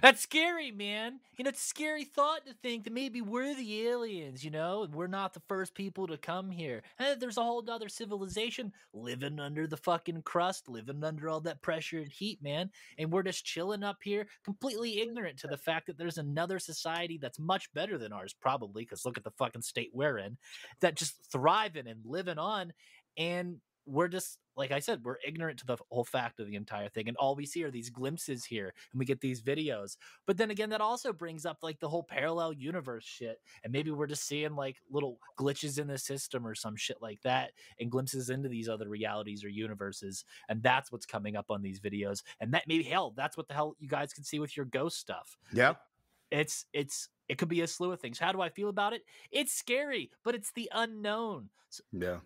That's 0.00 0.22
scary, 0.22 0.70
man. 0.70 1.20
You 1.36 1.44
know, 1.44 1.50
it's 1.50 1.62
a 1.62 1.68
scary 1.68 2.04
thought 2.04 2.46
to 2.46 2.54
think 2.54 2.84
that 2.84 2.92
maybe 2.92 3.20
we're 3.20 3.54
the 3.54 3.88
aliens, 3.88 4.42
you 4.42 4.50
know, 4.50 4.86
we're 4.90 5.06
not 5.06 5.34
the 5.34 5.42
first 5.48 5.74
people 5.74 6.06
to 6.06 6.16
come 6.16 6.50
here. 6.50 6.82
And 6.98 7.20
there's 7.20 7.36
a 7.36 7.42
whole 7.42 7.62
other 7.68 7.88
civilization 7.88 8.72
living 8.94 9.38
under 9.38 9.66
the 9.66 9.76
fucking 9.76 10.22
crust, 10.22 10.68
living 10.68 11.04
under 11.04 11.28
all 11.28 11.40
that 11.40 11.60
pressure 11.62 11.98
and 11.98 12.10
heat, 12.10 12.42
man. 12.42 12.70
And 12.96 13.10
we're 13.12 13.22
just 13.22 13.44
chilling 13.44 13.82
up 13.82 13.98
here, 14.02 14.26
completely 14.44 15.00
ignorant 15.00 15.38
to 15.40 15.46
the 15.46 15.58
fact 15.58 15.86
that 15.88 15.98
there's 15.98 16.18
another 16.18 16.58
society 16.58 17.18
that's 17.20 17.38
much 17.38 17.72
better 17.74 17.98
than 17.98 18.12
ours, 18.12 18.34
probably, 18.40 18.84
because 18.84 19.04
look 19.04 19.18
at 19.18 19.24
the 19.24 19.30
fucking 19.32 19.62
state 19.62 19.90
we're 19.92 20.18
in, 20.18 20.38
that 20.80 20.96
just 20.96 21.16
thriving 21.30 21.86
and 21.86 22.00
living 22.04 22.38
on. 22.38 22.72
And 23.18 23.60
we're 23.86 24.08
just 24.08 24.38
like 24.54 24.70
I 24.70 24.80
said, 24.80 25.02
we're 25.02 25.16
ignorant 25.26 25.58
to 25.60 25.66
the 25.66 25.78
whole 25.90 26.04
fact 26.04 26.38
of 26.38 26.46
the 26.46 26.56
entire 26.56 26.88
thing, 26.88 27.08
and 27.08 27.16
all 27.16 27.34
we 27.34 27.46
see 27.46 27.64
are 27.64 27.70
these 27.70 27.88
glimpses 27.88 28.44
here, 28.44 28.74
and 28.92 28.98
we 28.98 29.06
get 29.06 29.20
these 29.20 29.40
videos. 29.40 29.96
But 30.26 30.36
then 30.36 30.50
again, 30.50 30.70
that 30.70 30.80
also 30.80 31.12
brings 31.12 31.46
up 31.46 31.58
like 31.62 31.80
the 31.80 31.88
whole 31.88 32.02
parallel 32.02 32.52
universe 32.52 33.04
shit, 33.04 33.40
and 33.64 33.72
maybe 33.72 33.90
we're 33.90 34.06
just 34.06 34.26
seeing 34.26 34.54
like 34.54 34.76
little 34.90 35.18
glitches 35.38 35.78
in 35.78 35.86
the 35.86 35.96
system 35.96 36.46
or 36.46 36.54
some 36.54 36.76
shit 36.76 36.98
like 37.00 37.20
that, 37.22 37.52
and 37.80 37.90
glimpses 37.90 38.30
into 38.30 38.48
these 38.48 38.68
other 38.68 38.88
realities 38.88 39.42
or 39.42 39.48
universes, 39.48 40.24
and 40.48 40.62
that's 40.62 40.92
what's 40.92 41.06
coming 41.06 41.34
up 41.36 41.46
on 41.50 41.62
these 41.62 41.80
videos. 41.80 42.22
And 42.40 42.52
that 42.52 42.64
maybe 42.68 42.84
hell, 42.84 43.12
that's 43.16 43.36
what 43.36 43.48
the 43.48 43.54
hell 43.54 43.74
you 43.78 43.88
guys 43.88 44.12
can 44.12 44.24
see 44.24 44.38
with 44.38 44.56
your 44.56 44.66
ghost 44.66 44.98
stuff. 44.98 45.36
Yeah. 45.52 45.74
It's 46.30 46.66
it's 46.72 47.08
it 47.28 47.38
could 47.38 47.48
be 47.48 47.60
a 47.62 47.66
slew 47.66 47.92
of 47.92 48.00
things. 48.00 48.18
How 48.18 48.32
do 48.32 48.40
I 48.40 48.50
feel 48.50 48.68
about 48.68 48.92
it? 48.92 49.02
It's 49.30 49.52
scary, 49.52 50.10
but 50.24 50.34
it's 50.34 50.52
the 50.52 50.70
unknown. 50.72 51.48
So, 51.70 51.82
Yeah. 51.92 52.18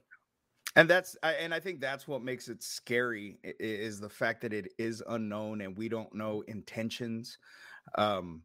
And 0.76 0.90
that's 0.90 1.16
I- 1.22 1.34
and 1.34 1.54
I 1.54 1.60
think 1.60 1.80
that's 1.80 2.06
what 2.06 2.22
makes 2.22 2.48
it 2.48 2.62
scary 2.62 3.40
is 3.42 4.00
the 4.00 4.10
fact 4.10 4.42
that 4.42 4.52
it 4.52 4.72
is 4.78 5.02
unknown 5.08 5.60
and 5.60 5.76
we 5.76 5.88
don't 5.88 6.14
know 6.14 6.42
intentions. 6.42 7.38
Um 7.96 8.44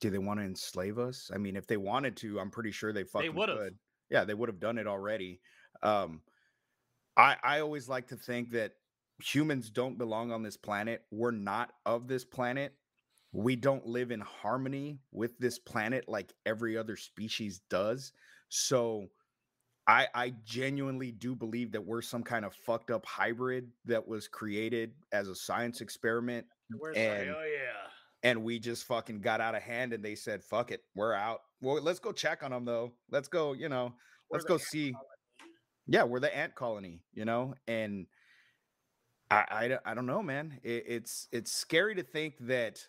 do 0.00 0.10
they 0.10 0.18
want 0.18 0.40
to 0.40 0.44
enslave 0.46 0.98
us? 0.98 1.30
I 1.34 1.38
mean, 1.38 1.56
if 1.56 1.66
they 1.66 1.78
wanted 1.78 2.16
to, 2.18 2.40
I'm 2.40 2.50
pretty 2.50 2.72
sure 2.72 2.92
they 2.92 3.04
fucking 3.04 3.30
would've. 3.34 3.60
could. 3.60 3.78
Yeah, 4.10 4.24
they 4.24 4.34
would 4.34 4.48
have 4.50 4.60
done 4.60 4.78
it 4.78 4.86
already. 4.86 5.42
Um 5.82 6.22
I 7.16 7.36
I 7.42 7.60
always 7.60 7.88
like 7.88 8.08
to 8.08 8.16
think 8.16 8.50
that 8.50 8.74
humans 9.22 9.70
don't 9.70 9.98
belong 9.98 10.32
on 10.32 10.42
this 10.42 10.56
planet. 10.56 11.04
We're 11.10 11.30
not 11.30 11.74
of 11.86 12.08
this 12.08 12.24
planet. 12.24 12.76
We 13.32 13.56
don't 13.56 13.86
live 13.86 14.10
in 14.10 14.20
harmony 14.20 15.00
with 15.12 15.38
this 15.38 15.58
planet 15.58 16.08
like 16.08 16.34
every 16.46 16.76
other 16.76 16.96
species 16.96 17.60
does. 17.60 18.12
So 18.48 19.08
I 19.88 20.08
I 20.14 20.34
genuinely 20.44 21.12
do 21.12 21.34
believe 21.34 21.72
that 21.72 21.84
we're 21.84 22.02
some 22.02 22.22
kind 22.22 22.44
of 22.44 22.54
fucked 22.54 22.90
up 22.90 23.06
hybrid 23.06 23.70
that 23.84 24.06
was 24.06 24.28
created 24.28 24.92
as 25.12 25.28
a 25.28 25.34
science 25.34 25.80
experiment 25.80 26.46
Where's 26.76 26.96
and 26.96 27.30
oh, 27.30 27.42
yeah. 27.44 28.28
and 28.28 28.42
we 28.42 28.58
just 28.58 28.84
fucking 28.86 29.20
got 29.20 29.40
out 29.40 29.54
of 29.54 29.62
hand 29.62 29.92
and 29.92 30.04
they 30.04 30.14
said 30.14 30.42
fuck 30.42 30.70
it 30.72 30.82
we're 30.94 31.14
out. 31.14 31.42
Well 31.60 31.80
let's 31.80 32.00
go 32.00 32.12
check 32.12 32.42
on 32.42 32.50
them 32.50 32.64
though. 32.64 32.92
Let's 33.10 33.28
go 33.28 33.52
you 33.52 33.68
know 33.68 33.94
We're 34.30 34.38
let's 34.38 34.44
go 34.44 34.56
see 34.58 34.94
yeah 35.86 36.02
we're 36.02 36.20
the 36.20 36.36
ant 36.36 36.54
colony 36.56 37.00
you 37.14 37.24
know 37.24 37.54
and 37.68 38.06
i 39.30 39.44
i, 39.50 39.68
don't- 39.68 39.82
I 39.84 39.94
don't 39.94 40.06
know 40.06 40.22
man. 40.22 40.58
It, 40.64 40.84
it's 40.88 41.28
it's 41.30 41.52
scary 41.52 41.94
to 41.94 42.02
think 42.02 42.34
that 42.40 42.84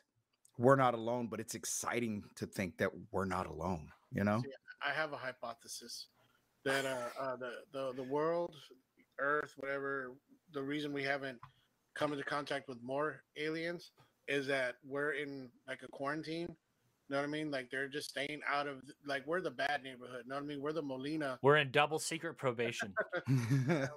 we're 0.58 0.76
not 0.76 0.96
alone 0.96 1.28
but 1.28 1.40
it's 1.40 1.54
exciting 1.54 2.24
to 2.38 2.48
think 2.48 2.78
that 2.80 2.90
we're 3.12 3.26
not 3.26 3.46
alone 3.46 3.90
you 4.12 4.24
know? 4.24 4.42
I 4.82 4.94
have 4.94 5.12
a 5.12 5.18
hypothesis 5.18 6.08
that 6.68 6.86
uh, 6.86 7.22
uh, 7.22 7.36
the, 7.38 7.52
the 7.72 7.94
the 7.96 8.04
world, 8.04 8.54
Earth, 9.20 9.54
whatever, 9.58 10.12
the 10.54 10.62
reason 10.62 10.92
we 10.92 11.02
haven't 11.02 11.40
come 11.96 12.12
into 12.12 12.26
contact 12.26 12.68
with 12.68 12.78
more 12.84 13.24
aliens 13.38 13.92
is 14.28 14.46
that 14.48 14.76
we're 14.86 15.12
in 15.12 15.50
like 15.68 15.82
a 15.84 15.88
quarantine. 15.88 16.54
You 17.10 17.16
know 17.16 17.22
what 17.22 17.28
I 17.28 17.32
mean? 17.32 17.52
Like 17.52 17.70
they're 17.72 17.88
just 17.88 18.10
staying 18.10 18.42
out 18.48 18.68
of 18.68 18.82
like 19.06 19.26
we're 19.26 19.42
the 19.42 19.52
bad 19.52 19.82
neighborhood. 19.84 20.26
Know 20.28 20.36
what 20.36 20.44
I 20.44 20.48
mean? 20.48 20.62
We're 20.62 20.74
the 20.74 20.82
Molina. 20.82 21.40
We're 21.42 21.58
in 21.58 21.72
double 21.72 22.00
secret 22.00 22.38
probation. 22.38 22.94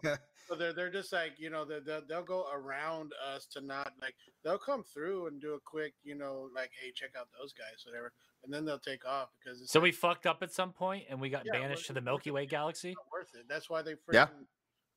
So 0.49 0.57
they're 0.57 0.73
they're 0.73 0.91
just 0.91 1.13
like 1.13 1.35
you 1.39 1.49
know 1.49 1.65
they 1.65 1.79
they'll, 1.79 2.03
they'll 2.09 2.25
go 2.25 2.49
around 2.53 3.13
us 3.33 3.47
to 3.53 3.61
not 3.61 3.93
like 4.03 4.17
they'll 4.43 4.59
come 4.59 4.83
through 4.83 5.29
and 5.29 5.41
do 5.41 5.55
a 5.55 5.61
quick 5.61 5.95
you 6.03 6.17
know 6.17 6.49
like 6.53 6.73
hey 6.83 6.91
check 6.93 7.11
out 7.17 7.29
those 7.41 7.53
guys 7.53 7.85
whatever 7.87 8.13
and 8.43 8.53
then 8.53 8.65
they'll 8.65 8.77
take 8.81 9.07
off 9.07 9.29
because 9.39 9.61
it's 9.61 9.71
So 9.71 9.79
like, 9.79 9.85
we 9.85 9.93
fucked 9.93 10.27
up 10.27 10.43
at 10.43 10.53
some 10.53 10.73
point 10.73 11.05
and 11.09 11.21
we 11.21 11.31
got 11.31 11.45
Yeah, 11.47 11.53
banished 11.53 11.87
to 11.87 11.93
the 11.93 12.01
Milky 12.01 12.33
Way 12.33 12.47
galaxy. 12.47 12.95
not 12.95 13.05
worth 13.13 13.33
it. 13.35 13.47
That's 13.49 13.71
why 13.71 13.83
they 13.83 13.95
Yeah. 14.13 14.27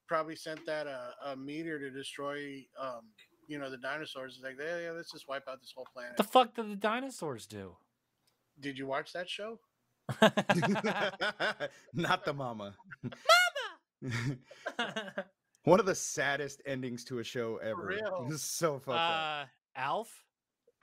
probably 0.08 0.36
sent 0.36 0.66
that 0.66 0.88
uh, 0.88 1.12
a 1.24 1.36
meteor 1.36 1.78
to 1.78 1.92
destroy, 1.92 2.66
um, 2.80 3.02
you 3.48 3.60
know, 3.60 3.70
the 3.70 3.78
dinosaurs. 3.78 4.36
It's 4.36 4.44
like, 4.44 4.56
yeah, 4.60 4.80
yeah, 4.80 4.92
let's 4.92 5.12
just 5.12 5.28
wipe 5.28 5.48
out 5.48 5.62
this 5.62 5.74
whole 5.76 5.86
planet. 5.94 6.12
What 6.12 6.18
the 6.18 6.24
fuck 6.24 6.56
did 6.56 6.72
the 6.72 6.76
dinosaurs 6.76 7.46
do? 7.46 7.76
Did 8.60 8.78
you 8.78 8.88
watch 8.88 9.14
that 9.14 9.30
show? 9.30 9.60
not 11.94 12.26
the 12.26 12.34
mama 12.34 12.76
Mama. 14.02 14.38
one 15.64 15.80
of 15.80 15.86
the 15.86 15.96
saddest 15.96 16.62
endings 16.66 17.06
to 17.06 17.20
a 17.20 17.24
show 17.24 17.58
ever 17.64 17.86
real. 17.86 18.26
This 18.30 18.42
is 18.42 18.44
so 18.44 18.80
fucked 18.80 18.98
up 18.98 19.46
uh, 19.46 19.46
Alf? 19.80 20.10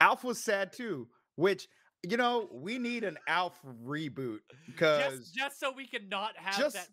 alf 0.01 0.23
was 0.23 0.43
sad 0.43 0.73
too 0.73 1.07
which 1.35 1.67
you 2.03 2.17
know 2.17 2.49
we 2.51 2.79
need 2.79 3.03
an 3.03 3.17
alf 3.27 3.59
reboot 3.85 4.39
because 4.65 5.19
Just, 5.19 5.35
just 5.35 5.59
so 5.59 5.71
we 5.71 5.85
can 5.85 6.09
not 6.09 6.31
have 6.35 6.57
just- 6.57 6.75
that 6.75 6.87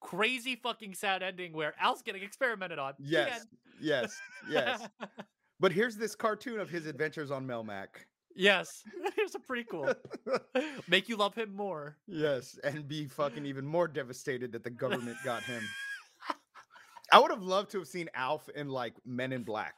crazy 0.00 0.56
fucking 0.56 0.94
sad 0.94 1.22
ending 1.22 1.52
where 1.52 1.74
Alf's 1.80 2.02
getting 2.02 2.22
experimented 2.22 2.78
on. 2.78 2.92
Yes 2.98 3.46
yes 3.80 4.16
yes 4.48 4.86
but 5.60 5.72
here's 5.72 5.96
this 5.96 6.14
cartoon 6.14 6.60
of 6.60 6.70
his 6.70 6.86
adventures 6.86 7.30
on 7.30 7.46
melmac 7.46 7.88
yes. 8.36 8.82
Here's 9.16 9.34
a 9.34 9.38
prequel. 9.38 9.94
Make 10.88 11.08
you 11.08 11.16
love 11.16 11.34
him 11.34 11.54
more. 11.54 11.96
Yes, 12.06 12.58
and 12.62 12.86
be 12.86 13.06
fucking 13.06 13.46
even 13.46 13.66
more 13.66 13.88
devastated 13.88 14.52
that 14.52 14.64
the 14.64 14.70
government 14.70 15.16
got 15.24 15.42
him. 15.42 15.62
I 17.12 17.18
would 17.18 17.30
have 17.30 17.42
loved 17.42 17.70
to 17.72 17.78
have 17.78 17.88
seen 17.88 18.08
Alf 18.14 18.48
in 18.54 18.68
like 18.68 18.94
Men 19.04 19.32
in 19.32 19.42
Black. 19.42 19.74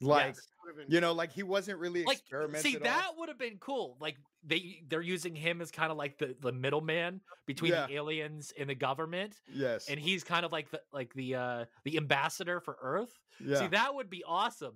Like, 0.00 0.34
Yes. 0.34 0.40
You 0.88 1.00
know, 1.00 1.12
like 1.12 1.30
he 1.32 1.42
wasn't 1.42 1.78
really 1.78 2.04
like 2.04 2.18
experimented 2.18 2.62
see 2.72 2.78
that 2.78 3.10
would 3.18 3.28
have 3.28 3.38
been 3.38 3.58
cool 3.58 3.96
like 4.00 4.16
they 4.42 4.80
they're 4.88 5.02
using 5.02 5.34
him 5.34 5.60
as 5.60 5.70
kind 5.70 5.92
of 5.92 5.98
like 5.98 6.16
the 6.18 6.34
the 6.40 6.52
middleman 6.52 7.20
between 7.46 7.72
Yeah. 7.72 7.86
the 7.86 7.94
aliens 7.94 8.52
and 8.58 8.68
the 8.70 8.74
government 8.74 9.34
Yes. 9.52 9.88
and 9.88 10.00
he's 10.00 10.24
kind 10.24 10.44
of 10.44 10.52
like 10.52 10.70
the 10.70 10.80
like 10.90 11.12
the 11.12 11.34
uh 11.34 11.64
the 11.84 11.98
ambassador 11.98 12.60
for 12.60 12.78
earth 12.80 13.18
yeah. 13.38 13.58
see 13.60 13.66
that 13.68 13.94
would 13.94 14.08
be 14.08 14.24
awesome 14.26 14.74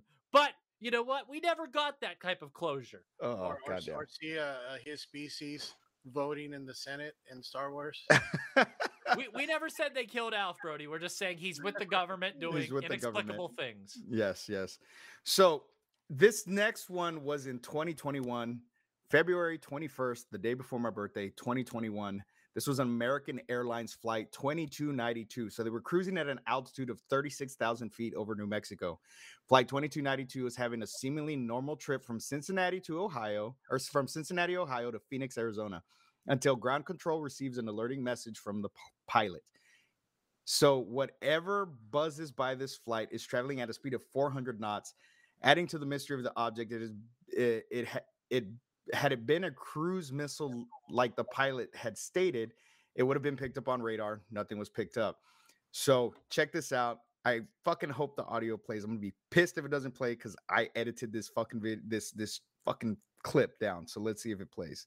you 0.81 0.91
know 0.91 1.03
what 1.03 1.29
we 1.29 1.41
never 1.41 1.67
got 1.67 2.01
that 2.01 2.21
type 2.21 2.43
of 2.43 2.53
closure 2.53 3.03
oh, 3.23 3.33
or, 3.33 3.35
or, 3.35 3.59
goddamn. 3.69 3.95
or 3.95 4.07
see 4.09 4.39
uh, 4.39 4.43
uh, 4.43 4.55
his 4.85 5.03
species 5.03 5.75
voting 6.07 6.53
in 6.53 6.65
the 6.65 6.75
Senate 6.75 7.15
in 7.31 7.43
Star 7.43 7.73
Wars. 7.73 8.07
we, 9.17 9.29
we 9.35 9.47
never 9.47 9.69
said 9.69 9.93
they 9.95 10.05
killed 10.05 10.33
alf 10.35 10.57
brody 10.63 10.87
we're 10.87 10.99
just 10.99 11.19
saying 11.19 11.39
he's 11.39 11.63
with 11.63 11.75
the 11.79 11.85
government 11.85 12.41
doing 12.41 12.63
He's 12.63 12.71
with 12.71 12.83
the 12.83 12.89
inexplicable 12.91 13.49
government. 13.49 13.59
things 13.59 13.99
yes, 14.09 14.49
yes. 14.49 14.79
So 15.25 15.65
this 16.11 16.47
next 16.47 16.89
one 16.89 17.23
was 17.23 17.47
in 17.47 17.59
2021, 17.59 18.61
February 19.11 19.59
21st, 19.59 20.25
the 20.31 20.39
day 20.39 20.55
before 20.55 20.81
my 20.81 20.91
birthday, 20.91 21.29
2021. 21.31 22.23
This 22.55 22.67
was 22.67 22.79
an 22.79 22.89
American 22.89 23.41
Airlines 23.49 23.95
flight 23.95 24.33
2292. 24.33 25.51
So 25.51 25.63
they 25.63 25.71
were 25.71 25.81
cruising 25.81 26.19
at 26.19 26.29
an 26.29 26.41
altitude 26.47 26.91
of 26.91 27.01
36,000 27.11 27.91
feet 27.91 28.15
over 28.15 28.35
New 28.35 28.47
Mexico. 28.47 28.99
Flight 29.49 29.69
2292 29.69 30.45
was 30.45 30.57
having 30.57 30.83
a 30.83 30.87
seemingly 30.87 31.37
normal 31.37 31.77
trip 31.77 32.05
from 32.05 32.19
Cincinnati 32.19 32.81
to 32.81 33.03
Ohio, 33.03 33.55
or 33.71 33.79
from 33.79 34.09
Cincinnati, 34.09 34.57
Ohio 34.57 34.91
to 34.91 34.99
Phoenix, 34.99 35.39
Arizona, 35.39 35.83
until 36.27 36.57
ground 36.57 36.85
control 36.85 37.21
receives 37.21 37.59
an 37.59 37.69
alerting 37.69 38.03
message 38.03 38.39
from 38.39 38.63
the 38.63 38.69
p- 38.69 38.75
pilot. 39.07 39.43
So 40.45 40.79
whatever 40.79 41.67
buzzes 41.91 42.33
by 42.33 42.55
this 42.55 42.75
flight 42.75 43.09
is 43.11 43.23
traveling 43.23 43.61
at 43.61 43.69
a 43.69 43.75
speed 43.75 43.93
of 43.93 44.03
400 44.13 44.59
knots. 44.59 44.95
Adding 45.43 45.67
to 45.69 45.79
the 45.79 45.85
mystery 45.87 46.17
of 46.17 46.25
the 46.25 46.33
object, 46.37 46.73
it 46.73 46.83
is 46.83 46.93
it 47.29 47.67
it, 47.71 47.89
it 48.31 48.45
had 48.93 49.13
it 49.13 49.27
been 49.27 49.45
a 49.45 49.51
cruise 49.51 50.13
missile 50.13 50.67
like 50.89 51.17
the 51.17 51.25
pilot 51.25 51.75
had 51.75 51.97
stated, 51.97 52.53
it 52.95 53.03
would 53.03 53.17
have 53.17 53.23
been 53.23 53.37
picked 53.37 53.59
up 53.59 53.69
on 53.69 53.83
radar. 53.83 54.23
Nothing 54.31 54.59
was 54.59 54.69
picked 54.69 54.97
up. 54.97 55.19
So 55.71 56.15
check 56.31 56.53
this 56.53 56.73
out. 56.73 57.01
I 57.25 57.41
fucking 57.65 57.91
hope 57.91 58.17
the 58.17 58.25
audio 58.25 58.57
plays. 58.57 58.85
I'm 58.85 58.91
gonna 58.91 59.01
be 59.01 59.13
pissed 59.31 59.59
if 59.59 59.65
it 59.65 59.71
doesn't 59.71 59.93
play 59.93 60.13
because 60.13 60.37
I 60.49 60.69
edited 60.75 61.13
this 61.13 61.29
fucking 61.29 61.61
vid- 61.61 61.91
this 61.91 62.11
this 62.13 62.41
fucking 62.65 62.97
clip 63.23 63.59
down. 63.59 63.87
So 63.87 64.01
let's 64.01 64.23
see 64.23 64.31
if 64.31 64.41
it 64.41 64.51
plays. 64.51 64.87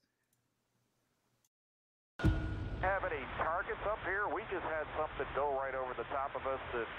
have 2.81 3.05
any 3.05 3.21
targets 3.37 3.81
up 3.85 4.01
here? 4.05 4.25
We 4.33 4.41
just 4.49 4.65
had 4.65 4.89
something 4.97 5.25
go 5.35 5.53
right 5.53 5.77
over 5.77 5.93
the 5.93 6.05
top 6.09 6.33
of 6.33 6.41
us 6.49 6.59
that, 6.73 6.89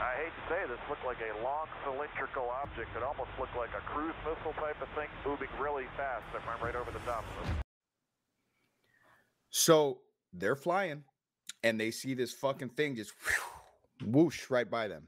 I 0.00 0.16
hate 0.16 0.32
to 0.32 0.44
say 0.48 0.66
this, 0.66 0.78
looked 0.88 1.04
like 1.04 1.18
a 1.20 1.44
long 1.44 1.66
cylindrical 1.84 2.48
object. 2.48 2.88
It 2.96 3.02
almost 3.02 3.30
looked 3.38 3.56
like 3.56 3.70
a 3.76 3.80
cruise 3.92 4.14
missile 4.24 4.54
type 4.54 4.80
of 4.80 4.88
thing 4.96 5.08
moving 5.26 5.48
really 5.60 5.84
fast. 5.96 6.24
If 6.34 6.42
I'm 6.48 6.62
right 6.64 6.74
over 6.74 6.90
the 6.90 7.00
top 7.00 7.24
of 7.24 7.46
us. 7.46 7.54
So 9.50 9.98
they're 10.32 10.56
flying 10.56 11.04
and 11.62 11.78
they 11.78 11.90
see 11.90 12.14
this 12.14 12.32
fucking 12.32 12.70
thing 12.70 12.96
just 12.96 13.12
whoosh 14.06 14.48
right 14.48 14.70
by 14.70 14.88
them. 14.88 15.06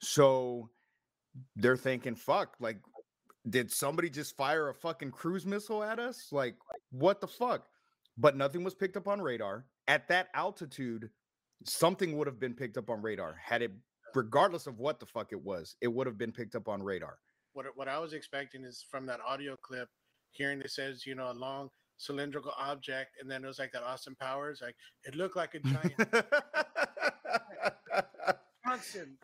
So 0.00 0.70
they're 1.56 1.76
thinking, 1.76 2.16
fuck, 2.16 2.56
like, 2.58 2.78
did 3.48 3.70
somebody 3.70 4.10
just 4.10 4.36
fire 4.36 4.68
a 4.68 4.74
fucking 4.74 5.12
cruise 5.12 5.46
missile 5.46 5.82
at 5.82 5.98
us? 5.98 6.28
Like, 6.32 6.56
what 6.90 7.20
the 7.20 7.26
fuck? 7.26 7.66
But 8.18 8.36
nothing 8.36 8.64
was 8.64 8.74
picked 8.74 8.96
up 8.96 9.08
on 9.08 9.20
radar. 9.20 9.66
At 9.88 10.08
that 10.08 10.28
altitude, 10.34 11.10
something 11.64 12.16
would 12.16 12.26
have 12.26 12.40
been 12.40 12.54
picked 12.54 12.76
up 12.76 12.90
on 12.90 13.02
radar. 13.02 13.36
Had 13.42 13.62
it, 13.62 13.72
regardless 14.14 14.66
of 14.66 14.78
what 14.78 15.00
the 15.00 15.06
fuck 15.06 15.32
it 15.32 15.42
was, 15.42 15.76
it 15.80 15.88
would 15.88 16.06
have 16.06 16.18
been 16.18 16.32
picked 16.32 16.54
up 16.54 16.68
on 16.68 16.82
radar. 16.82 17.18
What 17.52 17.66
what 17.74 17.88
I 17.88 17.98
was 17.98 18.12
expecting 18.12 18.64
is 18.64 18.84
from 18.90 19.06
that 19.06 19.20
audio 19.26 19.56
clip, 19.56 19.88
hearing 20.30 20.60
it 20.60 20.70
says, 20.70 21.06
you 21.06 21.14
know, 21.14 21.30
a 21.30 21.34
long 21.34 21.70
cylindrical 21.96 22.52
object, 22.58 23.16
and 23.20 23.30
then 23.30 23.44
it 23.44 23.46
was 23.46 23.58
like 23.58 23.72
that 23.72 23.82
Austin 23.82 24.16
Powers, 24.18 24.60
like 24.62 24.76
it 25.04 25.14
looked 25.14 25.36
like 25.36 25.54
a 25.54 25.60
giant 25.60 25.94
Johnson. 28.66 29.16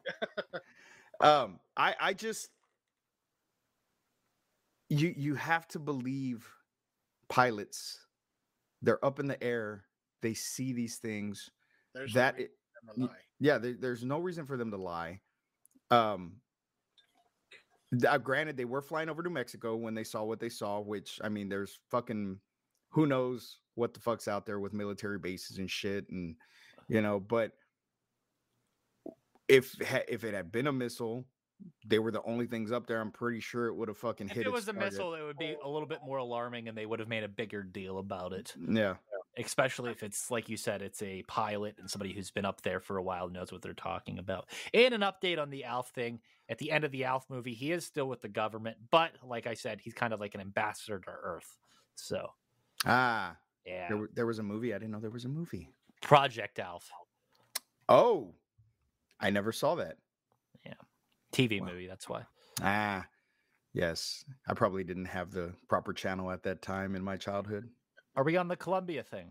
um, 1.20 1.60
I 1.76 1.94
I 2.00 2.12
just 2.12 2.48
you 4.88 5.14
you 5.16 5.34
have 5.34 5.66
to 5.68 5.78
believe 5.78 6.46
pilots. 7.28 7.98
They're 8.82 9.04
up 9.04 9.18
in 9.20 9.26
the 9.26 9.42
air. 9.42 9.84
They 10.22 10.34
see 10.34 10.72
these 10.72 10.96
things. 10.96 11.50
There's 11.94 12.14
no 12.14 12.20
that 12.20 12.36
reason 12.36 12.50
it, 13.04 13.10
for 13.40 13.44
them 13.44 13.50
to 13.50 13.52
y- 13.52 13.54
lie. 13.54 13.54
yeah, 13.54 13.58
there, 13.58 13.76
there's 13.80 14.04
no 14.04 14.18
reason 14.18 14.46
for 14.46 14.56
them 14.56 14.70
to 14.70 14.76
lie. 14.76 15.20
Um, 15.90 16.36
uh, 18.06 18.18
granted, 18.18 18.56
they 18.56 18.64
were 18.64 18.82
flying 18.82 19.08
over 19.08 19.22
New 19.22 19.30
Mexico 19.30 19.76
when 19.76 19.94
they 19.94 20.04
saw 20.04 20.24
what 20.24 20.40
they 20.40 20.48
saw, 20.48 20.80
which 20.80 21.20
I 21.22 21.28
mean, 21.28 21.48
there's 21.48 21.78
fucking 21.90 22.38
who 22.90 23.06
knows 23.06 23.58
what 23.74 23.94
the 23.94 24.00
fuck's 24.00 24.26
out 24.28 24.46
there 24.46 24.58
with 24.60 24.72
military 24.72 25.18
bases 25.18 25.58
and 25.58 25.70
shit, 25.70 26.08
and 26.10 26.34
you 26.88 27.00
know, 27.00 27.20
but 27.20 27.52
if 29.48 29.76
if 30.08 30.24
it 30.24 30.34
had 30.34 30.50
been 30.50 30.66
a 30.66 30.72
missile, 30.72 31.24
they 31.86 31.98
were 32.00 32.10
the 32.10 32.22
only 32.24 32.46
things 32.46 32.72
up 32.72 32.86
there. 32.86 33.00
I'm 33.00 33.12
pretty 33.12 33.38
sure 33.40 33.66
it 33.66 33.74
would 33.74 33.88
have 33.88 33.96
fucking 33.98 34.28
If 34.28 34.32
hit. 34.34 34.46
it 34.46 34.52
was 34.52 34.66
a 34.68 34.72
target. 34.72 34.92
missile, 34.92 35.14
it 35.14 35.22
would 35.22 35.38
be 35.38 35.54
a 35.64 35.68
little 35.68 35.86
bit 35.88 36.00
more 36.04 36.18
alarming, 36.18 36.68
and 36.68 36.76
they 36.76 36.86
would 36.86 36.98
have 36.98 37.08
made 37.08 37.22
a 37.22 37.28
bigger 37.28 37.62
deal 37.62 37.98
about 37.98 38.32
it. 38.32 38.52
yeah. 38.68 38.94
Especially 39.38 39.90
if 39.90 40.02
it's 40.02 40.30
like 40.30 40.48
you 40.48 40.56
said, 40.56 40.80
it's 40.80 41.02
a 41.02 41.22
pilot 41.24 41.76
and 41.78 41.90
somebody 41.90 42.12
who's 42.12 42.30
been 42.30 42.46
up 42.46 42.62
there 42.62 42.80
for 42.80 42.96
a 42.96 43.02
while 43.02 43.28
knows 43.28 43.52
what 43.52 43.60
they're 43.60 43.74
talking 43.74 44.18
about. 44.18 44.48
And 44.72 44.94
an 44.94 45.02
update 45.02 45.38
on 45.38 45.50
the 45.50 45.64
Alf 45.64 45.90
thing. 45.90 46.20
At 46.48 46.58
the 46.58 46.70
end 46.70 46.84
of 46.84 46.92
the 46.92 47.04
Alf 47.04 47.26
movie, 47.28 47.52
he 47.54 47.72
is 47.72 47.84
still 47.84 48.08
with 48.08 48.22
the 48.22 48.28
government, 48.28 48.76
but 48.90 49.10
like 49.22 49.46
I 49.46 49.54
said, 49.54 49.80
he's 49.80 49.94
kind 49.94 50.12
of 50.14 50.20
like 50.20 50.34
an 50.34 50.40
ambassador 50.40 50.98
to 51.00 51.10
Earth. 51.10 51.58
So 51.96 52.30
Ah, 52.84 53.36
yeah, 53.66 53.88
there, 53.88 54.08
there 54.14 54.26
was 54.26 54.38
a 54.38 54.42
movie. 54.44 54.72
I 54.72 54.78
didn't 54.78 54.92
know 54.92 55.00
there 55.00 55.10
was 55.10 55.24
a 55.24 55.28
movie. 55.28 55.68
Project 56.00 56.58
Alf 56.58 56.88
Oh, 57.88 58.34
I 59.20 59.30
never 59.30 59.52
saw 59.52 59.74
that. 59.76 59.96
Yeah. 60.64 60.74
TV 61.32 61.60
Wow. 61.60 61.66
movie. 61.68 61.86
That's 61.86 62.08
why. 62.08 62.22
Ah, 62.62 63.06
yes. 63.72 64.24
I 64.48 64.54
probably 64.54 64.84
didn't 64.84 65.06
have 65.06 65.30
the 65.30 65.52
proper 65.68 65.92
channel 65.92 66.30
at 66.30 66.42
that 66.44 66.62
time 66.62 66.94
in 66.96 67.02
my 67.02 67.16
childhood. 67.16 67.68
Are 68.16 68.24
we 68.24 68.38
on 68.38 68.48
the 68.48 68.56
Columbia 68.56 69.02
thing? 69.02 69.30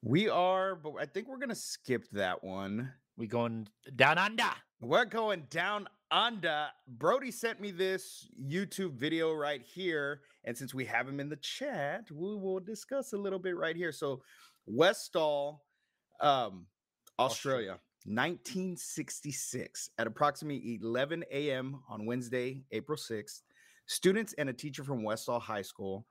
We 0.00 0.28
are, 0.28 0.76
but 0.76 0.94
I 1.00 1.06
think 1.06 1.28
we're 1.28 1.38
gonna 1.38 1.56
skip 1.56 2.08
that 2.12 2.42
one. 2.44 2.92
We 3.16 3.26
going 3.26 3.66
down 3.96 4.16
under? 4.16 4.50
We're 4.80 5.04
going 5.06 5.46
down 5.50 5.88
under. 6.12 6.68
Brody 6.86 7.32
sent 7.32 7.60
me 7.60 7.72
this 7.72 8.28
YouTube 8.40 8.92
video 8.92 9.32
right 9.32 9.60
here, 9.60 10.20
and 10.44 10.56
since 10.56 10.72
we 10.72 10.84
have 10.84 11.08
him 11.08 11.18
in 11.18 11.28
the 11.28 11.36
chat, 11.36 12.10
we 12.12 12.36
will 12.36 12.60
discuss 12.60 13.12
a 13.12 13.18
little 13.18 13.40
bit 13.40 13.56
right 13.56 13.74
here. 13.74 13.90
So, 13.90 14.22
Westall, 14.66 15.64
um, 16.20 16.66
Australia, 17.18 17.80
1966, 18.04 19.90
at 19.98 20.06
approximately 20.06 20.78
11 20.80 21.24
a.m. 21.32 21.82
on 21.88 22.06
Wednesday, 22.06 22.62
April 22.70 22.96
6th, 22.96 23.42
students 23.86 24.32
and 24.34 24.48
a 24.48 24.52
teacher 24.52 24.84
from 24.84 25.02
Westall 25.02 25.40
High 25.40 25.62
School, 25.62 26.06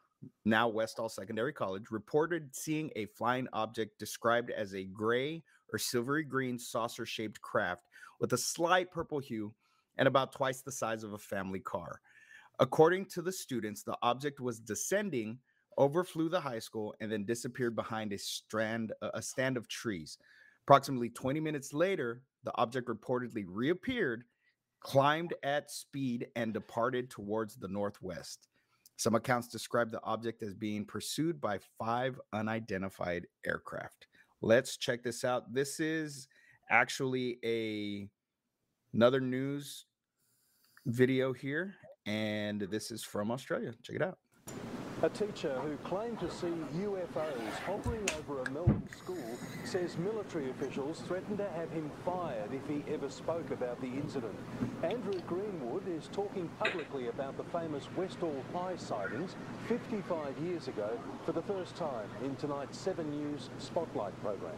now 0.46 0.68
Westall 0.68 1.10
Secondary 1.10 1.54
College, 1.54 1.92
reported 1.92 2.56
seeing 2.56 2.92
a 2.96 3.06
flying 3.06 3.48
object 3.54 4.00
described 4.00 4.52
as 4.52 4.74
a 4.74 4.86
gray 4.86 5.44
or 5.74 5.80
silvery 5.80 6.24
green 6.24 6.58
saucer 6.60 7.06
shaped 7.06 7.42
craft 7.42 7.88
with 8.20 8.34
a 8.34 8.38
slight 8.38 8.92
purple 8.92 9.20
hue 9.20 9.54
and 9.98 10.08
about 10.08 10.32
twice 10.32 10.62
the 10.62 10.72
size 10.72 11.04
of 11.04 11.14
a 11.14 11.18
family 11.18 11.60
car. 11.60 12.02
According 12.60 13.06
to 13.08 13.22
the 13.22 13.32
students, 13.32 13.84
the 13.84 13.98
object 14.04 14.40
was 14.40 14.60
descending, 14.60 15.40
overflew 15.78 16.30
the 16.30 16.40
high 16.40 16.60
school, 16.60 16.94
and 17.00 17.12
then 17.12 17.26
disappeared 17.26 17.76
behind 17.76 18.14
a 18.14 18.18
strand 18.18 18.94
a 19.02 19.22
stand 19.22 19.58
of 19.58 19.68
trees. 19.68 20.18
Approximately 20.66 21.10
20 21.10 21.40
minutes 21.40 21.74
later, 21.74 22.22
the 22.44 22.56
object 22.56 22.88
reportedly 22.88 23.46
reappeared, 23.48 24.24
climbed 24.80 25.34
at 25.44 25.72
speed, 25.72 26.28
and 26.36 26.54
departed 26.54 27.10
towards 27.10 27.56
the 27.56 27.68
northwest. 27.68 28.48
Some 29.02 29.16
accounts 29.16 29.48
describe 29.48 29.90
the 29.90 30.00
object 30.04 30.44
as 30.44 30.54
being 30.54 30.86
pursued 30.86 31.42
by 31.42 31.58
five 31.80 32.22
unidentified 32.34 33.26
aircraft. 33.44 34.06
Let's 34.44 34.78
check 34.78 35.02
this 35.02 35.26
out. 35.26 35.52
This 35.52 35.80
is 35.80 36.28
actually 36.70 37.40
a 37.44 38.08
another 38.94 39.20
news 39.20 39.88
video 40.86 41.34
here, 41.34 41.74
and 42.06 42.62
this 42.62 42.92
is 42.92 43.04
from 43.04 43.32
Australia. 43.32 43.74
Check 43.82 43.96
it 43.96 44.04
out. 44.04 44.20
A 45.04 45.10
teacher 45.10 45.60
who 45.62 45.78
claimed 45.78 46.20
to 46.20 46.30
see 46.30 46.54
UFOs 46.78 47.54
hovering 47.66 48.08
over 48.20 48.42
a 48.42 48.46
Melbourne 48.46 48.88
school 48.96 49.40
says 49.64 49.98
military 49.98 50.52
officials 50.52 51.02
threatened 51.08 51.40
to 51.40 51.50
have 51.50 51.72
him 51.72 51.90
fired 52.06 52.54
if 52.54 52.62
he 52.68 52.84
ever 52.94 53.10
spoke 53.10 53.50
about 53.50 53.82
the 53.82 53.88
incident. 53.88 54.36
Andrew 54.84 55.20
Greenwood 55.26 55.88
is 55.88 56.08
talking 56.14 56.48
publicly 56.60 57.08
about 57.08 57.36
the 57.36 57.44
famous 57.46 57.88
Westall 57.98 58.44
High 58.54 58.76
sightings 58.76 59.36
55 59.68 60.38
years 60.38 60.68
ago 60.68 61.00
for 61.26 61.32
the 61.32 61.42
first 61.42 61.76
time 61.76 62.08
in 62.24 62.36
tonight's 62.36 62.78
7 62.78 63.10
News 63.10 63.50
Spotlight 63.58 64.14
program. 64.22 64.54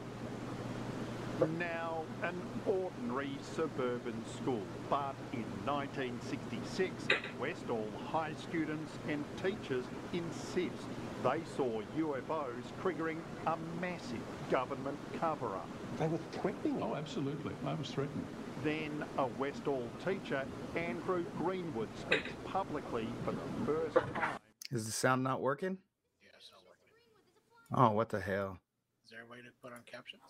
Now, 1.40 2.04
an 2.22 2.40
ordinary 2.66 3.32
suburban 3.56 4.24
school, 4.36 4.62
but 4.90 5.16
in 5.34 5.44
1966, 5.66 7.08
Westall 7.40 7.88
High 8.08 8.34
students 8.40 8.92
and 9.10 9.26
teachers 9.42 9.84
insist 10.14 10.86
they 11.24 11.42
saw 11.58 11.82
UFOs 11.98 12.64
triggering 12.82 13.18
a 13.48 13.58
massive 13.82 14.22
government 14.52 14.98
cover-up. 15.20 15.68
They 15.98 16.08
were 16.08 16.20
threatening 16.32 16.82
Oh, 16.82 16.96
absolutely. 16.96 17.54
I 17.66 17.74
was 17.74 17.90
threatened. 17.90 18.26
Then 18.64 19.04
a 19.18 19.26
Westall 19.26 19.88
teacher, 20.06 20.46
Andrew 20.76 21.26
Greenwood, 21.38 21.90
speaks 22.00 22.32
publicly 22.46 23.08
for 23.26 23.32
the 23.32 23.66
first 23.66 23.96
time. 23.96 24.38
Is 24.72 24.86
the 24.86 24.92
sound 24.92 25.24
not 25.24 25.42
working? 25.42 25.78
Yeah, 26.22 26.30
it's 26.38 26.52
not 26.52 26.62
working. 26.68 27.92
Oh, 27.92 27.96
what 27.96 28.10
the 28.10 28.22
hell? 28.22 28.60
Is 29.04 29.12
there 29.12 29.24
a 29.24 29.32
way 29.32 29.38
to 29.38 29.50
put 29.62 29.74
on 29.74 29.80
captions? 29.86 30.22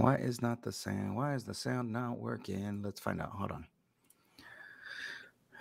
Why 0.00 0.16
is 0.16 0.40
not 0.40 0.62
the 0.62 0.72
sound? 0.72 1.14
Why 1.14 1.34
is 1.34 1.44
the 1.44 1.52
sound 1.52 1.92
not 1.92 2.18
working? 2.18 2.80
Let's 2.82 3.00
find 3.00 3.20
out. 3.20 3.32
Hold 3.32 3.52
on. 3.52 3.66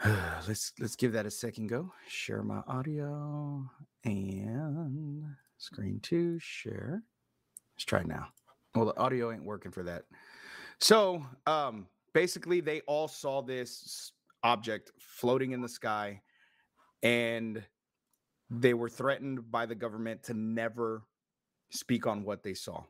let's 0.47 0.71
let's 0.79 0.95
give 0.95 1.11
that 1.11 1.25
a 1.25 1.31
second 1.31 1.67
go. 1.67 1.91
Share 2.07 2.41
my 2.41 2.61
audio 2.65 3.69
and 4.05 5.25
screen 5.57 5.99
two, 6.01 6.39
share. 6.39 7.03
Let's 7.75 7.83
try 7.83 8.03
now. 8.03 8.27
Well, 8.75 8.85
the 8.85 8.97
audio 8.97 9.33
ain't 9.33 9.43
working 9.43 9.73
for 9.73 9.83
that. 9.83 10.03
So 10.79 11.21
um 11.45 11.87
basically 12.13 12.61
they 12.61 12.79
all 12.87 13.09
saw 13.09 13.41
this 13.41 14.13
object 14.43 14.93
floating 14.99 15.51
in 15.51 15.59
the 15.61 15.67
sky 15.67 16.21
and 17.03 17.61
they 18.49 18.73
were 18.73 18.89
threatened 18.89 19.51
by 19.51 19.65
the 19.65 19.75
government 19.75 20.23
to 20.23 20.33
never 20.33 21.03
speak 21.71 22.07
on 22.07 22.23
what 22.23 22.41
they 22.41 22.53
saw. 22.53 22.85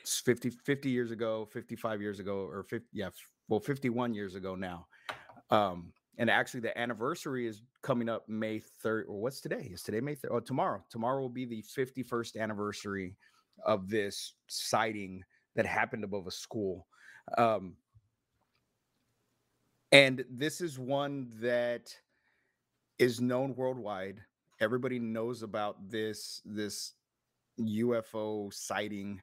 It's 0.00 0.20
50, 0.20 0.50
50 0.50 0.88
years 0.88 1.10
ago, 1.10 1.48
55 1.52 2.00
years 2.00 2.20
ago, 2.20 2.48
or 2.50 2.62
50, 2.64 2.86
yeah, 2.92 3.10
well, 3.48 3.60
51 3.60 4.14
years 4.14 4.34
ago 4.34 4.54
now. 4.54 4.86
Um, 5.50 5.92
and 6.18 6.28
actually, 6.28 6.60
the 6.60 6.76
anniversary 6.78 7.46
is 7.46 7.62
coming 7.82 8.08
up 8.08 8.28
May 8.28 8.60
3rd, 8.84 9.04
or 9.08 9.20
what's 9.20 9.40
today? 9.40 9.70
Is 9.72 9.82
today 9.82 10.00
May 10.00 10.14
3rd? 10.14 10.28
Oh, 10.30 10.40
tomorrow. 10.40 10.84
Tomorrow 10.90 11.20
will 11.20 11.28
be 11.28 11.46
the 11.46 11.64
51st 11.76 12.38
anniversary 12.38 13.16
of 13.64 13.88
this 13.88 14.34
sighting 14.46 15.22
that 15.56 15.66
happened 15.66 16.04
above 16.04 16.26
a 16.26 16.30
school. 16.30 16.86
Um, 17.38 17.76
and 19.92 20.24
this 20.30 20.60
is 20.60 20.78
one 20.78 21.30
that 21.40 21.94
is 22.98 23.20
known 23.20 23.54
worldwide. 23.56 24.20
Everybody 24.60 24.98
knows 24.98 25.42
about 25.42 25.88
this 25.88 26.42
this 26.44 26.92
UFO 27.58 28.52
sighting, 28.52 29.20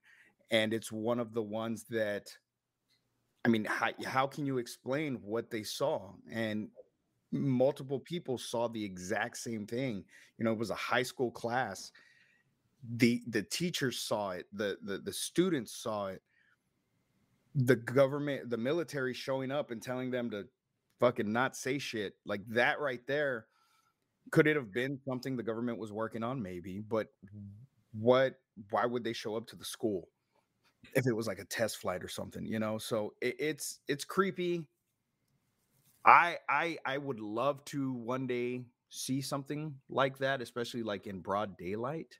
and 0.51 0.73
it's 0.73 0.91
one 0.91 1.19
of 1.19 1.33
the 1.33 1.41
ones 1.43 1.85
that 1.89 2.31
I 3.45 3.49
mean, 3.49 3.65
how, 3.65 3.91
how 4.05 4.27
can 4.27 4.45
you 4.45 4.57
explain 4.57 5.15
what 5.23 5.49
they 5.49 5.63
saw? 5.63 6.11
And 6.31 6.69
multiple 7.31 7.99
people 7.99 8.37
saw 8.37 8.67
the 8.67 8.83
exact 8.83 9.37
same 9.37 9.65
thing. 9.65 10.03
You 10.37 10.45
know, 10.45 10.51
it 10.51 10.57
was 10.59 10.69
a 10.69 10.75
high 10.75 11.03
school 11.03 11.31
class. 11.31 11.91
the 12.97 13.23
the 13.27 13.43
teachers 13.43 13.99
saw 13.99 14.31
it, 14.31 14.45
the 14.53 14.77
the 14.83 14.99
the 14.99 15.13
students 15.13 15.73
saw 15.75 16.07
it, 16.07 16.21
the 17.55 17.75
government, 17.75 18.49
the 18.49 18.57
military 18.57 19.13
showing 19.13 19.51
up 19.51 19.71
and 19.71 19.81
telling 19.81 20.11
them 20.11 20.29
to 20.31 20.47
fucking 20.99 21.31
not 21.31 21.55
say 21.55 21.79
shit 21.79 22.13
like 22.25 22.45
that 22.47 22.79
right 22.79 23.05
there. 23.07 23.47
Could 24.31 24.47
it 24.47 24.55
have 24.55 24.73
been 24.73 24.99
something 25.07 25.35
the 25.37 25.43
government 25.43 25.79
was 25.79 25.91
working 25.91 26.23
on? 26.23 26.41
Maybe, 26.41 26.79
but 26.81 27.07
what? 27.93 28.35
Why 28.71 28.85
would 28.85 29.03
they 29.03 29.13
show 29.13 29.35
up 29.35 29.47
to 29.47 29.55
the 29.55 29.65
school 29.65 30.09
if 30.93 31.07
it 31.07 31.13
was 31.13 31.28
like 31.28 31.39
a 31.39 31.45
test 31.45 31.78
flight 31.78 32.03
or 32.03 32.07
something? 32.07 32.45
You 32.45 32.59
know, 32.59 32.78
so 32.78 33.13
it, 33.21 33.36
it's 33.39 33.80
it's 33.88 34.05
creepy. 34.05 34.65
I 36.05 36.38
I 36.49 36.78
I 36.86 36.97
would 36.97 37.19
love 37.19 37.63
to 37.65 37.93
one 37.93 38.28
day 38.28 38.63
see 38.89 39.21
something 39.21 39.75
like 39.89 40.17
that, 40.19 40.41
especially 40.41 40.84
like 40.84 41.07
in 41.07 41.19
broad 41.19 41.57
daylight. 41.57 42.17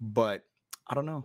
But 0.00 0.44
I 0.86 0.94
don't 0.94 1.06
know. 1.06 1.24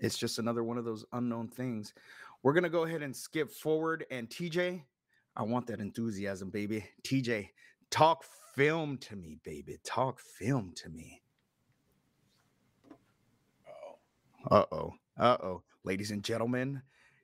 It's 0.00 0.18
just 0.18 0.38
another 0.38 0.64
one 0.64 0.78
of 0.78 0.84
those 0.84 1.04
unknown 1.12 1.48
things. 1.48 1.94
We're 2.42 2.52
gonna 2.52 2.68
go 2.68 2.84
ahead 2.84 3.02
and 3.02 3.14
skip 3.14 3.50
forward. 3.50 4.04
And 4.10 4.28
TJ, 4.28 4.82
I 5.36 5.42
want 5.42 5.66
that 5.68 5.80
enthusiasm, 5.80 6.50
baby. 6.50 6.84
TJ, 7.02 7.48
talk 7.90 8.24
film 8.54 8.98
to 8.98 9.16
me, 9.16 9.38
baby. 9.44 9.78
Talk 9.84 10.20
film 10.20 10.72
to 10.76 10.88
me. 10.88 11.22
Oh. 13.68 14.56
Uh 14.56 14.64
oh. 14.72 14.94
Uh 15.18 15.36
oh. 15.42 15.62
Ladies 15.84 16.10
and 16.10 16.24
gentlemen, 16.24 16.82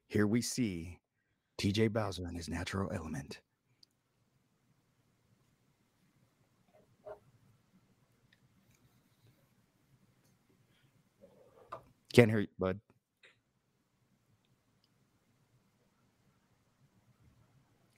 here 0.08 0.26
we 0.26 0.42
see 0.42 0.98
TJ 1.58 1.92
Bowser 1.92 2.28
in 2.28 2.34
his 2.34 2.48
natural 2.48 2.90
element. 2.92 3.40
Can't 12.12 12.30
hear 12.30 12.40
you, 12.40 12.48
bud. 12.58 12.80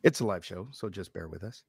It's 0.03 0.21
a 0.21 0.27
live 0.27 0.45
show, 0.45 0.69
so 0.73 0.89
just 0.89 1.13
bear 1.13 1.29
with 1.29 1.45
us. 1.45 1.65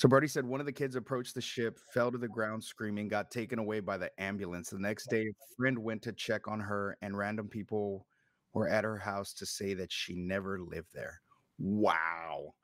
So 0.00 0.08
Brody 0.08 0.28
said 0.28 0.46
one 0.46 0.60
of 0.60 0.66
the 0.66 0.72
kids 0.72 0.96
approached 0.96 1.34
the 1.34 1.42
ship, 1.42 1.78
fell 1.92 2.10
to 2.10 2.16
the 2.16 2.26
ground 2.26 2.64
screaming, 2.64 3.06
got 3.06 3.30
taken 3.30 3.58
away 3.58 3.80
by 3.80 3.98
the 3.98 4.10
ambulance. 4.18 4.70
The 4.70 4.78
next 4.78 5.10
day, 5.10 5.20
a 5.20 5.56
friend 5.58 5.78
went 5.78 6.00
to 6.04 6.12
check 6.12 6.48
on 6.48 6.58
her, 6.58 6.96
and 7.02 7.18
random 7.18 7.48
people 7.48 8.06
were 8.54 8.66
at 8.66 8.82
her 8.82 8.96
house 8.96 9.34
to 9.34 9.44
say 9.44 9.74
that 9.74 9.92
she 9.92 10.14
never 10.14 10.58
lived 10.58 10.88
there. 10.94 11.20
Wow. 11.58 12.54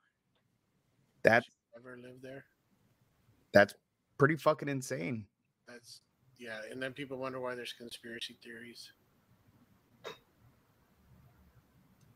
That's 1.21 1.45
never 1.75 1.95
lived 1.97 2.23
there? 2.23 2.45
that's 3.53 3.75
pretty 4.17 4.35
fucking 4.35 4.67
insane. 4.67 5.23
That's 5.67 6.01
yeah. 6.39 6.61
And 6.71 6.81
then 6.81 6.93
people 6.93 7.19
wonder 7.19 7.39
why 7.39 7.53
there's 7.53 7.73
conspiracy 7.73 8.35
theories. 8.43 8.91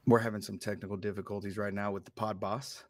We're 0.07 0.17
having 0.17 0.41
some 0.41 0.57
technical 0.57 0.97
difficulties 0.97 1.59
right 1.59 1.76
now 1.76 1.91
with 1.91 2.05
the 2.05 2.11
pod 2.11 2.39
boss. 2.39 2.86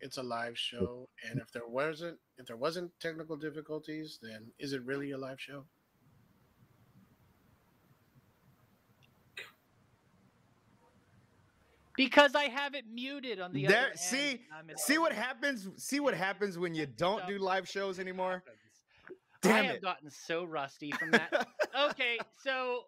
It's 0.00 0.16
a 0.16 0.22
live 0.22 0.54
mm-hmm. 0.54 0.76
show, 0.78 1.08
and 1.28 1.40
if 1.40 1.50
there 1.52 1.66
wasn't 1.66 2.18
if 2.36 2.46
there 2.46 2.56
wasn't 2.56 2.92
technical 3.00 3.36
difficulties, 3.36 4.18
then 4.22 4.52
is 4.58 4.72
it 4.72 4.84
really 4.84 5.10
a 5.10 5.18
live 5.18 5.40
show? 5.40 5.64
Because 11.98 12.36
I 12.36 12.44
have 12.44 12.76
it 12.76 12.84
muted 12.88 13.40
on 13.40 13.52
the 13.52 13.66
There, 13.66 13.88
other 13.88 13.96
see, 13.96 14.30
end. 14.30 14.38
I'm 14.56 14.70
see 14.76 14.98
what 14.98 15.12
happens. 15.12 15.68
See 15.78 15.98
what 15.98 16.14
happens 16.14 16.56
when 16.56 16.72
you 16.72 16.86
don't 16.96 17.26
do 17.26 17.38
live 17.38 17.68
shows 17.68 17.98
anymore. 17.98 18.44
I 19.08 19.12
Damn 19.42 19.64
have 19.64 19.74
it! 19.74 19.82
gotten 19.82 20.08
so 20.08 20.44
rusty 20.44 20.92
from 20.92 21.10
that. 21.10 21.48
okay, 21.90 22.18
so 22.44 22.82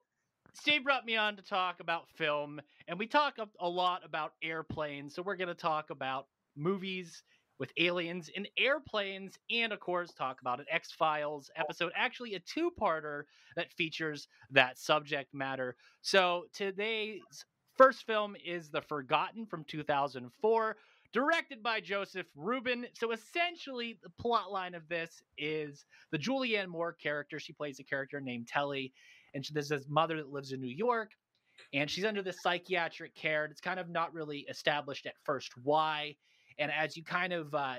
Steve 0.54 0.84
brought 0.84 1.04
me 1.04 1.16
on 1.16 1.34
to 1.36 1.42
talk 1.42 1.80
about 1.80 2.08
film, 2.14 2.60
and 2.86 3.00
we 3.00 3.08
talk 3.08 3.38
a, 3.38 3.48
a 3.58 3.68
lot 3.68 4.04
about 4.04 4.34
airplanes. 4.44 5.16
So 5.16 5.22
we're 5.22 5.36
going 5.36 5.48
to 5.48 5.54
talk 5.54 5.90
about 5.90 6.26
movies 6.60 7.22
with 7.58 7.72
aliens 7.78 8.30
and 8.34 8.48
airplanes, 8.58 9.38
and 9.50 9.72
of 9.72 9.80
course, 9.80 10.12
talk 10.12 10.40
about 10.40 10.60
an 10.60 10.66
X 10.70 10.92
Files 10.92 11.50
oh. 11.56 11.60
episode, 11.60 11.92
actually 11.94 12.34
a 12.34 12.40
two 12.40 12.70
parter 12.80 13.24
that 13.56 13.72
features 13.72 14.28
that 14.50 14.78
subject 14.78 15.34
matter. 15.34 15.76
So 16.00 16.44
today's 16.54 17.20
first 17.76 18.06
film 18.06 18.36
is 18.44 18.70
The 18.70 18.82
Forgotten 18.82 19.46
from 19.46 19.64
2004 19.64 20.76
directed 21.12 21.62
by 21.62 21.80
Joseph 21.80 22.26
Ruben. 22.36 22.86
So 22.94 23.12
essentially, 23.12 23.98
the 24.02 24.10
plot 24.10 24.50
line 24.52 24.74
of 24.74 24.88
this 24.88 25.22
is 25.38 25.84
the 26.12 26.18
Julianne 26.18 26.68
Moore 26.68 26.92
character. 26.92 27.38
She 27.38 27.52
plays 27.52 27.80
a 27.80 27.84
character 27.84 28.20
named 28.20 28.46
Telly, 28.46 28.92
and 29.34 29.44
she, 29.44 29.52
there's 29.52 29.68
this 29.68 29.86
mother 29.88 30.16
that 30.18 30.30
lives 30.30 30.52
in 30.52 30.60
New 30.60 30.74
York, 30.74 31.12
and 31.74 31.90
she's 31.90 32.04
under 32.04 32.22
this 32.22 32.42
psychiatric 32.42 33.14
care. 33.14 33.44
And 33.44 33.50
it's 33.50 33.60
kind 33.60 33.80
of 33.80 33.88
not 33.88 34.14
really 34.14 34.46
established 34.48 35.06
at 35.06 35.14
first 35.24 35.52
why. 35.62 36.16
And 36.60 36.72
as 36.72 36.96
you 36.96 37.04
kind 37.04 37.34
of 37.34 37.54
uh, 37.54 37.78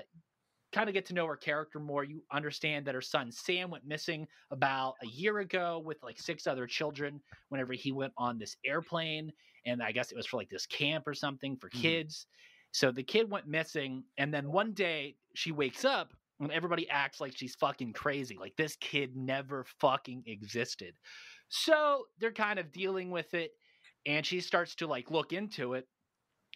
kind 0.72 0.88
of 0.88 0.94
get 0.94 1.06
to 1.06 1.14
know 1.14 1.26
her 1.26 1.36
character 1.36 1.78
more, 1.78 2.04
you 2.04 2.24
understand 2.32 2.86
that 2.86 2.94
her 2.94 3.02
son 3.02 3.30
Sam 3.30 3.70
went 3.70 3.84
missing 3.84 4.26
about 4.50 4.94
a 5.02 5.06
year 5.06 5.38
ago 5.40 5.78
with 5.80 6.02
like 6.02 6.18
six 6.18 6.46
other 6.46 6.66
children. 6.66 7.22
Whenever 7.50 7.74
he 7.74 7.92
went 7.92 8.14
on 8.16 8.38
this 8.38 8.56
airplane, 8.64 9.32
and 9.66 9.82
I 9.82 9.92
guess 9.92 10.10
it 10.12 10.16
was 10.16 10.26
for 10.26 10.38
like 10.38 10.48
this 10.50 10.66
camp 10.66 11.06
or 11.06 11.14
something 11.14 11.56
for 11.58 11.68
Mhm. 11.72 12.02
kids. 12.02 12.26
So 12.72 12.90
the 12.90 13.02
kid 13.02 13.30
went 13.30 13.46
missing, 13.46 14.04
and 14.16 14.32
then 14.32 14.50
one 14.50 14.72
day 14.72 15.18
she 15.34 15.52
wakes 15.52 15.84
up 15.84 16.14
and 16.40 16.50
everybody 16.50 16.88
acts 16.88 17.20
like 17.20 17.36
she's 17.36 17.54
fucking 17.56 17.92
crazy. 17.92 18.36
Like 18.38 18.56
this 18.56 18.76
kid 18.76 19.14
never 19.14 19.64
fucking 19.64 20.24
existed. 20.26 20.96
So 21.48 22.06
they're 22.18 22.32
kind 22.32 22.58
of 22.58 22.72
dealing 22.72 23.10
with 23.10 23.34
it, 23.34 23.52
and 24.06 24.24
she 24.24 24.40
starts 24.40 24.74
to 24.76 24.86
like 24.86 25.10
look 25.10 25.32
into 25.32 25.74
it, 25.74 25.88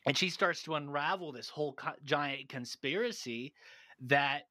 and 0.07 0.17
she 0.17 0.31
starts 0.31 0.63
to 0.63 0.75
unravel 0.75 1.33
this 1.33 1.49
whole 1.49 1.75
co- 1.75 1.93
giant 2.05 2.49
conspiracy 2.49 3.53
that 4.01 4.43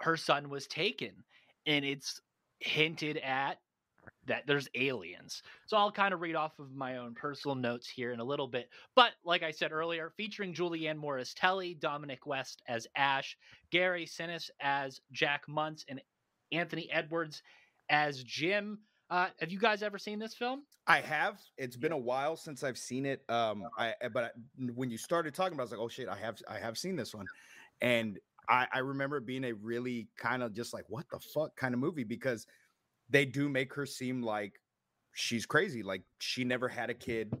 her 0.00 0.16
son 0.16 0.50
was 0.50 0.66
taken, 0.66 1.24
and 1.66 1.84
it's 1.84 2.20
hinted 2.60 3.18
at 3.18 3.58
that 4.26 4.46
there's 4.46 4.68
aliens. 4.74 5.42
So 5.66 5.76
I'll 5.76 5.92
kind 5.92 6.12
of 6.14 6.20
read 6.20 6.34
off 6.34 6.58
of 6.58 6.74
my 6.74 6.98
own 6.98 7.14
personal 7.14 7.54
notes 7.54 7.88
here 7.88 8.12
in 8.12 8.20
a 8.20 8.24
little 8.24 8.48
bit. 8.48 8.68
But 8.94 9.12
like 9.24 9.42
I 9.42 9.50
said 9.50 9.72
earlier, 9.72 10.12
featuring 10.16 10.54
Julianne 10.54 10.96
Moore 10.96 11.18
as 11.18 11.34
Telly, 11.34 11.74
Dominic 11.74 12.26
West 12.26 12.62
as 12.68 12.86
Ash, 12.96 13.36
Gary 13.70 14.06
Sinise 14.06 14.50
as 14.60 15.00
Jack 15.12 15.42
Munce, 15.48 15.84
and 15.88 16.00
Anthony 16.52 16.90
Edwards 16.90 17.42
as 17.88 18.22
Jim. 18.22 18.78
Uh, 19.10 19.28
have 19.38 19.50
you 19.52 19.58
guys 19.58 19.82
ever 19.82 19.98
seen 19.98 20.18
this 20.18 20.34
film? 20.34 20.62
I 20.86 21.00
have. 21.00 21.40
It's 21.58 21.76
been 21.76 21.92
a 21.92 21.98
while 21.98 22.36
since 22.36 22.62
I've 22.64 22.78
seen 22.78 23.06
it. 23.06 23.22
Um, 23.28 23.64
I 23.78 23.94
I- 24.02 24.08
but 24.08 24.24
I, 24.24 24.30
when 24.74 24.90
you 24.90 24.98
started 24.98 25.34
talking 25.34 25.54
about, 25.54 25.64
it, 25.64 25.66
I 25.66 25.66
was 25.66 25.72
like, 25.72 25.80
oh 25.80 25.88
shit, 25.88 26.08
I 26.08 26.16
have 26.16 26.38
I 26.48 26.58
have 26.58 26.78
seen 26.78 26.96
this 26.96 27.14
one, 27.14 27.26
and 27.80 28.18
I 28.48 28.66
I 28.72 28.78
remember 28.80 29.18
it 29.18 29.26
being 29.26 29.44
a 29.44 29.52
really 29.52 30.08
kind 30.16 30.42
of 30.42 30.54
just 30.54 30.72
like 30.72 30.84
what 30.88 31.04
the 31.10 31.18
fuck 31.18 31.54
kind 31.56 31.74
of 31.74 31.80
movie 31.80 32.04
because 32.04 32.46
they 33.10 33.24
do 33.26 33.48
make 33.48 33.72
her 33.74 33.84
seem 33.86 34.22
like 34.22 34.54
she's 35.12 35.44
crazy, 35.46 35.82
like 35.82 36.02
she 36.18 36.42
never 36.44 36.68
had 36.68 36.88
a 36.90 36.94
kid, 36.94 37.32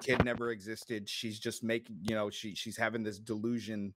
kid 0.00 0.24
never 0.24 0.50
existed. 0.50 1.08
She's 1.08 1.38
just 1.38 1.62
making 1.62 1.96
you 2.02 2.14
know 2.16 2.28
she 2.30 2.54
she's 2.54 2.76
having 2.76 3.02
this 3.04 3.18
delusion, 3.20 3.94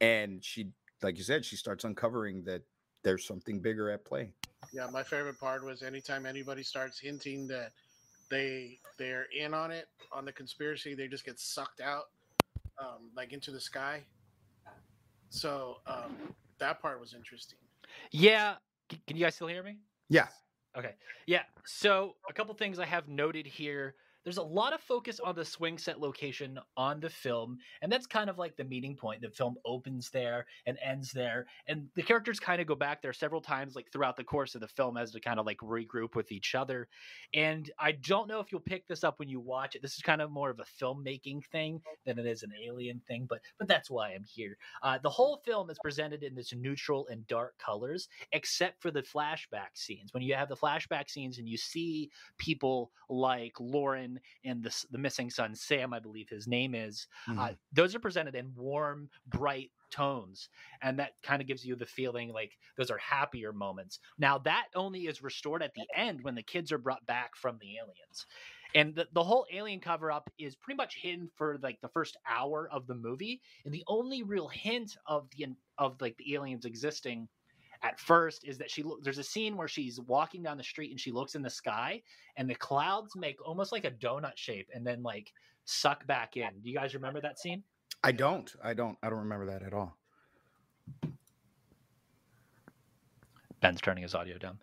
and 0.00 0.42
she 0.42 0.70
like 1.02 1.18
you 1.18 1.22
said 1.24 1.44
she 1.44 1.56
starts 1.56 1.84
uncovering 1.84 2.44
that 2.44 2.62
there's 3.04 3.26
something 3.26 3.60
bigger 3.60 3.90
at 3.90 4.04
play. 4.06 4.32
Yeah, 4.72 4.88
my 4.92 5.02
favorite 5.02 5.38
part 5.38 5.64
was 5.64 5.82
anytime 5.82 6.26
anybody 6.26 6.62
starts 6.62 6.98
hinting 6.98 7.46
that 7.48 7.72
they 8.30 8.78
they're 8.98 9.26
in 9.36 9.54
on 9.54 9.70
it 9.70 9.88
on 10.12 10.24
the 10.24 10.32
conspiracy, 10.32 10.94
they 10.94 11.08
just 11.08 11.24
get 11.24 11.38
sucked 11.38 11.80
out 11.80 12.04
um, 12.78 13.10
like 13.16 13.32
into 13.32 13.50
the 13.50 13.60
sky. 13.60 14.02
So 15.30 15.76
um, 15.86 16.16
that 16.58 16.80
part 16.80 17.00
was 17.00 17.14
interesting. 17.14 17.58
Yeah. 18.10 18.54
Can 18.88 19.16
you 19.16 19.24
guys 19.24 19.34
still 19.34 19.48
hear 19.48 19.62
me? 19.62 19.78
Yeah. 20.08 20.28
Okay. 20.76 20.94
Yeah. 21.26 21.42
So 21.64 22.14
a 22.28 22.32
couple 22.32 22.54
things 22.54 22.78
I 22.78 22.86
have 22.86 23.08
noted 23.08 23.46
here. 23.46 23.94
There's 24.26 24.38
a 24.38 24.42
lot 24.42 24.72
of 24.72 24.80
focus 24.80 25.20
on 25.20 25.36
the 25.36 25.44
swing 25.44 25.78
set 25.78 26.00
location 26.00 26.58
on 26.76 26.98
the 26.98 27.08
film, 27.08 27.58
and 27.80 27.92
that's 27.92 28.08
kind 28.08 28.28
of 28.28 28.38
like 28.38 28.56
the 28.56 28.64
meeting 28.64 28.96
point. 28.96 29.22
The 29.22 29.30
film 29.30 29.54
opens 29.64 30.10
there 30.10 30.46
and 30.66 30.76
ends 30.84 31.12
there, 31.12 31.46
and 31.68 31.86
the 31.94 32.02
characters 32.02 32.40
kind 32.40 32.60
of 32.60 32.66
go 32.66 32.74
back 32.74 33.00
there 33.00 33.12
several 33.12 33.40
times, 33.40 33.76
like 33.76 33.86
throughout 33.92 34.16
the 34.16 34.24
course 34.24 34.56
of 34.56 34.60
the 34.60 34.66
film, 34.66 34.96
as 34.96 35.12
to 35.12 35.20
kind 35.20 35.38
of 35.38 35.46
like 35.46 35.58
regroup 35.58 36.16
with 36.16 36.32
each 36.32 36.56
other. 36.56 36.88
And 37.34 37.70
I 37.78 37.92
don't 37.92 38.26
know 38.26 38.40
if 38.40 38.50
you'll 38.50 38.60
pick 38.62 38.88
this 38.88 39.04
up 39.04 39.20
when 39.20 39.28
you 39.28 39.38
watch 39.38 39.76
it. 39.76 39.82
This 39.82 39.94
is 39.94 40.02
kind 40.02 40.20
of 40.20 40.32
more 40.32 40.50
of 40.50 40.58
a 40.58 40.84
filmmaking 40.84 41.44
thing 41.52 41.80
than 42.04 42.18
it 42.18 42.26
is 42.26 42.42
an 42.42 42.50
alien 42.66 43.00
thing, 43.06 43.26
but 43.30 43.38
but 43.60 43.68
that's 43.68 43.90
why 43.90 44.08
I'm 44.12 44.24
here. 44.24 44.56
Uh, 44.82 44.98
the 45.00 45.08
whole 45.08 45.40
film 45.44 45.70
is 45.70 45.78
presented 45.84 46.24
in 46.24 46.34
this 46.34 46.52
neutral 46.52 47.06
and 47.12 47.24
dark 47.28 47.56
colors, 47.58 48.08
except 48.32 48.82
for 48.82 48.90
the 48.90 49.02
flashback 49.02 49.74
scenes. 49.74 50.12
When 50.12 50.24
you 50.24 50.34
have 50.34 50.48
the 50.48 50.56
flashback 50.56 51.10
scenes 51.10 51.38
and 51.38 51.48
you 51.48 51.56
see 51.56 52.10
people 52.38 52.90
like 53.08 53.52
Lauren 53.60 54.15
And 54.44 54.62
the 54.62 54.84
the 54.90 54.98
missing 54.98 55.30
son 55.30 55.54
Sam, 55.54 55.92
I 55.92 56.00
believe 56.00 56.28
his 56.28 56.46
name 56.48 56.74
is. 56.74 57.06
Uh, 57.36 57.52
Mhm. 57.52 57.58
those 57.72 57.94
are 57.94 58.00
presented 58.00 58.34
in 58.34 58.54
warm, 58.54 59.10
bright 59.26 59.72
tones, 59.90 60.48
and 60.82 60.98
that 60.98 61.12
kind 61.22 61.40
of 61.40 61.46
gives 61.48 61.64
you 61.64 61.76
the 61.76 61.86
feeling 61.86 62.30
like 62.32 62.58
those 62.76 62.90
are 62.90 62.98
happier 62.98 63.52
moments. 63.52 64.00
Now 64.18 64.38
that 64.38 64.68
only 64.74 65.06
is 65.06 65.22
restored 65.22 65.62
at 65.62 65.74
the 65.74 65.88
end 65.94 66.22
when 66.22 66.34
the 66.34 66.42
kids 66.42 66.72
are 66.72 66.78
brought 66.78 67.06
back 67.06 67.36
from 67.36 67.58
the 67.58 67.76
aliens. 67.78 68.26
And 68.74 68.94
the, 68.94 69.08
the 69.12 69.24
whole 69.24 69.46
alien 69.52 69.80
cover 69.80 70.10
up 70.10 70.28
is 70.38 70.56
pretty 70.56 70.76
much 70.76 70.96
hidden 70.96 71.30
for 71.34 71.58
like 71.58 71.80
the 71.80 71.88
first 71.88 72.16
hour 72.26 72.68
of 72.70 72.86
the 72.86 72.94
movie. 72.94 73.40
And 73.64 73.72
the 73.72 73.84
only 73.86 74.22
real 74.22 74.48
hint 74.48 74.96
of 75.06 75.30
the 75.30 75.46
of 75.78 76.00
like 76.00 76.16
the 76.16 76.34
aliens 76.34 76.64
existing 76.64 77.28
at 77.82 77.98
first 77.98 78.44
is 78.44 78.58
that 78.58 78.70
she 78.70 78.82
loo- 78.82 79.00
there's 79.02 79.18
a 79.18 79.22
scene 79.24 79.56
where 79.56 79.68
she's 79.68 80.00
walking 80.00 80.42
down 80.42 80.56
the 80.56 80.64
street 80.64 80.90
and 80.90 81.00
she 81.00 81.12
looks 81.12 81.34
in 81.34 81.42
the 81.42 81.50
sky 81.50 82.02
and 82.36 82.48
the 82.48 82.54
clouds 82.54 83.14
make 83.16 83.36
almost 83.46 83.72
like 83.72 83.84
a 83.84 83.90
donut 83.90 84.36
shape 84.36 84.68
and 84.74 84.86
then 84.86 85.02
like 85.02 85.32
suck 85.64 86.06
back 86.06 86.36
in. 86.36 86.50
Do 86.62 86.70
you 86.70 86.76
guys 86.76 86.94
remember 86.94 87.20
that 87.20 87.38
scene? 87.38 87.62
I 88.04 88.12
don't. 88.12 88.52
I 88.62 88.74
don't. 88.74 88.96
I 89.02 89.10
don't 89.10 89.20
remember 89.20 89.46
that 89.46 89.62
at 89.62 89.72
all. 89.72 89.96
Ben's 93.60 93.80
turning 93.80 94.02
his 94.02 94.14
audio 94.14 94.38
down. 94.38 94.58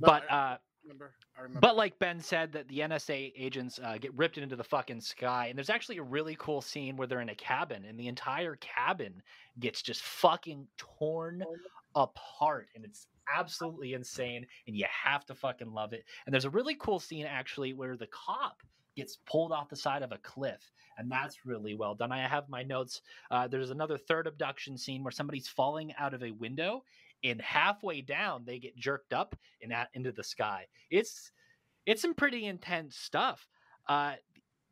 No, 0.00 0.06
But 0.06 0.30
uh 0.30 0.56
remember. 0.82 1.12
I 1.38 1.42
remember. 1.42 1.60
But 1.60 1.76
like 1.76 1.98
Ben 1.98 2.20
said, 2.20 2.52
that 2.52 2.68
the 2.68 2.80
NSA 2.80 3.32
agents 3.36 3.78
uh, 3.82 3.98
get 3.98 4.16
ripped 4.16 4.38
into 4.38 4.56
the 4.56 4.64
fucking 4.64 5.00
sky, 5.00 5.46
and 5.48 5.56
there's 5.56 5.70
actually 5.70 5.98
a 5.98 6.02
really 6.02 6.36
cool 6.38 6.60
scene 6.60 6.96
where 6.96 7.06
they're 7.06 7.20
in 7.20 7.28
a 7.28 7.34
cabin, 7.34 7.84
and 7.84 7.98
the 7.98 8.08
entire 8.08 8.56
cabin 8.56 9.22
gets 9.58 9.82
just 9.82 10.02
fucking 10.02 10.66
torn 10.76 11.44
apart, 11.94 12.68
and 12.74 12.84
it's 12.84 13.06
absolutely 13.32 13.94
insane, 13.94 14.46
and 14.66 14.76
you 14.76 14.84
have 14.90 15.24
to 15.26 15.34
fucking 15.34 15.72
love 15.72 15.92
it. 15.92 16.04
And 16.26 16.32
there's 16.32 16.44
a 16.44 16.50
really 16.50 16.76
cool 16.76 16.98
scene 16.98 17.26
actually 17.26 17.72
where 17.72 17.96
the 17.96 18.08
cop 18.08 18.62
gets 18.96 19.18
pulled 19.24 19.52
off 19.52 19.68
the 19.68 19.76
side 19.76 20.02
of 20.02 20.12
a 20.12 20.18
cliff, 20.18 20.70
and 20.98 21.10
that's 21.10 21.46
really 21.46 21.74
well 21.74 21.94
done. 21.94 22.12
I 22.12 22.26
have 22.26 22.48
my 22.48 22.62
notes. 22.62 23.02
Uh, 23.30 23.46
there's 23.48 23.70
another 23.70 23.96
third 23.96 24.26
abduction 24.26 24.76
scene 24.76 25.02
where 25.02 25.12
somebody's 25.12 25.48
falling 25.48 25.92
out 25.98 26.14
of 26.14 26.22
a 26.22 26.32
window, 26.32 26.84
and 27.22 27.40
halfway 27.40 28.00
down 28.00 28.44
they 28.44 28.58
get 28.58 28.76
jerked 28.76 29.12
up 29.12 29.36
and 29.62 29.72
out 29.72 29.88
into 29.94 30.12
the 30.12 30.24
sky. 30.24 30.66
It's 30.90 31.32
it's 31.86 32.02
some 32.02 32.14
pretty 32.14 32.46
intense 32.46 32.96
stuff. 32.96 33.46
Uh, 33.88 34.14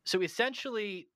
so 0.05 0.23
essentially, 0.23 1.09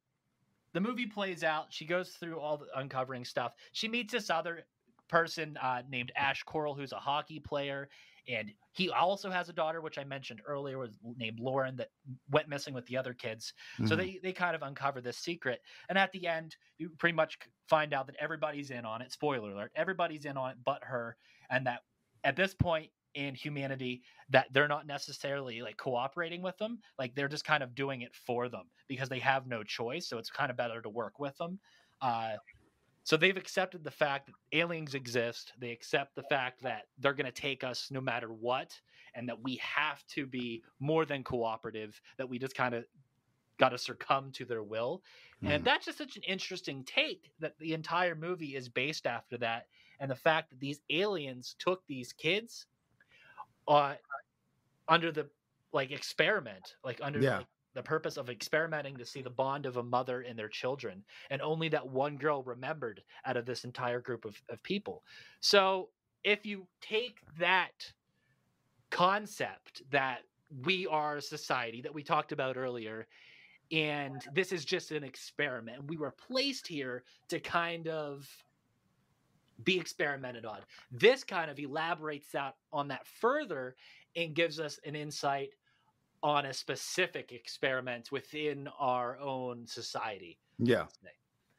the 0.72 0.80
movie 0.80 1.06
plays 1.06 1.44
out. 1.44 1.66
She 1.70 1.84
goes 1.84 2.10
through 2.10 2.38
all 2.38 2.56
the 2.56 2.66
uncovering 2.76 3.24
stuff. 3.24 3.52
She 3.72 3.88
meets 3.88 4.12
this 4.12 4.30
other 4.30 4.64
person 5.12 5.56
uh, 5.58 5.82
named 5.88 6.10
Ash 6.16 6.42
Correll, 6.44 6.76
who's 6.76 6.92
a 6.92 6.98
hockey 6.98 7.38
player, 7.38 7.88
and 8.26 8.52
he 8.72 8.90
also 8.90 9.30
has 9.30 9.48
a 9.48 9.52
daughter, 9.52 9.80
which 9.80 9.98
I 9.98 10.04
mentioned 10.04 10.40
earlier, 10.46 10.78
was 10.78 10.98
named 11.02 11.38
Lauren, 11.38 11.76
that 11.76 11.90
went 12.30 12.48
missing 12.48 12.72
with 12.74 12.86
the 12.86 12.96
other 12.96 13.12
kids. 13.14 13.52
So 13.84 13.94
Mhm. 13.94 13.96
they 13.96 14.18
they 14.22 14.32
kind 14.32 14.56
of 14.56 14.62
uncover 14.62 15.00
this 15.00 15.18
secret, 15.18 15.60
and 15.88 15.98
at 15.98 16.12
the 16.12 16.26
end, 16.26 16.56
you 16.78 16.90
pretty 16.90 17.14
much 17.14 17.38
find 17.68 17.92
out 17.92 18.06
that 18.06 18.16
everybody's 18.16 18.70
in 18.70 18.84
on 18.84 19.02
it. 19.02 19.12
Spoiler 19.12 19.52
alert: 19.52 19.72
everybody's 19.74 20.24
in 20.24 20.36
on 20.36 20.52
it, 20.52 20.58
but 20.64 20.82
her, 20.84 21.16
and 21.50 21.66
that 21.66 21.82
at 22.24 22.36
this 22.36 22.54
point 22.54 22.90
in 23.14 23.34
humanity 23.34 24.02
that 24.30 24.50
they're 24.52 24.68
not 24.68 24.86
necessarily 24.86 25.60
like 25.60 25.76
cooperating 25.76 26.40
with 26.40 26.56
them 26.56 26.80
like 26.98 27.14
they're 27.14 27.28
just 27.28 27.44
kind 27.44 27.62
of 27.62 27.74
doing 27.74 28.00
it 28.00 28.14
for 28.14 28.48
them 28.48 28.70
because 28.88 29.10
they 29.10 29.18
have 29.18 29.46
no 29.46 29.62
choice 29.62 30.08
so 30.08 30.16
it's 30.16 30.30
kind 30.30 30.50
of 30.50 30.56
better 30.56 30.80
to 30.80 30.88
work 30.88 31.18
with 31.18 31.36
them 31.36 31.60
uh, 32.00 32.38
so 33.04 33.16
they've 33.16 33.36
accepted 33.36 33.84
the 33.84 33.90
fact 33.90 34.26
that 34.26 34.36
aliens 34.52 34.94
exist 34.94 35.52
they 35.58 35.70
accept 35.72 36.14
the 36.14 36.22
fact 36.24 36.62
that 36.62 36.86
they're 36.98 37.14
going 37.14 37.26
to 37.26 37.32
take 37.32 37.64
us 37.64 37.90
no 37.90 38.00
matter 38.00 38.32
what 38.32 38.80
and 39.14 39.28
that 39.28 39.40
we 39.42 39.56
have 39.56 40.06
to 40.06 40.26
be 40.26 40.62
more 40.80 41.04
than 41.04 41.24
cooperative 41.24 42.00
that 42.18 42.28
we 42.28 42.38
just 42.38 42.54
kind 42.54 42.74
of 42.74 42.84
got 43.58 43.70
to 43.70 43.78
succumb 43.78 44.32
to 44.32 44.44
their 44.44 44.62
will 44.64 45.02
and 45.44 45.64
Mhm. 45.64 45.66
that's 45.66 45.86
just 45.86 45.98
such 45.98 46.16
an 46.16 46.22
interesting 46.24 46.84
take 46.84 47.32
that 47.38 47.58
the 47.58 47.74
entire 47.74 48.14
movie 48.14 48.56
is 48.56 48.68
based 48.68 49.06
after 49.06 49.38
that 49.38 49.66
and 50.00 50.10
the 50.10 50.16
fact 50.16 50.50
that 50.50 50.60
these 50.60 50.82
aliens 50.90 51.54
took 51.58 51.86
these 51.86 52.12
kids 52.12 52.66
uh 53.68 53.94
under 54.88 55.12
the 55.12 55.30
like 55.72 55.90
experiment 55.90 56.76
like 56.84 57.00
under 57.02 57.22
Yeah. 57.22 57.36
like, 57.36 57.48
the 57.74 57.82
purpose 57.82 58.16
of 58.16 58.28
experimenting 58.28 58.96
to 58.96 59.06
see 59.06 59.22
the 59.22 59.30
bond 59.30 59.66
of 59.66 59.76
a 59.76 59.82
mother 59.82 60.22
and 60.22 60.38
their 60.38 60.48
children 60.48 61.02
and 61.30 61.40
only 61.42 61.68
that 61.68 61.88
one 61.88 62.16
girl 62.16 62.42
remembered 62.42 63.02
out 63.24 63.36
of 63.36 63.46
this 63.46 63.64
entire 63.64 64.00
group 64.00 64.24
of, 64.24 64.40
of 64.48 64.62
people. 64.62 65.02
So 65.40 65.88
if 66.24 66.44
you 66.46 66.66
take 66.80 67.18
that 67.38 67.92
concept 68.90 69.82
that 69.90 70.20
we 70.64 70.86
are 70.86 71.16
a 71.16 71.22
society 71.22 71.80
that 71.82 71.94
we 71.94 72.02
talked 72.02 72.32
about 72.32 72.56
earlier 72.56 73.06
and 73.70 74.22
this 74.34 74.52
is 74.52 74.66
just 74.66 74.90
an 74.90 75.02
experiment 75.02 75.86
we 75.86 75.96
were 75.96 76.14
placed 76.28 76.66
here 76.66 77.04
to 77.28 77.40
kind 77.40 77.88
of 77.88 78.28
be 79.64 79.78
experimented 79.78 80.44
on. 80.44 80.58
This 80.90 81.24
kind 81.24 81.50
of 81.50 81.58
elaborates 81.58 82.34
out 82.34 82.56
on 82.72 82.88
that 82.88 83.06
further 83.06 83.76
and 84.16 84.34
gives 84.34 84.60
us 84.60 84.78
an 84.84 84.94
insight 84.94 85.50
on 86.22 86.46
a 86.46 86.52
specific 86.52 87.32
experiment 87.32 88.12
within 88.12 88.68
our 88.78 89.18
own 89.18 89.66
society 89.66 90.38
Yeah. 90.58 90.86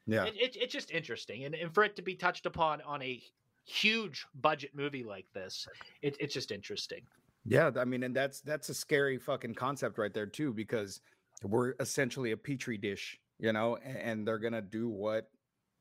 Yeah. 0.06 0.24
it, 0.24 0.34
it, 0.36 0.56
it's 0.56 0.72
just 0.72 0.90
interesting 0.90 1.44
and, 1.44 1.54
and 1.54 1.72
for 1.72 1.84
it 1.84 1.96
to 1.96 2.02
be 2.02 2.14
touched 2.14 2.46
upon 2.46 2.80
on 2.82 3.02
a 3.02 3.22
huge 3.66 4.26
budget 4.34 4.70
movie 4.74 5.04
like 5.04 5.26
this 5.32 5.66
it, 6.02 6.16
it's 6.20 6.34
just 6.34 6.50
interesting 6.50 7.00
Yeah, 7.46 7.70
I 7.76 7.84
mean, 7.84 8.02
and 8.02 8.14
that's 8.16 8.40
that's 8.40 8.68
a 8.70 8.74
scary 8.74 9.18
fucking 9.18 9.54
concept 9.54 9.98
right 9.98 10.12
there 10.14 10.26
too, 10.26 10.52
because 10.54 11.00
we're 11.42 11.74
essentially 11.78 12.30
a 12.32 12.36
petri 12.38 12.78
dish, 12.78 13.18
you 13.38 13.52
know, 13.52 13.76
a- 13.84 14.06
and, 14.06 14.26
they're 14.26 14.38
gonna 14.38 14.62
do 14.62 14.88
what 14.88 15.30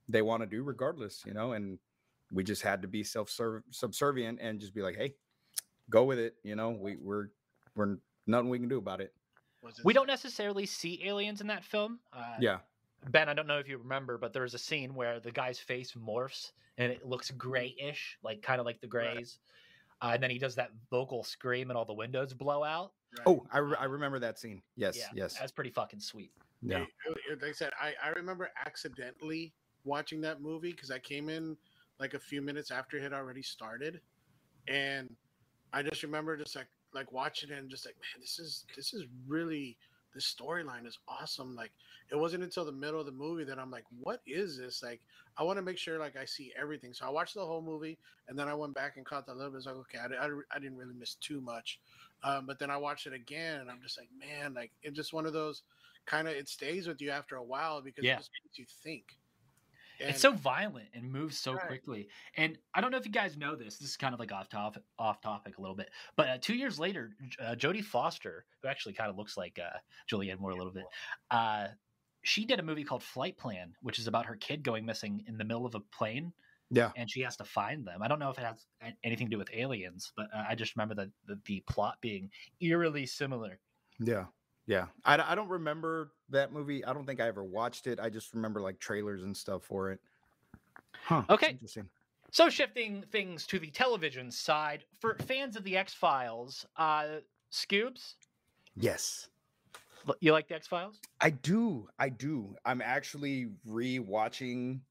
they 0.10 0.22
want 0.22 0.42
to 0.44 0.48
do 0.48 0.62
regardless, 0.64 1.24
you 1.26 1.34
know, 1.34 1.54
and 1.54 1.80
we 2.34 2.44
just 2.44 2.62
had 2.64 2.82
to 2.82 2.88
be 2.90 3.02
self 3.04 3.30
subservient 3.72 4.40
and 4.42 4.60
just 4.60 4.74
be 4.74 4.82
like, 4.82 4.98
hey, 4.98 5.16
go 5.90 6.04
with 6.04 6.20
it, 6.20 6.36
you 6.44 6.56
know, 6.56 6.72
we 6.72 6.98
we're 6.98 7.28
we're 7.76 7.98
nothing 8.28 8.50
we 8.50 8.60
can 8.60 8.70
do 8.70 8.78
about 8.78 9.02
it. 9.02 9.14
we 9.84 9.94
don't 9.94 10.08
necessarily 10.08 10.66
see 10.66 11.02
aliens 11.06 11.42
in 11.42 11.48
that 11.48 11.64
film 11.64 12.00
uh, 12.12 12.36
Yeah, 12.40 12.60
Ben, 13.10 13.30
I 13.30 13.34
don't 13.34 13.48
know 13.48 13.60
if 13.60 13.68
you 13.68 13.78
remember, 13.78 14.18
but 14.18 14.34
there's 14.34 14.54
a 14.54 14.58
scene 14.58 14.94
where 14.96 15.20
the 15.20 15.32
guy's 15.32 15.60
face 15.60 15.94
morphs 15.94 16.52
and 16.78 16.92
it 16.92 17.06
looks 17.06 17.32
grayish, 17.32 18.18
like 18.24 18.42
kind 18.42 18.60
of 18.60 18.66
like 18.66 18.82
the 18.82 18.88
grays. 18.88 19.40
Uh, 20.02 20.12
and 20.14 20.24
then 20.24 20.30
he 20.30 20.38
does 20.38 20.56
that 20.56 20.72
vocal 20.90 21.24
scream 21.24 21.70
and 21.70 21.78
all 21.78 21.86
the 21.86 21.94
windows 21.94 22.34
blow 22.34 22.64
out. 22.64 22.92
Oh, 23.26 23.46
I, 23.52 23.60
re- 23.60 23.78
I 23.80 23.86
remember 23.86 24.20
that 24.20 24.38
scene. 24.40 24.62
Yes, 24.76 24.98
yeah, 24.98 25.06
yes, 25.14 25.38
That's 25.40 25.52
pretty 25.52 25.70
fucking 25.70 26.00
sweet. 26.00 26.32
yeah. 26.62 26.80
It- 26.80 27.18
it- 27.32 27.42
like 27.42 27.52
I 27.52 27.54
said, 27.54 27.72
I, 27.82 27.94
I 28.04 28.10
remember 28.10 28.50
accidentally 28.66 29.54
watching 29.86 30.20
that 30.22 30.42
movie 30.42 30.72
because 30.72 30.92
I 30.92 31.00
came 31.00 31.30
in 31.30 31.56
like 32.00 32.16
a 32.16 32.20
few 32.20 32.42
minutes 32.42 32.72
after 32.72 32.98
it 32.98 33.04
had 33.04 33.14
already 33.14 33.44
started, 33.44 34.02
and 34.68 35.16
I 35.72 35.84
just 35.84 36.04
remember 36.04 36.36
just 36.38 36.56
like 36.56 36.68
like 36.94 37.12
watching 37.12 37.50
it 37.52 37.58
and 37.58 37.70
just 37.70 37.86
like, 37.86 37.96
man, 37.96 38.22
this 38.22 38.40
is 38.40 38.66
this 38.76 38.94
is 38.94 39.06
really 39.28 39.78
this 40.14 40.34
storyline 40.40 40.86
is 40.86 41.00
awesome. 41.08 41.56
Like 41.56 41.72
it 42.12 42.16
wasn't 42.16 42.44
until 42.44 42.66
the 42.66 42.72
middle 42.72 43.00
of 43.00 43.06
the 43.06 43.12
movie 43.12 43.44
that 43.46 43.60
I'm 43.60 43.72
like, 43.72 43.86
what 44.00 44.22
is 44.28 44.58
this? 44.58 44.84
Like 44.84 45.02
I 45.38 45.44
want 45.44 45.58
to 45.58 45.64
make 45.64 45.78
sure 45.78 45.98
like 46.00 46.16
I 46.16 46.26
see 46.26 46.54
everything. 46.60 46.94
So 46.94 47.06
I 47.06 47.10
watched 47.10 47.34
the 47.34 47.46
whole 47.46 47.62
movie 47.62 47.98
and 48.28 48.38
then 48.38 48.48
I 48.48 48.54
went 48.54 48.76
back 48.76 48.98
and 48.98 49.06
caught 49.06 49.26
the 49.26 49.34
little 49.34 49.52
bit. 49.52 49.58
It's 49.58 49.66
like, 49.66 49.76
okay, 49.76 49.98
I, 49.98 50.26
I, 50.26 50.30
I 50.56 50.60
didn't 50.60 50.78
really 50.78 50.94
miss 50.94 51.16
too 51.16 51.42
much. 51.42 51.80
Um, 52.24 52.46
but 52.46 52.60
then 52.60 52.70
I 52.70 52.78
watched 52.78 53.08
it 53.08 53.14
again 53.14 53.62
and 53.62 53.70
I'm 53.72 53.82
just 53.82 53.98
like, 53.98 54.10
man, 54.18 54.54
like 54.54 54.72
it's 54.84 54.96
just 54.96 55.14
one 55.14 55.26
of 55.26 55.34
those 55.34 55.64
kind 56.06 56.28
of 56.28 56.36
it 56.36 56.48
stays 56.48 56.88
with 56.88 57.02
you 57.02 57.10
after 57.10 57.36
a 57.36 57.44
while 57.44 57.82
because 57.82 58.04
Yeah. 58.04 58.16
it 58.16 58.18
just 58.18 58.32
makes 58.44 58.60
you 58.60 58.66
think. 58.84 59.18
It's 60.00 60.22
so 60.22 60.32
violent 60.32 60.88
and 60.94 61.12
moves 61.12 61.38
so 61.38 61.54
Right. 61.54 61.68
quickly. 61.68 62.08
And 62.36 62.58
I 62.74 62.82
don't 62.82 62.92
know 62.92 62.98
if 62.98 63.06
you 63.06 63.12
guys 63.12 63.38
know 63.38 63.56
this. 63.56 63.78
This 63.78 63.90
is 63.90 63.98
kind 63.98 64.14
of 64.14 64.20
like 64.20 64.32
off 64.32 64.50
topic, 64.50 64.84
off 65.00 65.22
topic 65.22 65.58
a 65.58 65.62
little 65.62 65.76
bit. 65.76 65.90
But 66.16 66.28
uh, 66.30 66.38
two 66.42 66.56
years 66.56 66.80
later, 66.80 67.16
uh, 67.40 67.56
Jodie 67.56 67.84
Foster, 67.84 68.46
who 68.62 68.68
actually 68.70 68.94
kind 68.94 69.10
of 69.10 69.18
looks 69.18 69.38
like 69.38 69.60
uh, 69.60 69.78
Julianne 70.12 70.40
Moore 70.40 70.52
a 70.52 70.56
little 70.56 70.74
bit, 70.74 70.86
uh, 71.32 71.68
she 72.24 72.46
did 72.46 72.60
a 72.60 72.64
movie 72.64 72.84
called 72.84 73.04
Flight 73.04 73.38
Plan, 73.38 73.74
which 73.82 74.00
is 74.00 74.08
about 74.08 74.26
her 74.28 74.36
kid 74.36 74.64
going 74.64 74.86
missing 74.86 75.24
in 75.28 75.38
the 75.38 75.44
middle 75.44 75.66
of 75.66 75.76
a 75.76 75.80
plane. 75.80 76.34
Yeah. 76.72 76.90
and 76.96 77.08
she 77.08 77.22
has 77.22 77.36
to 77.38 77.44
find 77.44 77.86
them. 77.86 78.02
I 78.02 78.08
don't 78.08 78.18
know 78.18 78.32
if 78.32 78.40
it 78.40 78.44
has 78.46 78.66
anything 79.04 79.28
to 79.28 79.32
do 79.32 79.38
with 79.38 79.50
aliens, 79.54 80.12
but 80.18 80.26
uh, 80.34 80.44
I 80.50 80.56
just 80.56 80.76
remember 80.76 80.96
the, 80.96 81.12
the 81.28 81.40
the 81.46 81.64
plot 81.70 81.98
being 82.02 82.32
eerily 82.62 83.06
similar. 83.06 83.60
Yeah. 84.00 84.26
Yeah. 84.66 84.88
I, 85.06 85.18
I 85.32 85.36
don't 85.36 85.50
remember 85.50 86.12
that 86.30 86.54
movie. 86.54 86.84
I 86.86 86.94
don't 86.94 87.06
think 87.06 87.20
I 87.20 87.28
ever 87.28 87.44
watched 87.44 87.88
it. 87.88 88.00
I 88.00 88.10
just 88.10 88.34
remember 88.34 88.62
like 88.62 88.80
trailers 88.80 89.24
and 89.24 89.36
stuff 89.36 89.64
for 89.64 89.92
it. 89.92 90.00
Huh. 91.04 91.24
Okay. 91.30 91.50
Interesting. 91.50 91.90
So 92.32 92.50
shifting 92.50 93.04
things 93.12 93.46
to 93.48 93.60
the 93.60 93.68
television 93.68 94.32
side 94.32 94.86
for 95.00 95.16
fans 95.28 95.56
of 95.56 95.64
the 95.64 95.78
X 95.78 95.94
Files, 95.94 96.66
uh, 96.78 97.06
Scoobs, 97.52 98.16
Yes. 98.76 99.30
you 100.20 100.32
like 100.32 100.48
the 100.48 100.56
X 100.56 100.66
Files? 100.66 101.00
I 101.22 101.30
do. 101.30 101.88
I 102.00 102.10
do. 102.10 102.56
I'm 102.66 102.82
actually 102.82 103.50
re-watching 103.66 104.82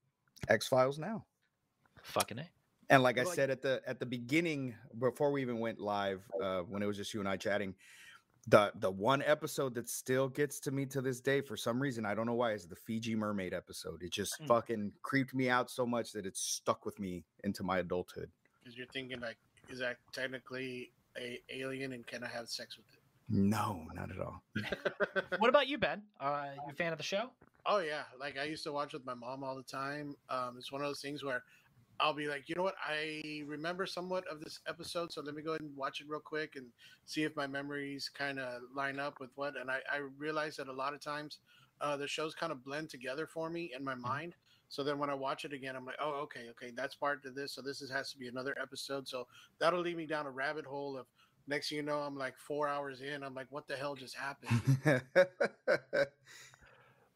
X 0.47 0.67
Files 0.67 0.97
now. 0.97 1.25
Fucking 2.03 2.39
it. 2.39 2.47
And 2.89 3.01
like 3.03 3.17
I 3.17 3.23
said 3.23 3.49
at 3.49 3.61
the 3.61 3.81
at 3.87 3.99
the 3.99 4.05
beginning, 4.05 4.75
before 4.99 5.31
we 5.31 5.41
even 5.41 5.59
went 5.59 5.79
live, 5.79 6.21
uh, 6.41 6.59
when 6.59 6.83
it 6.83 6.85
was 6.85 6.97
just 6.97 7.13
you 7.13 7.19
and 7.19 7.27
I 7.29 7.37
chatting, 7.37 7.73
The 8.47 8.71
the 8.75 8.91
one 8.91 9.21
episode 9.21 9.73
that 9.75 9.87
still 9.89 10.27
gets 10.27 10.59
to 10.61 10.71
me 10.71 10.85
to 10.87 11.01
this 11.01 11.21
day 11.21 11.39
for 11.41 11.55
some 11.55 11.81
reason 11.81 12.05
I 12.05 12.13
don't 12.13 12.25
know 12.25 12.33
why 12.33 12.51
is 12.51 12.67
the 12.67 12.75
Fiji 12.75 13.15
mermaid 13.15 13.53
episode. 13.53 14.03
It 14.03 14.11
just 14.11 14.39
Mm. 14.41 14.47
fucking 14.47 14.91
creeped 15.01 15.33
me 15.33 15.49
out 15.49 15.69
so 15.71 15.85
much 15.85 16.11
that 16.11 16.25
it's 16.25 16.41
stuck 16.41 16.85
with 16.85 16.99
me 16.99 17.23
into 17.45 17.63
my 17.63 17.79
adulthood. 17.79 18.29
Because 18.61 18.77
you're 18.77 18.87
thinking 18.87 19.19
like, 19.21 19.37
is 19.69 19.79
that 19.79 19.97
technically 20.11 20.91
a 21.17 21.41
alien 21.49 21.93
and 21.93 22.05
can 22.05 22.23
I 22.23 22.27
have 22.27 22.49
sex 22.49 22.75
with 22.77 22.85
it? 22.93 22.99
No, 23.29 23.87
not 23.93 24.11
at 24.11 24.19
all. 24.19 24.43
What 25.39 25.47
about 25.49 25.67
you, 25.67 25.77
Ben? 25.77 26.01
Uh, 26.19 26.47
you 26.55 26.71
a 26.71 26.73
fan 26.75 26.91
of 26.91 26.97
the 26.97 27.03
show? 27.03 27.29
Oh 27.65 27.79
yeah, 27.79 28.03
like 28.19 28.37
I 28.37 28.43
used 28.43 28.63
to 28.65 28.73
watch 28.73 28.91
with 28.93 29.05
my 29.05 29.13
mom 29.13 29.43
all 29.43 29.55
the 29.55 29.63
time. 29.63 30.15
Um, 30.29 30.57
it's 30.57 30.69
one 30.71 30.81
of 30.81 30.87
those 30.87 30.99
things 31.01 31.23
where 31.23 31.43
I'll 31.99 32.13
be 32.13 32.27
like, 32.27 32.49
you 32.49 32.55
know 32.55 32.63
what, 32.63 32.75
I 32.85 33.43
remember 33.45 33.85
somewhat 33.85 34.25
of 34.29 34.39
this 34.41 34.59
episode, 34.67 35.11
so 35.11 35.21
let 35.21 35.35
me 35.35 35.41
go 35.41 35.51
ahead 35.51 35.61
and 35.61 35.75
watch 35.75 36.01
it 36.01 36.07
real 36.09 36.19
quick 36.19 36.55
and 36.55 36.65
see 37.05 37.23
if 37.23 37.35
my 37.35 37.47
memories 37.47 38.09
kind 38.09 38.39
of 38.39 38.61
line 38.75 38.99
up 38.99 39.19
with 39.19 39.29
what. 39.35 39.55
And 39.59 39.69
I, 39.69 39.79
I 39.91 40.01
realize 40.17 40.57
that 40.57 40.67
a 40.67 40.73
lot 40.73 40.93
of 40.93 41.01
times 41.01 41.39
uh, 41.81 41.95
the 41.95 42.07
shows 42.07 42.33
kind 42.33 42.51
of 42.51 42.63
blend 42.63 42.89
together 42.89 43.27
for 43.27 43.49
me 43.49 43.71
in 43.77 43.83
my 43.83 43.95
mind. 43.95 44.35
So 44.69 44.83
then 44.83 44.97
when 44.97 45.09
I 45.09 45.13
watch 45.13 45.45
it 45.45 45.53
again, 45.53 45.75
I'm 45.75 45.85
like, 45.85 45.97
oh, 46.01 46.21
okay, 46.23 46.49
okay, 46.51 46.71
that's 46.75 46.95
part 46.95 47.23
of 47.25 47.35
this. 47.35 47.53
So 47.53 47.61
this 47.61 47.81
is, 47.81 47.91
has 47.91 48.11
to 48.11 48.17
be 48.17 48.27
another 48.27 48.55
episode. 48.59 49.07
So 49.07 49.27
that'll 49.59 49.81
lead 49.81 49.95
me 49.95 50.07
down 50.07 50.25
a 50.25 50.31
rabbit 50.31 50.65
hole 50.65 50.97
of 50.97 51.05
next 51.47 51.69
thing 51.69 51.77
you 51.77 51.83
know, 51.83 51.99
I'm 51.99 52.17
like 52.17 52.37
four 52.37 52.67
hours 52.67 53.01
in. 53.01 53.23
I'm 53.23 53.35
like, 53.35 53.47
what 53.49 53.67
the 53.67 53.75
hell 53.75 53.95
just 53.95 54.15
happened? 54.17 55.01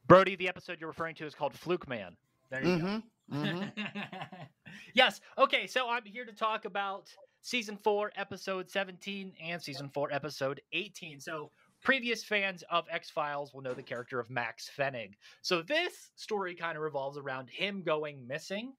Brody, 0.07 0.35
the 0.35 0.47
episode 0.47 0.77
you're 0.79 0.89
referring 0.89 1.15
to 1.15 1.25
is 1.25 1.35
called 1.35 1.53
Fluke 1.53 1.87
Man. 1.87 2.15
There 2.49 2.63
you 2.63 2.79
go. 2.79 3.01
Mhm, 3.31 3.71
yes. 4.93 5.21
Okay. 5.37 5.67
So 5.67 5.89
I'm 5.89 6.05
here 6.05 6.25
to 6.25 6.33
talk 6.33 6.65
about 6.65 7.09
season 7.41 7.77
four, 7.77 8.11
episode 8.15 8.69
17, 8.69 9.33
and 9.41 9.61
season 9.61 9.89
four, 9.89 10.11
episode 10.11 10.61
18. 10.71 11.19
So 11.19 11.51
previous 11.83 12.23
fans 12.23 12.63
of 12.69 12.85
X 12.89 13.09
Files 13.09 13.53
will 13.53 13.61
know 13.61 13.73
the 13.73 13.83
character 13.83 14.19
of 14.19 14.29
Max 14.29 14.69
Fennig. 14.77 15.13
So 15.41 15.61
this 15.61 16.11
story 16.15 16.55
kind 16.55 16.77
of 16.77 16.83
revolves 16.83 17.17
around 17.17 17.49
him 17.49 17.83
going 17.83 18.25
missing 18.25 18.73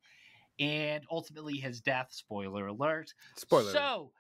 and 0.59 1.05
ultimately 1.11 1.57
his 1.59 1.81
death. 1.81 2.09
Spoiler 2.11 2.67
alert. 2.69 3.13
Spoiler 3.37 3.63
alert. 3.65 3.73
So. 3.73 4.13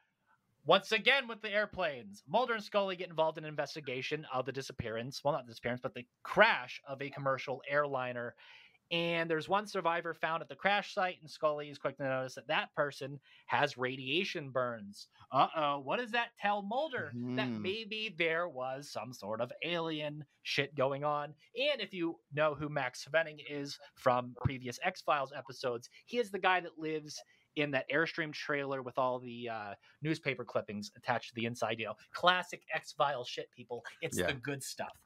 Once 0.66 0.92
again, 0.92 1.26
with 1.26 1.40
the 1.40 1.50
airplanes, 1.50 2.22
Mulder 2.28 2.52
and 2.52 2.62
Scully 2.62 2.94
get 2.94 3.08
involved 3.08 3.38
in 3.38 3.44
an 3.44 3.48
investigation 3.48 4.26
of 4.30 4.44
the 4.44 4.52
disappearance. 4.52 5.24
Well, 5.24 5.32
not 5.32 5.46
the 5.46 5.52
disappearance, 5.52 5.80
but 5.82 5.94
the 5.94 6.06
crash 6.22 6.82
of 6.86 7.00
a 7.00 7.08
commercial 7.08 7.62
airliner 7.66 8.34
and 8.90 9.30
there's 9.30 9.48
one 9.48 9.66
survivor 9.66 10.14
found 10.14 10.42
at 10.42 10.48
the 10.48 10.54
crash 10.56 10.94
site, 10.94 11.18
and 11.20 11.30
Scully 11.30 11.68
is 11.70 11.78
quick 11.78 11.96
to 11.98 12.04
notice 12.04 12.34
that 12.36 12.46
that 12.48 12.74
person 12.74 13.18
has 13.46 13.76
radiation 13.76 14.50
burns. 14.50 15.08
Uh 15.30 15.48
oh, 15.56 15.78
what 15.80 15.98
does 15.98 16.10
that 16.12 16.28
tell 16.40 16.62
Mulder? 16.62 17.12
That 17.36 17.48
Mhm. 17.48 17.60
maybe 17.60 18.14
there 18.16 18.48
was 18.48 18.90
some 18.90 19.12
sort 19.12 19.40
of 19.40 19.52
alien 19.62 20.24
shit 20.42 20.74
going 20.74 21.04
on. 21.04 21.34
And 21.56 21.80
if 21.80 21.92
you 21.92 22.18
know 22.32 22.54
who 22.54 22.68
Max 22.68 23.06
Fennig 23.12 23.44
is 23.48 23.78
from 23.94 24.34
previous 24.42 24.78
X 24.82 25.02
Files 25.02 25.32
episodes, 25.36 25.90
he 26.06 26.18
is 26.18 26.30
the 26.30 26.38
guy 26.38 26.60
that 26.60 26.78
lives 26.78 27.22
in 27.58 27.70
that 27.72 27.90
Airstream 27.90 28.32
trailer 28.32 28.82
with 28.82 28.98
all 28.98 29.18
the 29.18 29.48
uh, 29.48 29.74
newspaper 30.02 30.44
clippings 30.44 30.92
attached 30.96 31.30
to 31.30 31.34
the 31.34 31.44
inside. 31.46 31.78
You 31.78 31.86
know, 31.86 31.94
classic 32.12 32.62
X 32.72 32.92
File 32.92 33.24
shit, 33.24 33.50
people. 33.50 33.84
It's 34.00 34.18
Yeah. 34.18 34.26
the 34.28 34.34
good 34.34 34.62
stuff. 34.62 34.96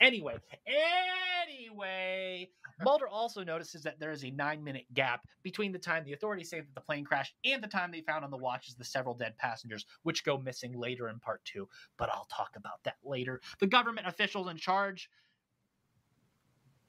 Anyway, 0.00 0.36
anyway, 0.66 2.50
Mulder 2.82 3.08
also 3.08 3.44
notices 3.44 3.82
that 3.82 4.00
there 4.00 4.10
is 4.10 4.24
a 4.24 4.30
nine 4.30 4.62
minute 4.64 4.86
gap 4.94 5.26
between 5.42 5.72
the 5.72 5.78
time 5.78 6.04
the 6.04 6.12
authorities 6.12 6.50
say 6.50 6.60
that 6.60 6.74
the 6.74 6.80
plane 6.80 7.04
crashed 7.04 7.34
and 7.44 7.62
the 7.62 7.68
time 7.68 7.90
they 7.92 8.00
found 8.00 8.24
on 8.24 8.30
the 8.30 8.36
watches 8.36 8.74
the 8.74 8.84
several 8.84 9.14
dead 9.14 9.36
passengers, 9.38 9.86
which 10.02 10.24
go 10.24 10.38
missing 10.38 10.72
later 10.76 11.08
in 11.08 11.18
part 11.20 11.44
two. 11.44 11.68
But 11.96 12.10
I'll 12.10 12.26
talk 12.30 12.54
about 12.56 12.82
that 12.84 12.96
later. 13.04 13.40
The 13.60 13.66
government 13.66 14.06
officials 14.06 14.48
in 14.48 14.56
charge 14.56 15.08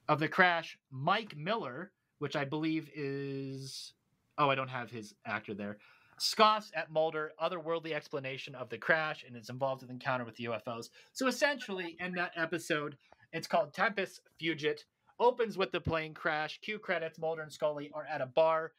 of 0.08 0.18
the 0.18 0.28
crash, 0.28 0.78
Mike 0.90 1.36
Miller, 1.36 1.92
which 2.18 2.34
I 2.36 2.44
believe 2.44 2.90
is. 2.94 3.94
Oh, 4.38 4.48
I 4.48 4.54
don't 4.54 4.68
have 4.68 4.90
his 4.90 5.14
actor 5.26 5.54
there. 5.54 5.78
Scoffs 6.18 6.70
at 6.74 6.90
Mulder, 6.90 7.32
otherworldly 7.42 7.92
explanation 7.92 8.54
of 8.54 8.68
the 8.68 8.78
crash, 8.78 9.24
and 9.26 9.36
is 9.36 9.50
involved 9.50 9.82
in 9.82 9.88
the 9.88 9.94
encounter 9.94 10.24
with 10.24 10.36
UFOs. 10.36 10.90
So 11.12 11.26
essentially, 11.26 11.96
in 11.98 12.12
that 12.14 12.32
episode, 12.36 12.96
it's 13.32 13.46
called 13.46 13.72
Tempus 13.72 14.20
Fugit. 14.40 14.84
Opens 15.18 15.58
with 15.58 15.72
the 15.72 15.80
plane 15.80 16.14
crash. 16.14 16.60
Cue 16.62 16.78
credits. 16.78 17.18
Mulder 17.18 17.42
and 17.42 17.52
Scully 17.52 17.90
are 17.94 18.06
at 18.06 18.20
a 18.20 18.26
bar, 18.26 18.72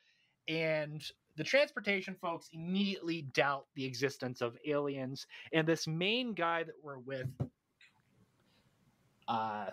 and 0.47 1.03
the 1.35 1.43
transportation 1.43 2.15
folks 2.21 2.49
immediately 2.53 3.23
doubt 3.33 3.65
the 3.75 3.85
existence 3.85 4.41
of 4.41 4.57
aliens. 4.65 5.25
And 5.51 5.67
this 5.67 5.87
main 5.87 6.33
guy 6.33 6.63
that 6.63 6.75
we're 6.81 6.99
with, 6.99 7.27
uh, 9.27 9.67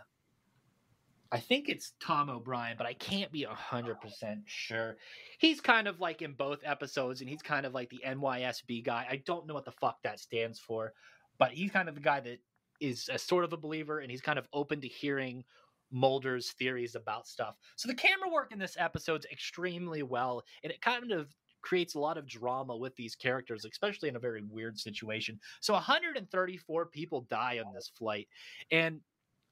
I 1.33 1.39
think 1.39 1.69
it's 1.69 1.93
Tom 2.01 2.29
O'Brien, 2.29 2.77
but 2.77 2.89
I 2.89 2.95
can't 2.95 3.31
be 3.31 3.47
100% 3.47 4.43
sure. 4.47 4.97
He's 5.39 5.61
kind 5.61 5.87
of 5.87 6.01
like 6.01 6.23
in 6.23 6.33
both 6.33 6.59
episodes, 6.65 7.21
and 7.21 7.31
he's 7.31 7.43
kind 7.43 7.65
of 7.65 7.73
like 7.73 7.89
the 7.89 8.03
NYSB 8.05 8.85
guy. 8.85 9.07
I 9.09 9.17
don't 9.17 9.47
know 9.47 9.55
what 9.55 9.65
the 9.65 9.71
fuck 9.71 10.03
that 10.03 10.19
stands 10.19 10.59
for, 10.59 10.93
but 11.39 11.53
he's 11.53 11.71
kind 11.71 11.89
of 11.89 11.95
the 11.95 12.01
guy 12.01 12.19
that 12.21 12.39
is 12.81 13.09
a 13.13 13.19
sort 13.19 13.45
of 13.45 13.53
a 13.53 13.57
believer, 13.57 14.01
and 14.01 14.11
he's 14.11 14.21
kind 14.21 14.39
of 14.41 14.49
open 14.53 14.81
to 14.81 14.89
hearing 14.89 15.45
Mulder's 15.93 16.51
theories 16.53 16.97
about 16.97 17.29
stuff. 17.29 17.57
So 17.77 17.87
the 17.89 17.95
camera 17.95 18.29
work 18.29 18.53
in 18.53 18.59
this 18.59 18.77
episode's 18.79 19.27
extremely 19.31 20.03
well, 20.03 20.43
and 20.65 20.73
it 20.73 20.81
kind 20.81 21.13
of 21.13 21.35
creates 21.63 21.95
a 21.95 22.01
lot 22.01 22.17
of 22.17 22.27
drama 22.27 22.77
with 22.77 22.97
these 22.97 23.15
characters, 23.15 23.65
especially 23.65 24.09
in 24.09 24.17
a 24.17 24.21
very 24.21 24.43
weird 24.43 24.79
situation. 24.79 25.39
So 25.61 25.75
134 25.75 26.87
people 26.87 27.27
die 27.31 27.61
on 27.65 27.73
this 27.73 27.91
flight, 27.97 28.27
and 28.73 29.01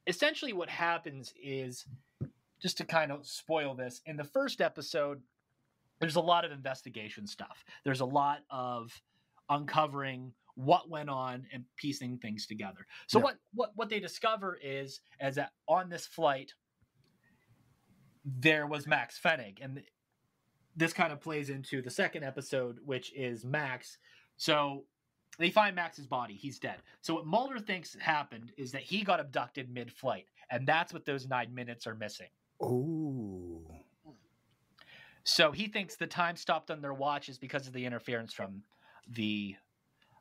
essentially 0.09 0.53
what 0.53 0.69
happens 0.69 1.33
is 1.41 1.85
just 2.61 2.79
to 2.79 2.85
kind 2.85 3.13
of 3.13 3.25
spoil 3.27 3.75
this 3.75 4.01
in 4.07 4.17
the 4.17 4.25
first 4.25 4.61
episode 4.61 5.23
there's 6.01 6.17
a 6.17 6.21
lot 6.21 6.45
of 6.45 6.53
investigation 6.53 7.27
stuff. 7.27 7.65
There's 7.85 8.01
a 8.01 8.05
lot 8.05 8.39
of 8.51 8.93
uncovering 9.51 10.33
what 10.55 10.89
went 10.89 11.09
on 11.11 11.47
and 11.53 11.65
piecing 11.77 12.19
things 12.19 12.47
together. 12.47 12.87
So 13.07 13.19
Yeah. 13.19 13.25
what 13.25 13.37
what 13.55 13.73
what 13.77 13.89
they 13.89 14.01
discover 14.01 14.59
is 14.63 15.01
as 15.21 15.35
that 15.37 15.53
on 15.67 15.89
this 15.89 16.07
flight 16.07 16.55
there 18.25 18.67
was 18.67 18.87
max 18.87 19.19
fennig 19.19 19.59
and 19.61 19.83
this 20.77 20.93
kind 20.93 21.13
of 21.13 21.21
plays 21.21 21.51
into 21.51 21.81
the 21.83 21.91
second 21.91 22.25
episode 22.25 22.79
which 22.85 23.13
is 23.15 23.45
max. 23.45 23.99
So 24.37 24.85
they 25.39 25.51
find 25.51 25.76
Max's 25.76 26.07
body. 26.07 26.34
He's 26.34 26.59
dead. 26.59 26.82
So 27.01 27.14
what 27.14 27.26
Mulder 27.26 27.59
thinks 27.59 27.97
happened 27.99 28.53
is 28.57 28.72
that 28.72 28.82
he 28.82 29.03
got 29.03 29.20
abducted 29.20 29.70
mid-flight, 29.72 30.26
and 30.51 30.66
that's 30.66 30.93
what 30.93 31.05
those 31.05 31.28
nine 31.28 31.55
minutes 31.55 31.86
are 31.86 31.95
missing. 31.95 32.28
Ooh. 32.62 33.64
So 35.24 35.53
he 35.53 35.68
thinks 35.68 35.97
the 35.97 36.07
time 36.07 36.36
stopped 36.36 36.70
on 36.70 36.80
their 36.80 36.95
watch 36.95 37.28
is 37.28 37.39
because 37.39 37.66
of 37.66 37.72
the 37.72 37.84
interference 37.84 38.32
from 38.32 38.62
the 39.11 39.57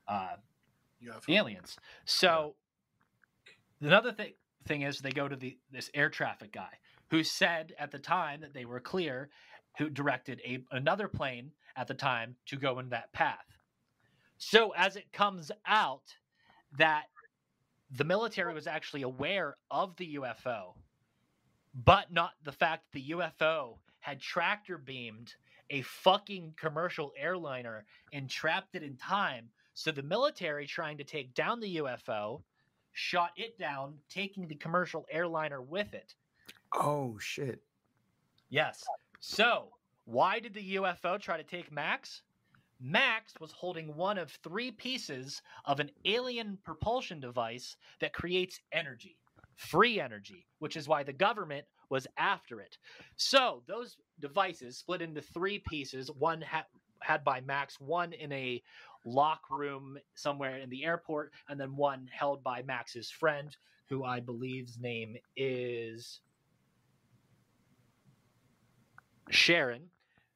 uh, 0.08 0.36
the 1.26 1.36
aliens. 1.36 1.78
So 2.06 2.56
another 3.82 4.12
thing 4.12 4.34
thing 4.66 4.82
is 4.82 5.00
they 5.00 5.12
go 5.12 5.28
to 5.28 5.36
the 5.36 5.58
this 5.72 5.90
air 5.94 6.10
traffic 6.10 6.52
guy 6.52 6.72
who 7.10 7.24
said 7.24 7.74
at 7.80 7.92
the 7.92 8.00
time 8.00 8.42
that 8.42 8.54
they 8.54 8.66
were 8.66 8.82
clear, 8.82 9.30
who 9.78 9.90
directed 9.90 10.42
a 10.46 10.64
another 10.72 11.08
plane 11.08 11.52
at 11.78 11.88
the 11.88 11.94
time 11.94 12.36
to 12.48 12.58
go 12.58 12.80
in 12.80 12.90
that 12.90 13.14
path. 13.14 13.57
So 14.38 14.72
as 14.72 14.96
it 14.96 15.12
comes 15.12 15.52
out 15.66 16.16
that 16.78 17.06
the 17.92 18.04
military 18.04 18.54
was 18.54 18.68
actually 18.68 19.04
aware 19.04 19.56
of 19.72 19.96
the 19.98 20.16
UFO, 20.16 20.74
but 21.74 22.12
not 22.12 22.34
the 22.44 22.52
fact 22.52 22.84
that 22.86 23.00
the 23.00 23.12
UFO 23.12 23.78
had 24.00 24.20
tractor 24.20 24.78
beamed 24.78 25.34
a 25.70 25.82
fucking 25.82 26.54
commercial 26.58 27.12
airliner 27.18 27.86
and 28.14 28.30
trapped 28.30 28.76
it 28.76 28.84
in 28.84 28.96
time. 28.96 29.50
So 29.74 29.92
the 29.92 30.04
military 30.04 30.66
trying 30.66 30.98
to 30.98 31.04
take 31.04 31.34
down 31.34 31.60
the 31.60 31.78
UFO 31.78 32.42
shot 32.94 33.32
it 33.36 33.58
down, 33.60 33.96
taking 34.10 34.48
the 34.48 34.56
commercial 34.56 35.06
airliner 35.12 35.62
with 35.62 35.94
it. 35.94 36.16
Oh 36.74 37.18
shit. 37.20 37.62
Yes. 38.50 38.84
So, 39.20 39.70
why 40.06 40.40
did 40.40 40.54
the 40.54 40.76
UFO 40.76 41.20
try 41.20 41.38
to 41.38 41.44
take 41.44 41.72
Max? 41.72 42.22
Max 42.80 43.34
was 43.40 43.52
holding 43.52 43.96
one 43.96 44.18
of 44.18 44.32
three 44.44 44.72
pieces 44.72 45.42
of 45.66 45.80
an 45.80 45.90
alien 46.06 46.58
propulsion 46.64 47.20
device 47.20 47.76
that 48.00 48.14
creates 48.14 48.60
energy, 48.72 49.18
free 49.56 50.00
energy, 50.00 50.46
which 50.60 50.76
is 50.78 50.88
why 50.88 51.04
the 51.04 51.14
government 51.14 51.66
was 51.90 52.08
after 52.18 52.60
it. 52.60 52.78
So, 53.16 53.64
those 53.68 53.98
devices 54.20 54.78
split 54.78 55.02
into 55.02 55.22
three 55.22 55.60
pieces, 55.60 56.12
one 56.12 56.42
ha- 56.42 56.66
had 57.02 57.24
by 57.24 57.42
Max, 57.42 57.80
one 57.80 58.14
in 58.14 58.32
a 58.32 58.62
lock 59.06 59.42
room 59.50 59.98
somewhere 60.16 60.58
in 60.58 60.70
the 60.70 60.84
airport, 60.84 61.32
and 61.50 61.60
then 61.60 61.76
one 61.76 62.10
held 62.12 62.44
by 62.44 62.62
Max's 62.64 63.10
friend, 63.10 63.56
who 63.90 64.04
I 64.04 64.20
believe's 64.20 64.78
name 64.78 65.16
is 65.36 66.20
Sharon. 69.30 69.90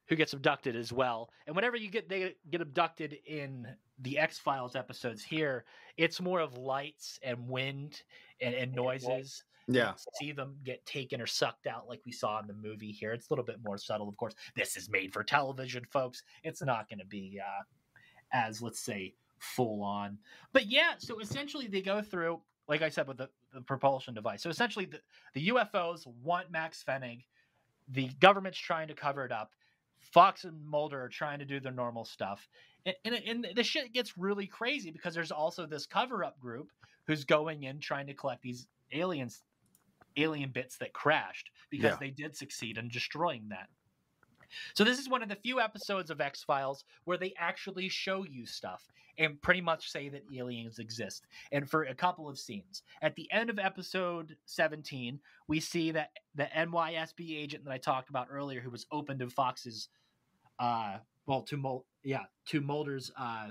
Who 0.08 0.16
gets 0.16 0.32
abducted 0.32 0.76
as 0.76 0.92
well. 0.92 1.30
And 1.46 1.56
whenever 1.56 1.76
you 1.76 1.90
get 1.90 2.08
they 2.08 2.34
get 2.50 2.60
abducted 2.60 3.18
in 3.26 3.66
the 4.00 4.18
X 4.18 4.38
Files 4.38 4.76
episodes 4.76 5.22
here, 5.22 5.64
it's 5.96 6.20
more 6.20 6.40
of 6.40 6.56
lights 6.58 7.18
and 7.22 7.48
wind 7.48 8.02
and, 8.40 8.54
and 8.54 8.74
noises. 8.74 9.44
Yeah. 9.68 9.92
see 10.14 10.32
them 10.32 10.56
get 10.64 10.84
taken 10.86 11.20
or 11.20 11.26
sucked 11.26 11.68
out 11.68 11.88
like 11.88 12.00
we 12.04 12.10
saw 12.10 12.40
in 12.40 12.48
the 12.48 12.52
movie 12.52 12.90
here. 12.90 13.12
It's 13.12 13.30
a 13.30 13.32
little 13.32 13.44
bit 13.44 13.58
more 13.64 13.78
subtle, 13.78 14.08
of 14.08 14.16
course. 14.16 14.34
This 14.56 14.76
is 14.76 14.90
made 14.90 15.12
for 15.12 15.22
television, 15.22 15.84
folks. 15.90 16.24
It's 16.42 16.62
not 16.62 16.88
going 16.88 16.98
to 16.98 17.06
be 17.06 17.40
uh, 17.40 17.62
as 18.32 18.60
let's 18.60 18.80
say 18.80 19.14
full 19.38 19.82
on. 19.82 20.18
But 20.52 20.66
yeah, 20.66 20.94
so 20.98 21.20
essentially 21.20 21.66
they 21.66 21.82
go 21.82 22.00
through, 22.02 22.40
like 22.68 22.82
I 22.82 22.88
said, 22.88 23.06
with 23.06 23.18
the, 23.18 23.28
the 23.52 23.60
propulsion 23.60 24.14
device. 24.14 24.42
So 24.42 24.50
essentially 24.50 24.86
the, 24.86 25.00
the 25.34 25.48
UFOs 25.48 26.06
want 26.22 26.50
Max 26.50 26.82
Fennig. 26.86 27.24
The 27.88 28.08
government's 28.20 28.58
trying 28.58 28.88
to 28.88 28.94
cover 28.94 29.24
it 29.24 29.32
up. 29.32 29.52
Fox 30.02 30.44
and 30.44 30.64
Mulder 30.66 31.00
are 31.02 31.08
trying 31.08 31.38
to 31.38 31.44
do 31.44 31.60
their 31.60 31.72
normal 31.72 32.04
stuff. 32.04 32.48
And, 32.84 32.94
and, 33.04 33.14
and 33.14 33.46
the 33.54 33.62
shit 33.62 33.92
gets 33.92 34.18
really 34.18 34.46
crazy 34.46 34.90
because 34.90 35.14
there's 35.14 35.30
also 35.32 35.66
this 35.66 35.86
cover 35.86 36.24
up 36.24 36.38
group 36.40 36.68
who's 37.06 37.24
going 37.24 37.62
in 37.64 37.78
trying 37.80 38.06
to 38.08 38.14
collect 38.14 38.42
these 38.42 38.66
aliens 38.92 39.42
alien 40.18 40.50
bits 40.50 40.76
that 40.76 40.92
crashed 40.92 41.50
because 41.70 41.92
Yeah. 41.92 41.96
they 41.98 42.10
did 42.10 42.36
succeed 42.36 42.76
in 42.76 42.88
destroying 42.88 43.48
that. 43.48 43.68
So 44.74 44.84
this 44.84 44.98
is 44.98 45.08
one 45.08 45.22
of 45.22 45.30
the 45.30 45.36
few 45.36 45.60
episodes 45.60 46.10
of 46.10 46.20
X 46.20 46.42
Files 46.42 46.84
where 47.04 47.16
they 47.16 47.32
actually 47.38 47.88
show 47.88 48.24
you 48.24 48.44
stuff 48.44 48.84
and 49.18 49.40
pretty 49.42 49.60
much 49.60 49.90
say 49.90 50.08
that 50.08 50.22
aliens 50.34 50.78
exist. 50.78 51.26
And 51.50 51.68
for 51.68 51.84
a 51.84 51.94
couple 51.94 52.28
of 52.28 52.38
scenes, 52.38 52.82
at 53.02 53.14
the 53.14 53.30
end 53.30 53.50
of 53.50 53.58
episode 53.58 54.36
17, 54.46 55.18
we 55.48 55.60
see 55.60 55.90
that 55.90 56.10
the 56.34 56.48
NTSB 56.56 57.38
agent 57.38 57.64
that 57.64 57.72
I 57.72 57.78
talked 57.78 58.08
about 58.08 58.28
earlier, 58.30 58.60
who 58.60 58.70
was 58.70 58.86
open 58.90 59.18
to 59.18 59.28
Fox's, 59.28 59.88
uh, 60.58 60.96
well, 61.26 61.42
to 61.42 61.56
Mul- 61.56 61.86
yeah, 62.02 62.24
to 62.46 62.60
Mulder's 62.60 63.12
uh, 63.18 63.48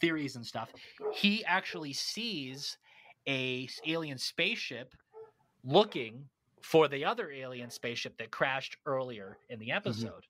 theories 0.00 0.36
and 0.36 0.44
stuff, 0.44 0.72
he 1.12 1.44
actually 1.44 1.92
sees 1.92 2.76
a 3.26 3.68
alien 3.86 4.18
spaceship 4.18 4.94
looking 5.64 6.24
for 6.60 6.88
the 6.88 7.04
other 7.04 7.30
alien 7.30 7.70
spaceship 7.70 8.16
that 8.18 8.30
crashed 8.30 8.76
earlier 8.86 9.38
in 9.48 9.58
the 9.58 9.70
episode. 9.70 10.26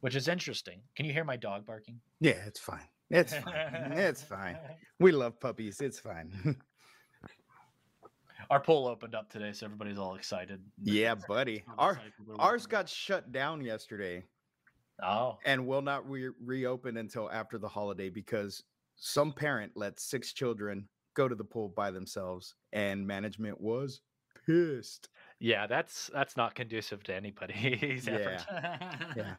Which 0.00 0.16
is 0.16 0.28
interesting. 0.28 0.80
Can 0.96 1.06
you 1.06 1.12
hear 1.12 1.24
my 1.24 1.36
dog 1.36 1.64
barking? 1.64 1.98
Yeah, 2.20 2.42
it's 2.46 2.60
fine. 2.60 2.86
It's 3.10 3.34
fine. 3.44 3.92
it's 3.92 4.22
fine. 4.22 4.56
We 4.98 5.12
love 5.12 5.38
puppies. 5.40 5.80
It's 5.80 5.98
fine. 6.00 6.56
Our 8.50 8.60
pool 8.60 8.86
opened 8.86 9.14
up 9.14 9.30
today, 9.30 9.52
so 9.52 9.64
everybody's 9.66 9.98
all 9.98 10.16
excited. 10.16 10.60
yeah, 10.82 11.14
buddy. 11.14 11.64
Our 11.78 11.98
ours 12.38 12.66
got 12.66 12.88
shut 12.88 13.32
down 13.32 13.62
yesterday 13.62 14.24
Oh, 15.02 15.38
and 15.44 15.66
will 15.66 15.82
not 15.82 16.08
re- 16.08 16.30
reopen 16.44 16.98
until 16.98 17.30
after 17.30 17.58
the 17.58 17.66
holiday 17.68 18.10
because 18.10 18.62
some 18.96 19.32
parent 19.32 19.72
let 19.74 19.98
six 19.98 20.32
children 20.32 20.86
go 21.16 21.26
to 21.26 21.34
the 21.34 21.42
pool 21.44 21.70
by 21.74 21.90
themselves 21.90 22.54
and 22.72 23.04
management 23.06 23.60
was 23.60 24.02
pissed. 24.46 25.08
yeah, 25.40 25.66
that's 25.66 26.10
that's 26.12 26.36
not 26.36 26.54
conducive 26.54 27.02
to 27.04 27.14
anybody's 27.14 28.06
effort. 28.08 28.44
Yeah. 29.16 29.34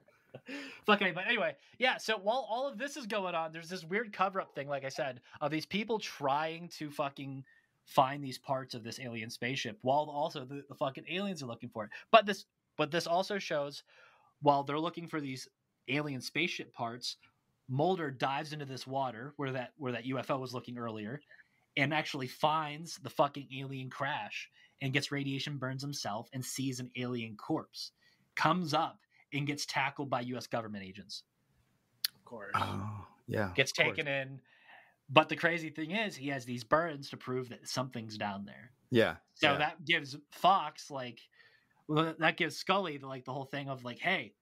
Fuck 0.86 1.02
anybody. 1.02 1.28
Anyway, 1.28 1.56
yeah. 1.80 1.98
So 1.98 2.18
while 2.18 2.48
all 2.50 2.68
of 2.68 2.78
this 2.78 2.98
is 2.98 3.08
going 3.08 3.36
on, 3.36 3.52
there's 3.52 3.70
this 3.70 3.84
weird 3.84 4.14
cover 4.14 4.42
up 4.42 4.54
thing, 4.56 4.68
like 4.68 4.86
I 4.86 4.90
said, 4.90 5.22
of 5.42 5.52
these 5.52 5.66
people 5.66 6.00
trying 6.00 6.70
to 6.78 6.90
fucking 6.90 7.44
find 7.86 8.24
these 8.24 8.38
parts 8.38 8.74
of 8.74 8.84
this 8.84 9.00
alien 9.00 9.30
spaceship, 9.30 9.78
while 9.82 10.10
also 10.12 10.44
the, 10.44 10.64
the 10.68 10.76
fucking 10.76 11.06
aliens 11.10 11.44
are 11.44 11.48
looking 11.48 11.70
for 11.70 11.84
it. 11.86 11.92
But 12.12 12.26
this, 12.26 12.46
but 12.78 12.92
this 12.92 13.08
also 13.08 13.38
shows, 13.38 13.84
while 14.42 14.64
they're 14.64 14.80
looking 14.80 15.08
for 15.08 15.22
these 15.22 15.48
alien 15.88 16.22
spaceship 16.22 16.74
parts, 16.74 17.18
Mulder 17.68 18.12
dives 18.12 18.54
into 18.54 18.66
this 18.66 18.86
water 18.86 19.34
where 19.38 19.52
that 19.52 19.72
where 19.78 19.92
that 19.92 20.06
UFO 20.06 20.40
was 20.40 20.54
looking 20.54 20.78
earlier, 20.78 21.20
and 21.78 21.94
actually 21.94 22.28
finds 22.28 22.98
the 22.98 23.10
fucking 23.10 23.48
alien 23.58 23.90
crash 23.90 24.50
and 24.82 24.94
gets 24.94 25.12
radiation 25.12 25.58
burns 25.58 25.82
himself 25.82 26.30
and 26.34 26.44
sees 26.44 26.80
an 26.80 26.92
alien 26.96 27.36
corpse. 27.36 27.92
Comes 28.36 28.74
up 28.74 29.00
and 29.38 29.48
gets 29.48 29.66
tackled 29.66 30.10
by 30.10 30.22
U.S. 30.22 30.48
government 30.48 30.84
agents. 30.84 31.24
Of 32.16 32.26
course. 32.26 32.54
Oh, 32.56 33.06
yeah. 33.28 33.52
Gets 33.56 33.72
of 33.72 33.78
course. 33.78 33.98
taken 33.98 34.08
in. 34.08 34.40
But 35.10 35.30
the 35.30 35.36
crazy 35.36 35.70
thing 35.70 35.92
is, 35.92 36.16
he 36.16 36.30
has 36.30 36.46
these 36.46 36.64
burns 36.64 37.10
to 37.10 37.18
prove 37.18 37.50
that 37.50 37.68
something's 37.68 38.18
down 38.18 38.46
there. 38.46 38.72
Yeah. 38.90 39.16
So 39.36 39.52
yeah. 39.52 39.58
that 39.60 39.86
gives 39.86 40.18
Fox 40.32 40.90
like, 40.90 41.20
well, 41.88 42.16
that 42.18 42.38
gives 42.38 42.58
Scully 42.58 42.98
the, 42.98 43.08
like 43.08 43.26
the 43.26 43.34
whole 43.34 43.46
thing 43.46 43.70
of 43.70 43.84
like, 43.84 44.00
hey, 44.00 44.34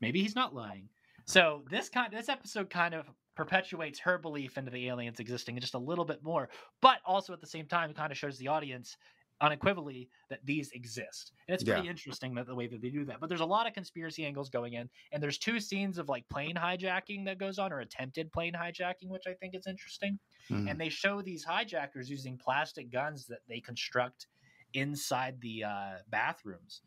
maybe 0.00 0.22
he's 0.22 0.36
not 0.36 0.54
lying. 0.54 0.88
So 1.24 1.62
this 1.70 1.88
kind, 1.88 2.12
this 2.12 2.28
episode 2.28 2.70
kind 2.70 2.94
of 2.94 3.06
perpetuates 3.34 3.98
her 3.98 4.18
belief 4.18 4.56
into 4.56 4.70
the 4.70 4.88
aliens 4.88 5.18
existing 5.18 5.58
just 5.58 5.74
a 5.74 5.78
little 5.78 6.04
bit 6.04 6.22
more, 6.22 6.48
but 6.80 6.98
also 7.04 7.32
at 7.32 7.40
the 7.40 7.46
same 7.46 7.66
time, 7.66 7.90
it 7.90 7.96
kind 7.96 8.12
of 8.12 8.18
shows 8.18 8.38
the 8.38 8.48
audience 8.48 8.96
unequivocally 9.44 10.08
that 10.30 10.44
these 10.44 10.70
exist. 10.72 11.32
And 11.48 11.54
it's 11.54 11.64
pretty 11.64 11.82
Yeah. 11.82 11.90
interesting 11.90 12.34
that 12.34 12.46
the 12.46 12.54
way 12.54 12.66
that 12.66 12.80
they 12.80 12.90
do 12.90 13.04
that. 13.04 13.20
But 13.20 13.28
there's 13.28 13.40
a 13.40 13.46
lot 13.46 13.66
of 13.66 13.72
conspiracy 13.74 14.24
angles 14.24 14.50
going 14.50 14.74
in, 14.74 14.88
and 15.12 15.22
there's 15.22 15.38
two 15.38 15.60
scenes 15.60 15.98
of 15.98 16.08
like 16.08 16.28
plane 16.28 16.54
hijacking 16.56 17.24
that 17.26 17.38
goes 17.38 17.58
on 17.58 17.72
or 17.72 17.80
attempted 17.80 18.32
plane 18.32 18.54
hijacking, 18.54 19.08
which 19.08 19.26
I 19.26 19.34
think 19.34 19.54
is 19.54 19.66
interesting. 19.66 20.18
Mhm. 20.48 20.70
And 20.70 20.80
they 20.80 20.88
show 20.88 21.22
these 21.22 21.44
hijackers 21.44 22.10
using 22.10 22.38
plastic 22.38 22.90
guns 22.90 23.26
that 23.26 23.40
they 23.48 23.60
construct 23.60 24.26
inside 24.72 25.40
the 25.40 25.64
uh, 25.64 25.98
bathrooms. 26.08 26.82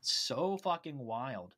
So 0.00 0.56
fucking 0.58 0.98
wild. 0.98 1.54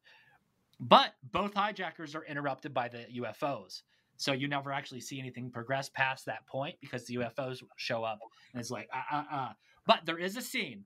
But 0.81 1.15
both 1.23 1.55
hijackers 1.55 2.15
are 2.15 2.25
interrupted 2.25 2.75
by 2.75 2.89
the 2.89 3.07
UFOs. 3.11 3.83
So 4.17 4.33
you 4.33 4.49
never 4.49 4.71
actually 4.73 5.01
see 5.01 5.19
anything 5.19 5.51
progress 5.51 5.89
past 5.89 6.27
that 6.27 6.47
point 6.47 6.77
because 6.81 7.05
the 7.07 7.15
UFOs 7.17 7.63
show 7.77 8.05
up 8.05 8.21
and 8.53 8.61
it's 8.61 8.71
like, 8.71 8.89
ah, 8.93 9.05
ah, 9.11 9.27
ah. 9.31 9.57
But 9.87 10.07
there 10.07 10.19
is 10.19 10.37
a 10.37 10.43
scene. 10.43 10.85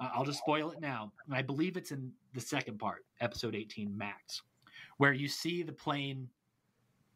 Uh, 0.00 0.10
I'll 0.14 0.24
just 0.24 0.38
spoil 0.38 0.70
it 0.70 0.80
now. 0.80 1.12
And 1.26 1.34
I 1.34 1.42
believe 1.42 1.76
it's 1.76 1.90
in 1.90 2.12
the 2.34 2.40
second 2.40 2.78
part, 2.78 3.04
episode 3.20 3.54
18, 3.54 3.96
Max, 3.96 4.42
where 4.98 5.12
you 5.12 5.28
see 5.28 5.62
the 5.62 5.72
plane, 5.72 6.28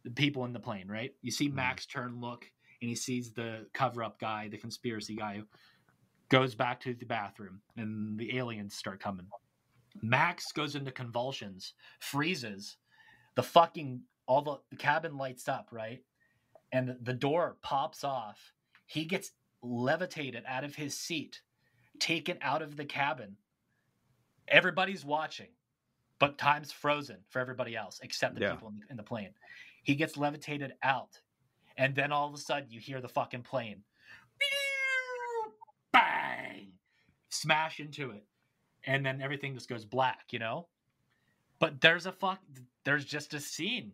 the 0.04 0.10
people 0.10 0.44
in 0.44 0.52
the 0.52 0.60
plane, 0.60 0.88
right? 0.88 1.14
You 1.22 1.30
see 1.30 1.48
Max 1.48 1.86
turn, 1.86 2.20
look, 2.20 2.46
and 2.80 2.88
he 2.88 2.96
sees 2.96 3.30
the 3.30 3.66
cover 3.72 4.02
up 4.02 4.18
guy, 4.18 4.48
the 4.48 4.58
conspiracy 4.58 5.14
guy, 5.14 5.36
who 5.36 5.44
goes 6.28 6.54
back 6.54 6.80
to 6.80 6.94
the 6.94 7.06
bathroom, 7.06 7.60
and 7.76 8.18
the 8.18 8.36
aliens 8.36 8.74
start 8.74 9.00
coming. 9.00 9.26
Max 10.00 10.50
goes 10.50 10.74
into 10.74 10.90
convulsions, 10.90 11.74
freezes, 12.00 12.78
the 13.34 13.42
fucking 13.42 14.02
all 14.26 14.42
the, 14.42 14.56
the 14.70 14.76
cabin 14.76 15.16
lights 15.16 15.48
up, 15.48 15.68
right? 15.70 16.02
And 16.72 16.88
the, 16.88 16.98
the 17.02 17.12
door 17.12 17.56
pops 17.62 18.02
off. 18.02 18.52
He 18.86 19.04
gets 19.04 19.32
levitated 19.62 20.44
out 20.46 20.64
of 20.64 20.74
his 20.74 20.96
seat, 20.96 21.40
taken 21.98 22.38
out 22.42 22.62
of 22.62 22.76
the 22.76 22.84
cabin. 22.84 23.36
Everybody's 24.48 25.04
watching, 25.04 25.48
but 26.18 26.36
time's 26.38 26.72
frozen 26.72 27.18
for 27.28 27.38
everybody 27.40 27.76
else 27.76 28.00
except 28.02 28.34
the 28.34 28.40
Yeah. 28.42 28.52
people 28.52 28.68
in 28.68 28.80
the, 28.80 28.86
in 28.90 28.96
the 28.96 29.02
plane. 29.02 29.30
He 29.84 29.94
gets 29.94 30.16
levitated 30.16 30.74
out, 30.82 31.20
and 31.76 31.94
then 31.94 32.12
all 32.12 32.28
of 32.28 32.34
a 32.34 32.38
sudden 32.38 32.70
you 32.70 32.80
hear 32.80 33.00
the 33.00 33.08
fucking 33.08 33.42
plane 33.42 33.82
bang 35.92 36.72
smash 37.28 37.80
into 37.80 38.10
it 38.10 38.24
and 38.84 39.04
then 39.04 39.20
everything 39.20 39.54
just 39.54 39.68
goes 39.68 39.84
black 39.84 40.24
you 40.30 40.38
know 40.38 40.66
but 41.58 41.80
there's 41.80 42.06
a 42.06 42.12
fuck 42.12 42.40
there's 42.84 43.04
just 43.04 43.34
a 43.34 43.40
scene 43.40 43.92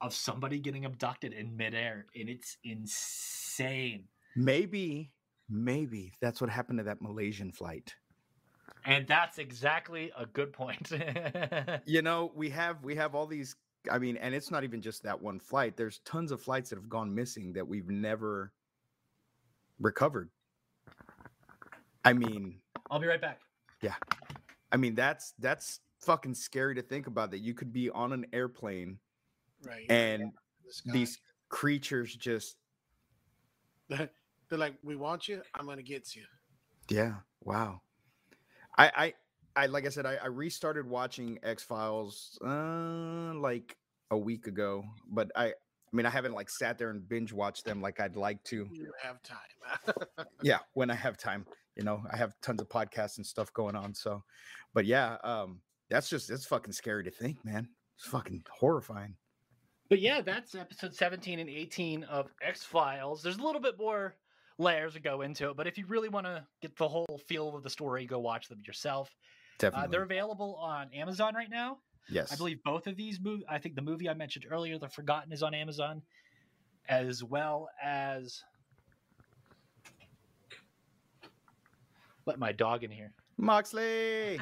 of 0.00 0.12
somebody 0.14 0.58
getting 0.58 0.84
abducted 0.84 1.32
in 1.32 1.56
midair 1.56 2.06
and 2.18 2.28
it's 2.28 2.56
insane 2.64 4.04
Maybe, 4.38 5.10
maybe 5.48 6.14
that's 6.20 6.40
what 6.40 6.48
happened 6.48 6.78
to 6.78 6.84
that 6.84 7.02
Malaysian 7.02 7.50
flight. 7.52 7.94
and 8.84 9.06
that's 9.08 9.38
exactly 9.38 10.12
a 10.16 10.24
good 10.26 10.52
point 10.52 10.92
You 11.84 12.02
know, 12.02 12.30
we 12.34 12.48
have 12.50 12.82
we 12.84 12.94
have 12.94 13.14
all 13.14 13.26
these. 13.26 13.56
I 13.90 13.98
mean, 13.98 14.16
and 14.16 14.34
it's 14.34 14.50
not 14.50 14.64
even 14.64 14.80
just 14.80 15.02
that 15.02 15.20
one 15.20 15.40
flight. 15.40 15.76
There's 15.76 15.98
tons 16.04 16.30
of 16.32 16.40
flights 16.40 16.70
that 16.70 16.76
have 16.76 16.88
gone 16.88 17.14
missing 17.14 17.52
that 17.54 17.66
we've 17.66 17.88
never 17.88 18.52
recovered. 19.80 20.30
I 22.04 22.12
mean, 22.12 22.60
i'll 22.90 22.98
be 23.00 23.06
right 23.06 23.20
back 23.20 23.40
yeah. 23.82 23.94
I 24.72 24.76
mean, 24.76 24.94
that's 24.94 25.34
that's 25.38 25.80
fucking 26.00 26.34
scary 26.34 26.74
to 26.76 26.82
think 26.82 27.06
about 27.08 27.30
that 27.32 27.38
you 27.40 27.54
could 27.54 27.72
be 27.72 27.90
on 27.90 28.12
an 28.12 28.26
airplane 28.32 28.98
Right. 29.66 29.86
and 29.90 30.32
The 30.86 30.92
these 30.92 31.18
creatures 31.48 32.14
just 32.14 32.56
They're 34.48 34.58
like, 34.58 34.74
we 34.82 34.96
want 34.96 35.28
you. 35.28 35.42
I'm 35.54 35.66
gonna 35.66 35.82
get 35.82 36.14
you. 36.16 36.24
Yeah. 36.88 37.14
Wow. 37.42 37.82
I 38.76 39.14
I 39.56 39.62
I 39.62 39.66
like 39.66 39.86
I 39.86 39.88
said 39.90 40.06
I, 40.06 40.16
I 40.16 40.26
restarted 40.26 40.86
watching 40.86 41.38
X 41.42 41.62
Files 41.62 42.38
uh 42.44 43.34
like 43.34 43.76
a 44.10 44.16
week 44.16 44.46
ago, 44.46 44.84
but 45.10 45.30
I 45.36 45.46
I 45.46 45.52
mean 45.92 46.06
I 46.06 46.10
haven't 46.10 46.34
like 46.34 46.48
sat 46.50 46.78
there 46.78 46.90
and 46.90 47.06
binge 47.08 47.32
watched 47.32 47.64
them 47.64 47.80
like 47.82 48.00
I'd 48.00 48.16
like 48.16 48.42
to. 48.44 48.68
You 48.70 48.92
have 49.02 49.22
time. 49.22 49.94
Yeah, 50.42 50.58
when 50.74 50.90
I 50.90 50.94
have 50.94 51.16
time. 51.18 51.46
You 51.76 51.84
know, 51.84 52.02
I 52.10 52.16
have 52.16 52.34
tons 52.42 52.60
of 52.60 52.68
podcasts 52.68 53.18
and 53.18 53.26
stuff 53.26 53.52
going 53.52 53.76
on. 53.76 53.94
So, 53.94 54.22
but 54.74 54.84
yeah, 54.86 55.16
um 55.24 55.60
That's 55.90 56.08
just 56.08 56.30
it's 56.30 56.46
fucking 56.46 56.72
scary 56.72 57.04
to 57.04 57.10
think, 57.10 57.44
man. 57.44 57.68
It's 57.96 58.06
fucking 58.06 58.44
horrifying. 58.50 59.16
But 59.88 60.00
yeah, 60.00 60.20
that's 60.20 60.54
episode 60.54 60.94
17 60.94 61.38
and 61.38 61.48
18 61.50 62.04
of 62.04 62.30
X 62.42 62.62
Files. 62.64 63.22
There's 63.22 63.38
a 63.38 63.42
little 63.42 63.60
bit 63.60 63.78
more 63.78 64.16
layers 64.58 64.96
go 64.98 65.22
into 65.22 65.50
it, 65.50 65.56
but 65.56 65.66
if 65.66 65.78
you 65.78 65.86
really 65.86 66.08
want 66.08 66.26
to 66.26 66.44
get 66.60 66.76
the 66.76 66.88
whole 66.88 67.20
feel 67.26 67.54
of 67.56 67.62
the 67.62 67.70
story, 67.70 68.04
go 68.06 68.18
watch 68.18 68.48
them 68.48 68.60
yourself. 68.66 69.08
Uh, 69.08 69.58
Definitely. 69.58 69.88
they're 69.90 70.02
available 70.02 70.56
on 70.56 70.92
Amazon 70.92 71.34
right 71.34 71.50
now. 71.50 71.78
yes. 72.08 72.32
I 72.32 72.36
believe 72.36 72.62
both 72.64 72.86
of 72.86 72.96
these 72.96 73.20
movies. 73.20 73.44
I 73.48 73.58
think 73.58 73.74
the 73.74 73.82
movie 73.82 74.08
I 74.08 74.14
mentioned 74.14 74.46
earlier, 74.50 74.78
The 74.78 74.88
Forgotten, 74.88 75.32
is 75.32 75.42
on 75.42 75.54
Amazon, 75.54 76.02
as 76.88 77.22
well 77.24 77.68
as. 77.82 78.42
Let 82.26 82.38
my 82.38 82.52
dog 82.52 82.84
in 82.84 82.90
here. 82.90 83.12
Moxley. 83.38 84.38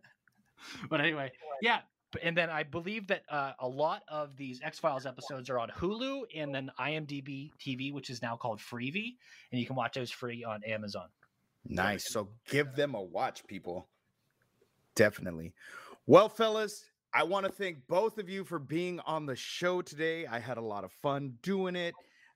but 0.88 1.00
anyway, 1.00 1.30
yeah. 1.60 1.80
And 2.22 2.36
then 2.36 2.50
I 2.50 2.62
believe 2.62 3.06
that 3.08 3.22
uh, 3.28 3.52
a 3.60 3.68
lot 3.68 4.02
of 4.08 4.36
these 4.36 4.60
X 4.62 4.78
Files 4.78 5.06
episodes 5.06 5.48
are 5.48 5.58
on 5.58 5.70
Hulu 5.70 6.22
and 6.34 6.54
then 6.54 6.70
IMDb 6.78 7.50
TV, 7.58 7.92
which 7.92 8.10
is 8.10 8.22
now 8.22 8.36
called 8.36 8.60
Freevee, 8.60 9.16
and 9.50 9.60
you 9.60 9.66
can 9.66 9.76
watch 9.76 9.94
those 9.94 10.10
free 10.10 10.44
on 10.44 10.62
Amazon. 10.64 11.08
Nice. 11.68 12.10
So 12.10 12.28
give 12.48 12.74
them 12.74 12.94
a 12.94 13.02
watch, 13.02 13.46
people. 13.46 13.88
Definitely. 14.94 15.54
Well, 16.06 16.28
fellas, 16.28 16.84
I 17.14 17.22
want 17.22 17.46
to 17.46 17.52
thank 17.52 17.86
both 17.88 18.18
of 18.18 18.28
you 18.28 18.44
for 18.44 18.58
being 18.58 19.00
on 19.00 19.26
the 19.26 19.36
show 19.36 19.82
today. 19.82 20.26
I 20.26 20.38
had 20.38 20.58
a 20.58 20.62
lot 20.62 20.84
of 20.84 20.92
fun 20.92 21.34
doing 21.42 21.76
it. 21.76 21.94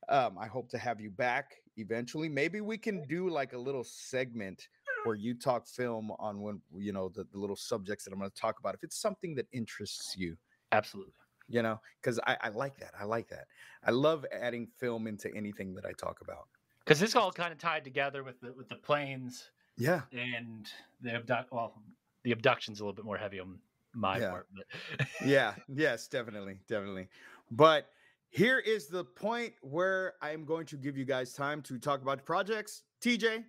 Um, 0.08 0.38
I 0.38 0.46
hope 0.46 0.68
to 0.70 0.78
have 0.78 1.00
you 1.00 1.10
back 1.10 1.56
eventually. 1.76 2.28
Maybe 2.28 2.60
we 2.60 2.78
can 2.78 3.02
do 3.08 3.28
like 3.28 3.52
a 3.52 3.58
little 3.58 3.84
segment 3.84 4.68
where 5.06 5.16
you 5.16 5.34
talk 5.34 5.66
film 5.66 6.10
on 6.18 6.40
when 6.40 6.60
you 6.76 6.92
know 6.92 7.08
the, 7.08 7.24
the 7.32 7.38
little 7.38 7.56
subjects 7.56 8.04
that 8.04 8.12
I'm 8.12 8.18
going 8.18 8.30
to 8.30 8.36
talk 8.40 8.58
about. 8.58 8.74
If 8.74 8.82
it's 8.82 8.96
something 9.00 9.34
that 9.36 9.46
interests 9.52 10.16
you, 10.16 10.36
Absolutely. 10.72 11.12
you 11.48 11.62
know, 11.62 11.80
because 12.02 12.18
I, 12.26 12.36
I 12.42 12.48
like 12.50 12.76
that. 12.78 12.92
I 12.98 13.04
like 13.04 13.28
that. 13.28 13.46
I 13.84 13.90
love 13.92 14.24
adding 14.32 14.66
film 14.78 15.06
into 15.06 15.32
anything 15.34 15.74
that 15.74 15.84
I 15.86 15.92
talk 15.92 16.20
about. 16.20 16.48
Because 16.84 17.00
this 17.00 17.16
all 17.16 17.32
kind 17.32 17.52
of 17.52 17.58
tied 17.58 17.84
together 17.84 18.22
with 18.24 18.40
the 18.40 18.52
with 18.52 18.68
the 18.68 18.76
planes 18.76 19.50
Yeah. 19.76 20.02
and 20.12 20.68
the 21.00 21.12
abduct. 21.14 21.52
Well, 21.52 21.80
the 22.24 22.32
abduction's 22.32 22.80
a 22.80 22.82
little 22.84 22.94
bit 22.94 23.04
more 23.04 23.16
heavy 23.16 23.40
on 23.40 23.58
my 23.94 24.18
Yeah. 24.18 24.30
part. 24.30 24.46
But 24.54 25.06
yeah, 25.24 25.54
yes, 25.68 26.06
definitely, 26.08 26.58
definitely. 26.68 27.08
But 27.50 27.88
here 28.28 28.58
is 28.58 28.88
the 28.88 29.04
point 29.04 29.54
where 29.62 30.14
I 30.20 30.30
am 30.30 30.44
going 30.44 30.66
to 30.66 30.76
give 30.76 30.96
you 30.96 31.04
guys 31.04 31.32
time 31.32 31.62
to 31.62 31.78
talk 31.78 32.02
about 32.02 32.18
the 32.18 32.24
projects. 32.24 32.82
TJ, 33.00 33.44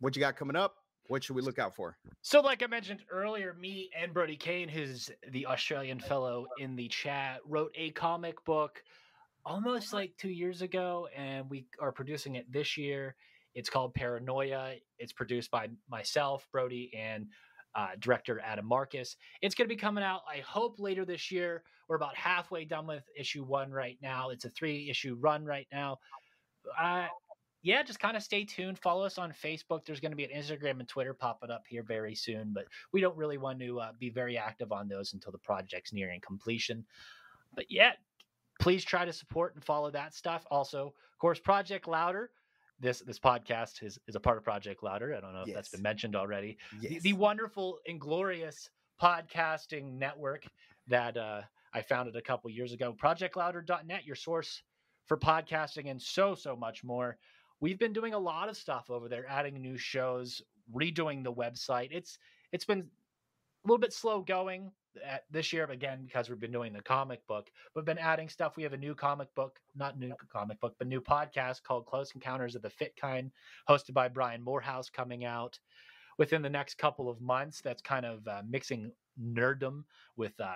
what 0.00 0.16
you 0.16 0.20
got 0.20 0.36
coming 0.36 0.56
up? 0.56 0.76
What 1.08 1.22
should 1.22 1.36
we 1.36 1.42
look 1.42 1.58
out 1.58 1.74
for? 1.74 1.96
So, 2.22 2.40
like 2.40 2.62
I 2.62 2.66
mentioned 2.66 3.00
earlier, 3.10 3.54
me 3.54 3.90
and 3.98 4.14
Brody 4.14 4.36
Kane, 4.36 4.68
who's 4.68 5.10
the 5.30 5.46
Australian 5.46 6.00
fellow 6.00 6.46
in 6.58 6.76
the 6.76 6.88
chat, 6.88 7.40
wrote 7.46 7.72
a 7.76 7.90
comic 7.90 8.42
book 8.44 8.82
almost 9.44 9.92
like 9.92 10.12
two 10.16 10.30
years 10.30 10.62
ago, 10.62 11.08
and 11.14 11.48
we 11.50 11.66
are 11.80 11.92
producing 11.92 12.36
it 12.36 12.50
this 12.50 12.76
year. 12.76 13.14
It's 13.54 13.68
called 13.68 13.94
Paranoia. 13.94 14.74
It's 14.98 15.12
produced 15.12 15.50
by 15.50 15.68
myself, 15.88 16.48
Brody, 16.50 16.90
and 16.96 17.26
uh, 17.74 17.88
director 17.98 18.40
Adam 18.44 18.66
Marcus. 18.66 19.16
It's 19.42 19.54
going 19.54 19.68
to 19.68 19.74
be 19.74 19.80
coming 19.80 20.04
out, 20.04 20.22
I 20.28 20.38
hope, 20.38 20.76
later 20.78 21.04
this 21.04 21.30
year. 21.30 21.62
We're 21.88 21.96
about 21.96 22.16
halfway 22.16 22.64
done 22.64 22.86
with 22.86 23.04
issue 23.16 23.44
one 23.44 23.70
right 23.70 23.98
now. 24.02 24.30
It's 24.30 24.44
a 24.44 24.50
three 24.50 24.88
issue 24.88 25.16
run 25.20 25.44
right 25.44 25.66
now. 25.72 25.98
Uh, 26.80 27.06
yeah, 27.64 27.82
just 27.82 27.98
kind 27.98 28.14
of 28.16 28.22
stay 28.22 28.44
tuned. 28.44 28.78
Follow 28.78 29.04
us 29.04 29.16
on 29.16 29.32
Facebook. 29.32 29.84
There's 29.86 29.98
going 29.98 30.12
to 30.12 30.16
be 30.16 30.24
an 30.24 30.38
Instagram 30.38 30.80
and 30.80 30.86
Twitter 30.88 31.14
popping 31.14 31.50
up 31.50 31.64
here 31.66 31.82
very 31.82 32.14
soon, 32.14 32.52
but 32.52 32.66
we 32.92 33.00
don't 33.00 33.16
really 33.16 33.38
want 33.38 33.58
to 33.60 33.80
uh, 33.80 33.92
be 33.98 34.10
very 34.10 34.36
active 34.36 34.70
on 34.70 34.86
those 34.86 35.14
until 35.14 35.32
the 35.32 35.38
project's 35.38 35.92
nearing 35.92 36.20
completion. 36.20 36.84
But 37.56 37.64
yeah, 37.70 37.92
please 38.60 38.84
try 38.84 39.06
to 39.06 39.12
support 39.14 39.54
and 39.54 39.64
follow 39.64 39.90
that 39.92 40.14
stuff. 40.14 40.44
Also, 40.50 40.88
of 40.88 41.18
course, 41.18 41.40
Project 41.40 41.88
Louder. 41.88 42.30
This 42.80 43.00
this 43.00 43.18
podcast 43.18 43.82
is 43.82 43.98
is 44.06 44.14
a 44.14 44.20
part 44.20 44.36
of 44.36 44.44
Project 44.44 44.82
Louder. 44.82 45.14
I 45.16 45.20
don't 45.20 45.32
know 45.32 45.44
if 45.46 45.54
that's 45.54 45.70
been 45.70 45.80
mentioned 45.82 46.14
already. 46.14 46.58
The, 46.80 46.90
Yes. 46.90 47.02
the 47.02 47.12
wonderful 47.14 47.78
and 47.88 47.98
glorious 48.00 48.68
podcasting 49.00 49.94
network 49.94 50.44
that 50.88 51.16
uh, 51.16 51.42
I 51.72 51.82
founded 51.82 52.16
a 52.16 52.20
couple 52.20 52.50
years 52.50 52.72
ago. 52.72 52.92
ProjectLouder.net, 52.92 54.04
your 54.04 54.16
source 54.16 54.62
for 55.06 55.16
podcasting 55.16 55.90
and 55.90 56.02
so 56.02 56.34
so 56.34 56.56
much 56.56 56.84
more. 56.84 57.16
We've 57.64 57.78
been 57.78 57.94
doing 57.94 58.12
a 58.12 58.18
lot 58.18 58.50
of 58.50 58.58
stuff 58.58 58.90
over 58.90 59.08
there, 59.08 59.24
adding 59.26 59.54
new 59.54 59.78
shows, 59.78 60.42
redoing 60.76 61.24
the 61.24 61.32
website. 61.32 61.88
It's 61.92 62.18
it's 62.52 62.66
been 62.66 62.80
a 62.80 63.66
little 63.66 63.78
bit 63.78 63.94
slow 63.94 64.20
going 64.20 64.70
at 65.02 65.24
this 65.30 65.50
year 65.50 65.64
again 65.70 66.04
because 66.04 66.28
we've 66.28 66.38
been 66.38 66.52
doing 66.52 66.74
the 66.74 66.82
comic 66.82 67.26
book. 67.26 67.50
We've 67.74 67.86
been 67.86 67.96
adding 67.96 68.28
stuff. 68.28 68.58
We 68.58 68.64
have 68.64 68.74
a 68.74 68.76
new 68.76 68.94
comic 68.94 69.34
book, 69.34 69.58
not 69.74 69.98
new 69.98 70.12
comic 70.30 70.60
book, 70.60 70.74
but 70.78 70.88
new 70.88 71.00
podcast 71.00 71.62
called 71.62 71.86
Close 71.86 72.12
Encounters 72.14 72.54
of 72.54 72.60
the 72.60 72.68
Fit 72.68 72.96
Kind, 73.00 73.30
hosted 73.66 73.94
by 73.94 74.08
Brian 74.08 74.42
Morehouse, 74.42 74.90
coming 74.90 75.24
out 75.24 75.58
within 76.18 76.42
the 76.42 76.50
next 76.50 76.76
couple 76.76 77.08
of 77.08 77.22
months. 77.22 77.62
That's 77.62 77.80
kind 77.80 78.04
of 78.04 78.28
uh, 78.28 78.42
mixing 78.46 78.92
nerddom 79.18 79.84
with 80.18 80.38
uh, 80.38 80.52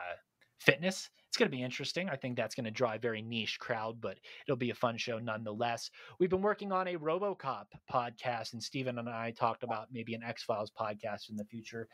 fitness. 0.59 1.09
It's 1.29 1.37
going 1.37 1.51
to 1.51 1.57
be 1.57 1.62
interesting. 1.62 2.09
I 2.09 2.16
think 2.16 2.37
that's 2.37 2.55
going 2.55 2.64
to 2.64 2.70
draw 2.70 2.95
a 2.95 2.99
very 2.99 3.20
niche 3.20 3.59
crowd, 3.59 4.01
but 4.01 4.16
it'll 4.47 4.57
be 4.57 4.70
a 4.70 4.74
fun 4.74 4.97
show 4.97 5.18
nonetheless. 5.18 5.91
We've 6.18 6.31
been 6.31 6.41
working 6.41 6.72
on 6.72 6.89
a 6.89 6.97
RoboCop 6.97 7.66
podcast, 7.93 8.55
and 8.55 8.62
Steven 8.62 8.99
and 8.99 9.11
I 9.11 9.33
talked 9.33 9.62
about 9.62 9.89
maybe 9.93 10.14
an 10.14 10.22
X 10.22 10.43
Files 10.43 10.70
podcast 10.70 11.29
in 11.29 11.37
the 11.37 11.45
future. 11.45 11.87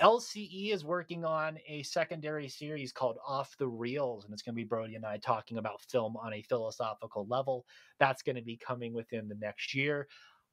LCE 0.00 0.72
is 0.72 0.86
working 0.86 1.26
on 1.26 1.58
a 1.68 1.82
secondary 1.82 2.48
series 2.48 2.90
called 2.90 3.18
Off 3.26 3.54
the 3.58 3.68
Reels, 3.68 4.24
and 4.24 4.32
it's 4.32 4.42
going 4.42 4.54
to 4.54 4.56
be 4.56 4.64
Brody 4.64 4.94
and 4.94 5.04
I 5.04 5.18
talking 5.18 5.58
about 5.58 5.82
film 5.82 6.16
on 6.16 6.32
a 6.32 6.42
philosophical 6.42 7.26
level. 7.28 7.66
That's 8.00 8.22
going 8.22 8.36
to 8.36 8.42
be 8.42 8.56
coming 8.56 8.94
within 8.94 9.28
the 9.28 9.34
next 9.34 9.74
year. 9.74 10.08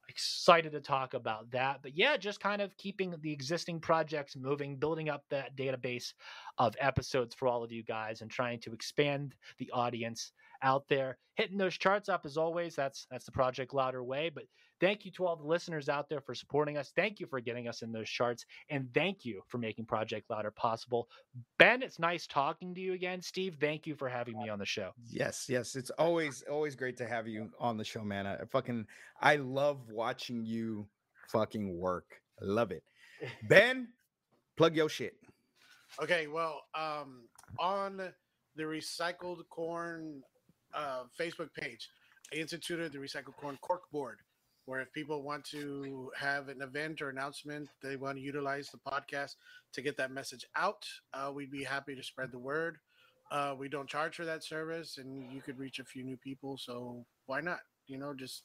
Excited 0.08 0.72
to 0.72 0.80
talk 0.80 1.14
about 1.14 1.50
that. 1.50 1.80
But 1.82 1.96
yeah, 1.96 2.16
just 2.16 2.40
kind 2.40 2.62
of 2.62 2.76
keeping 2.76 3.14
the 3.20 3.32
existing 3.32 3.80
projects 3.80 4.36
moving, 4.36 4.76
building 4.76 5.08
up 5.08 5.24
that 5.30 5.56
database 5.56 6.12
of 6.58 6.74
episodes 6.78 7.34
for 7.34 7.48
all 7.48 7.64
of 7.64 7.72
you 7.72 7.82
guys 7.82 8.20
and 8.20 8.30
trying 8.30 8.60
to 8.60 8.72
expand 8.72 9.34
the 9.58 9.70
audience 9.72 10.32
out 10.62 10.88
there 10.88 11.18
hitting 11.34 11.58
those 11.58 11.76
charts 11.76 12.08
up 12.08 12.22
as 12.24 12.36
always 12.36 12.74
that's 12.74 13.06
that's 13.10 13.24
the 13.24 13.32
project 13.32 13.74
louder 13.74 14.02
way 14.02 14.30
but 14.34 14.44
thank 14.80 15.04
you 15.04 15.10
to 15.10 15.26
all 15.26 15.36
the 15.36 15.46
listeners 15.46 15.88
out 15.88 16.08
there 16.08 16.20
for 16.20 16.34
supporting 16.34 16.76
us 16.76 16.92
thank 16.96 17.20
you 17.20 17.26
for 17.26 17.40
getting 17.40 17.68
us 17.68 17.82
in 17.82 17.92
those 17.92 18.08
charts 18.08 18.44
and 18.70 18.88
thank 18.94 19.24
you 19.24 19.42
for 19.48 19.58
making 19.58 19.84
project 19.84 20.28
louder 20.30 20.50
possible 20.50 21.08
ben 21.58 21.82
it's 21.82 21.98
nice 21.98 22.26
talking 22.26 22.74
to 22.74 22.80
you 22.80 22.92
again 22.92 23.20
steve 23.22 23.56
thank 23.60 23.86
you 23.86 23.94
for 23.94 24.08
having 24.08 24.38
me 24.38 24.48
on 24.48 24.58
the 24.58 24.66
show 24.66 24.92
Yes, 25.10 25.46
yes. 25.48 25.76
It's 25.76 25.90
always 25.90 26.42
always 26.50 26.74
great 26.74 26.96
to 26.98 27.06
have 27.06 27.26
you 27.26 27.50
on 27.58 27.76
the 27.76 27.84
show, 27.84 28.02
man. 28.02 28.26
I 28.26 28.34
I 28.36 28.44
fucking 28.44 28.86
I 29.20 29.36
love 29.36 29.88
watching 29.90 30.44
you 30.44 30.86
fucking 31.28 31.78
work. 31.78 32.20
I 32.40 32.44
love 32.44 32.70
it. 32.70 32.82
Ben, 33.48 33.88
plug 34.56 34.76
your 34.76 34.88
shit. 34.88 35.14
Okay, 36.02 36.26
well, 36.26 36.62
um, 36.74 37.28
on 37.58 38.12
the 38.56 38.62
recycled 38.62 39.38
corn 39.48 40.22
uh, 40.74 41.04
Facebook 41.18 41.48
page, 41.54 41.88
I 42.32 42.36
instituted 42.36 42.92
the 42.92 42.98
recycled 42.98 43.36
corn 43.36 43.58
cork 43.62 43.82
board, 43.90 44.18
where 44.66 44.80
if 44.80 44.92
people 44.92 45.22
want 45.22 45.44
to 45.44 46.10
have 46.16 46.48
an 46.48 46.60
event 46.60 47.00
or 47.00 47.08
announcement, 47.08 47.68
they 47.82 47.96
want 47.96 48.16
to 48.16 48.22
utilize 48.22 48.68
the 48.68 48.78
podcast 48.78 49.36
to 49.72 49.80
get 49.80 49.96
that 49.96 50.10
message 50.10 50.44
out. 50.56 50.84
Uh, 51.14 51.30
we'd 51.32 51.50
be 51.50 51.64
happy 51.64 51.94
to 51.94 52.02
spread 52.02 52.30
the 52.30 52.38
word. 52.38 52.78
Uh, 53.30 53.54
we 53.58 53.68
don't 53.68 53.88
charge 53.88 54.16
for 54.16 54.24
that 54.24 54.44
service, 54.44 54.98
and 54.98 55.32
you 55.32 55.40
could 55.40 55.58
reach 55.58 55.78
a 55.78 55.84
few 55.84 56.04
new 56.04 56.16
people. 56.16 56.58
So 56.58 57.04
why 57.26 57.40
not? 57.40 57.60
You 57.86 57.98
know, 57.98 58.12
just 58.14 58.42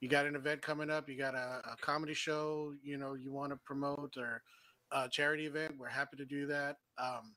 you 0.00 0.08
got 0.08 0.26
an 0.26 0.36
event 0.36 0.62
coming 0.62 0.90
up, 0.90 1.08
you 1.08 1.18
got 1.18 1.34
a, 1.34 1.60
a 1.72 1.76
comedy 1.80 2.14
show, 2.14 2.72
you 2.82 2.96
know, 2.96 3.14
you 3.14 3.32
want 3.32 3.52
to 3.52 3.58
promote 3.64 4.16
or 4.16 4.42
a 4.92 5.08
charity 5.08 5.46
event, 5.46 5.74
we're 5.78 5.88
happy 5.88 6.16
to 6.16 6.24
do 6.24 6.46
that. 6.46 6.76
Um, 6.98 7.34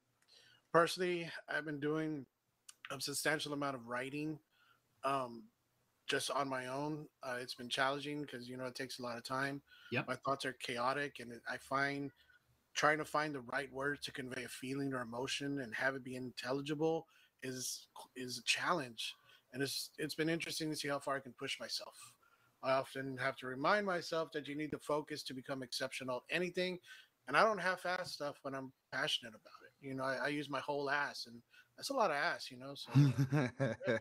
personally, 0.72 1.30
I've 1.49 1.65
been 1.65 1.80
doing 1.80 2.26
a 2.91 3.02
substantial 3.02 3.53
amount 3.53 3.76
of 3.76 3.88
writing 3.88 4.39
um, 5.03 5.43
just 6.12 6.30
on 6.30 6.50
my 6.50 6.68
own. 6.68 7.08
Uh, 7.24 7.38
it's 7.40 7.56
been 7.56 7.70
challenging 7.70 8.22
because, 8.22 8.48
you 8.48 8.58
know, 8.58 8.66
it 8.66 8.76
takes 8.76 9.00
a 9.00 9.02
lot 9.02 9.18
of 9.18 9.24
time. 9.24 9.62
Yep. 9.92 10.08
My 10.10 10.16
thoughts 10.16 10.46
are 10.46 10.56
chaotic, 10.62 11.16
and 11.20 11.32
I 11.50 11.58
find 11.58 12.12
trying 12.76 12.98
to 12.98 13.06
find 13.06 13.34
the 13.34 13.42
right 13.52 13.72
words 13.74 14.02
to 14.06 14.12
convey 14.12 14.44
a 14.44 14.50
feeling 14.50 14.94
or 14.94 15.02
emotion 15.02 15.60
and 15.62 15.74
have 15.74 15.96
it 15.96 16.04
be 16.04 16.16
intelligible 16.16 17.06
is 17.44 17.88
is 18.16 18.38
a 18.38 18.44
challenge 18.44 19.14
and 19.54 19.62
it's 19.62 19.90
it's 19.98 20.16
been 20.16 20.30
interesting 20.30 20.70
to 20.70 20.76
see 20.76 20.88
how 20.88 21.00
far 21.00 21.18
I 21.18 21.20
can 21.20 21.34
push 21.38 21.60
myself. 21.60 21.96
I 22.64 22.74
often 22.74 23.18
have 23.18 23.36
to 23.38 23.48
remind 23.48 23.86
myself 23.86 24.32
that 24.34 24.48
you 24.48 24.56
need 24.56 24.72
to 24.72 24.80
focus 24.80 25.24
to 25.24 25.34
become 25.34 25.64
exceptional 25.64 26.18
at 26.18 26.36
anything, 26.36 26.80
and 27.28 27.36
I 27.36 27.44
don't 27.44 27.60
half-ass 27.60 28.12
stuff 28.12 28.38
when 28.44 28.54
I'm 28.54 28.72
passionate 28.92 29.34
about 29.34 29.60
it. 29.66 29.88
You 29.88 29.96
know, 29.96 30.04
I, 30.04 30.26
I 30.26 30.28
use 30.28 30.50
my 30.50 30.60
whole 30.60 30.90
ass, 30.90 31.26
and 31.28 31.42
that's 31.76 31.90
a 31.90 31.94
lot 31.94 32.12
of 32.12 32.18
ass. 32.18 32.50
You 32.52 32.58
know, 32.60 32.74
so 32.76 32.92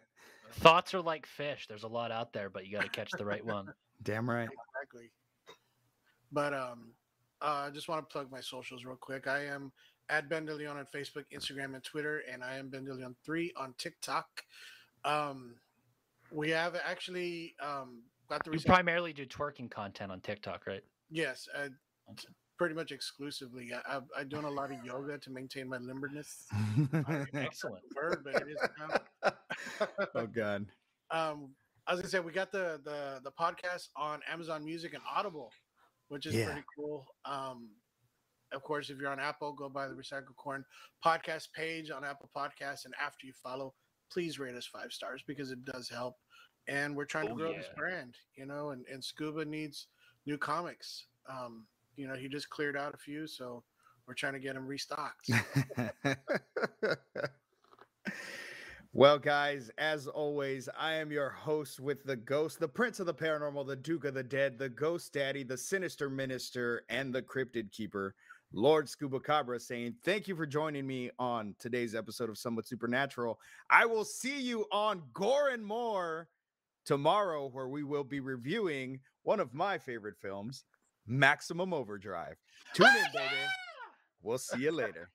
thoughts 0.55 0.95
are 0.95 1.01
like 1.01 1.27
fish 1.27 1.67
there's 1.69 1.83
a 1.85 1.89
lot 1.89 2.11
out 2.13 2.33
there 2.33 2.51
but 2.51 2.67
you 2.67 2.73
got 2.73 2.83
to 2.83 2.89
catch 2.91 3.11
the 3.19 3.25
right 3.25 3.45
one 3.45 3.73
Damn 4.03 4.29
right. 4.31 4.49
exactly. 4.75 5.11
But 6.33 6.55
um, 6.55 6.93
uh, 7.43 7.65
I 7.67 7.71
just 7.71 7.87
want 7.89 8.09
to 8.09 8.11
plug 8.11 8.33
my 8.33 8.41
socials 8.41 8.83
real 8.85 8.97
quick. 8.97 9.27
I 9.27 9.45
am 9.45 9.73
at 10.09 10.29
Ben 10.31 10.47
DeLeon 10.47 10.77
on 10.77 10.87
Facebook, 10.95 11.25
Instagram, 11.35 11.75
and 11.75 11.85
Twitter, 11.85 12.23
and 12.33 12.43
I 12.43 12.57
am 12.57 12.69
Ben 12.71 12.87
DeLeon 12.87 13.15
three 13.27 13.53
on 13.59 13.75
TikTok. 13.77 14.27
Um, 15.05 15.55
we 16.33 16.49
have 16.51 16.77
actually 16.83 17.55
um, 17.63 18.03
got 18.31 18.43
the 18.45 18.51
You 18.51 18.53
reception- 18.55 18.73
primarily 18.75 19.13
do 19.13 19.27
twerking 19.27 19.71
content 19.71 20.11
on 20.13 20.21
TikTok, 20.21 20.67
right? 20.67 20.83
Yes, 21.11 21.47
uh, 21.55 21.69
pretty 22.57 22.75
much 22.75 22.91
exclusively. 22.93 23.71
I, 23.75 23.97
I've, 23.97 24.05
I'm 24.17 24.29
doing 24.31 24.45
a 24.45 24.51
lot 24.51 24.73
of 24.73 24.83
yoga 24.83 25.19
to 25.19 25.31
maintain 25.31 25.69
my 25.69 25.77
limberness. 25.79 26.47
Excellent. 27.35 27.85
Word, 27.95 28.23
but 28.25 28.37
it 28.43 28.49
is 28.49 28.69
now. 28.79 29.33
oh 30.15 30.27
god. 30.27 30.67
um, 31.11 31.51
I 31.87 31.93
was 31.93 32.01
gonna 32.01 32.11
say 32.11 32.21
we 32.21 32.33
got 32.33 32.53
the 32.53 32.81
the 32.85 33.21
the 33.25 33.33
podcast 33.33 33.89
on 33.97 34.21
Amazon 34.31 34.65
Music 34.65 34.95
and 34.95 35.03
Audible, 35.11 35.51
which 36.09 36.27
is 36.27 36.35
Yeah. 36.35 36.47
pretty 36.47 36.65
cool. 36.77 37.07
Um, 37.25 37.71
of 38.53 38.63
course, 38.63 38.91
if 38.91 38.99
you're 38.99 39.11
on 39.11 39.21
Apple, 39.21 39.53
go 39.53 39.69
by 39.69 39.87
the 39.89 39.95
Recycle 39.95 40.35
Corn 40.37 40.65
podcast 41.05 41.53
page 41.53 41.91
on 41.91 42.05
Apple 42.05 42.31
Podcasts, 42.37 42.85
and 42.85 42.95
after 43.01 43.27
you 43.27 43.33
follow, 43.33 43.75
please 44.13 44.39
rate 44.39 44.55
us 44.57 44.67
five 44.67 44.93
stars 44.93 45.23
because 45.27 45.51
it 45.53 45.65
does 45.65 45.89
help. 45.89 46.17
And 46.69 46.97
we're 46.97 47.05
trying 47.07 47.27
to 47.27 47.33
Oh, 47.33 47.37
grow 47.37 47.55
this 47.55 47.69
brand, 47.77 48.17
you 48.37 48.47
know. 48.47 48.71
And, 48.71 48.85
and 48.87 49.03
Scuba 49.03 49.45
needs 49.45 49.87
new 50.27 50.37
comics. 50.37 51.07
Um, 51.29 51.67
you 51.97 52.07
know, 52.09 52.15
he 52.15 52.29
just 52.29 52.51
cleared 52.51 52.77
out 52.77 52.95
a 52.95 52.99
few, 52.99 53.27
so 53.27 53.65
we're 54.07 54.15
trying 54.15 54.35
to 54.35 54.41
get 54.41 54.57
him 54.57 54.67
restocked. 54.67 55.31
well, 58.93 59.21
guys, 59.21 59.71
as 59.79 60.09
always, 60.09 60.69
I 60.77 60.95
am 60.95 61.13
your 61.13 61.31
host 61.31 61.79
with 61.79 62.03
the 62.03 62.17
ghost, 62.17 62.59
the 62.59 62.67
prince 62.67 62.99
of 62.99 63.07
the 63.07 63.15
paranormal, 63.15 63.65
the 63.65 63.77
duke 63.77 64.05
of 64.05 64.15
the 64.15 64.23
dead, 64.25 64.59
the 64.59 64.69
ghost 64.69 65.13
daddy, 65.13 65.45
the 65.45 65.57
sinister 65.57 66.11
minister, 66.11 66.83
and 66.89 67.15
the 67.15 67.23
cryptid 67.23 67.71
keeper, 67.71 68.17
Lord 68.53 68.89
Scuba 68.89 69.21
Cabra, 69.21 69.61
saying 69.61 69.95
thank 70.05 70.27
you 70.27 70.35
for 70.35 70.45
joining 70.45 70.89
me 70.89 71.09
on 71.21 71.55
today's 71.61 71.95
episode 71.95 72.31
of 72.31 72.37
Somewhat 72.37 72.67
Supernatural. 72.67 73.39
I 73.71 73.87
will 73.87 74.05
see 74.05 74.41
you 74.41 74.67
on 74.73 75.03
Gore 75.13 75.51
and 75.51 75.65
More 75.65 76.29
tomorrow, 76.85 77.49
where 77.49 77.69
we 77.69 77.85
will 77.85 78.03
be 78.03 78.19
reviewing 78.19 78.99
one 79.23 79.39
of 79.39 79.55
my 79.55 79.79
favorite 79.79 80.17
films, 80.21 80.65
Maximum 81.07 81.73
Overdrive. 81.73 82.35
Tune 82.75 82.89
in, 82.89 83.13
baby. 83.13 83.35
We'll 84.23 84.37
see 84.37 84.61
you 84.61 84.71
later. 84.71 85.09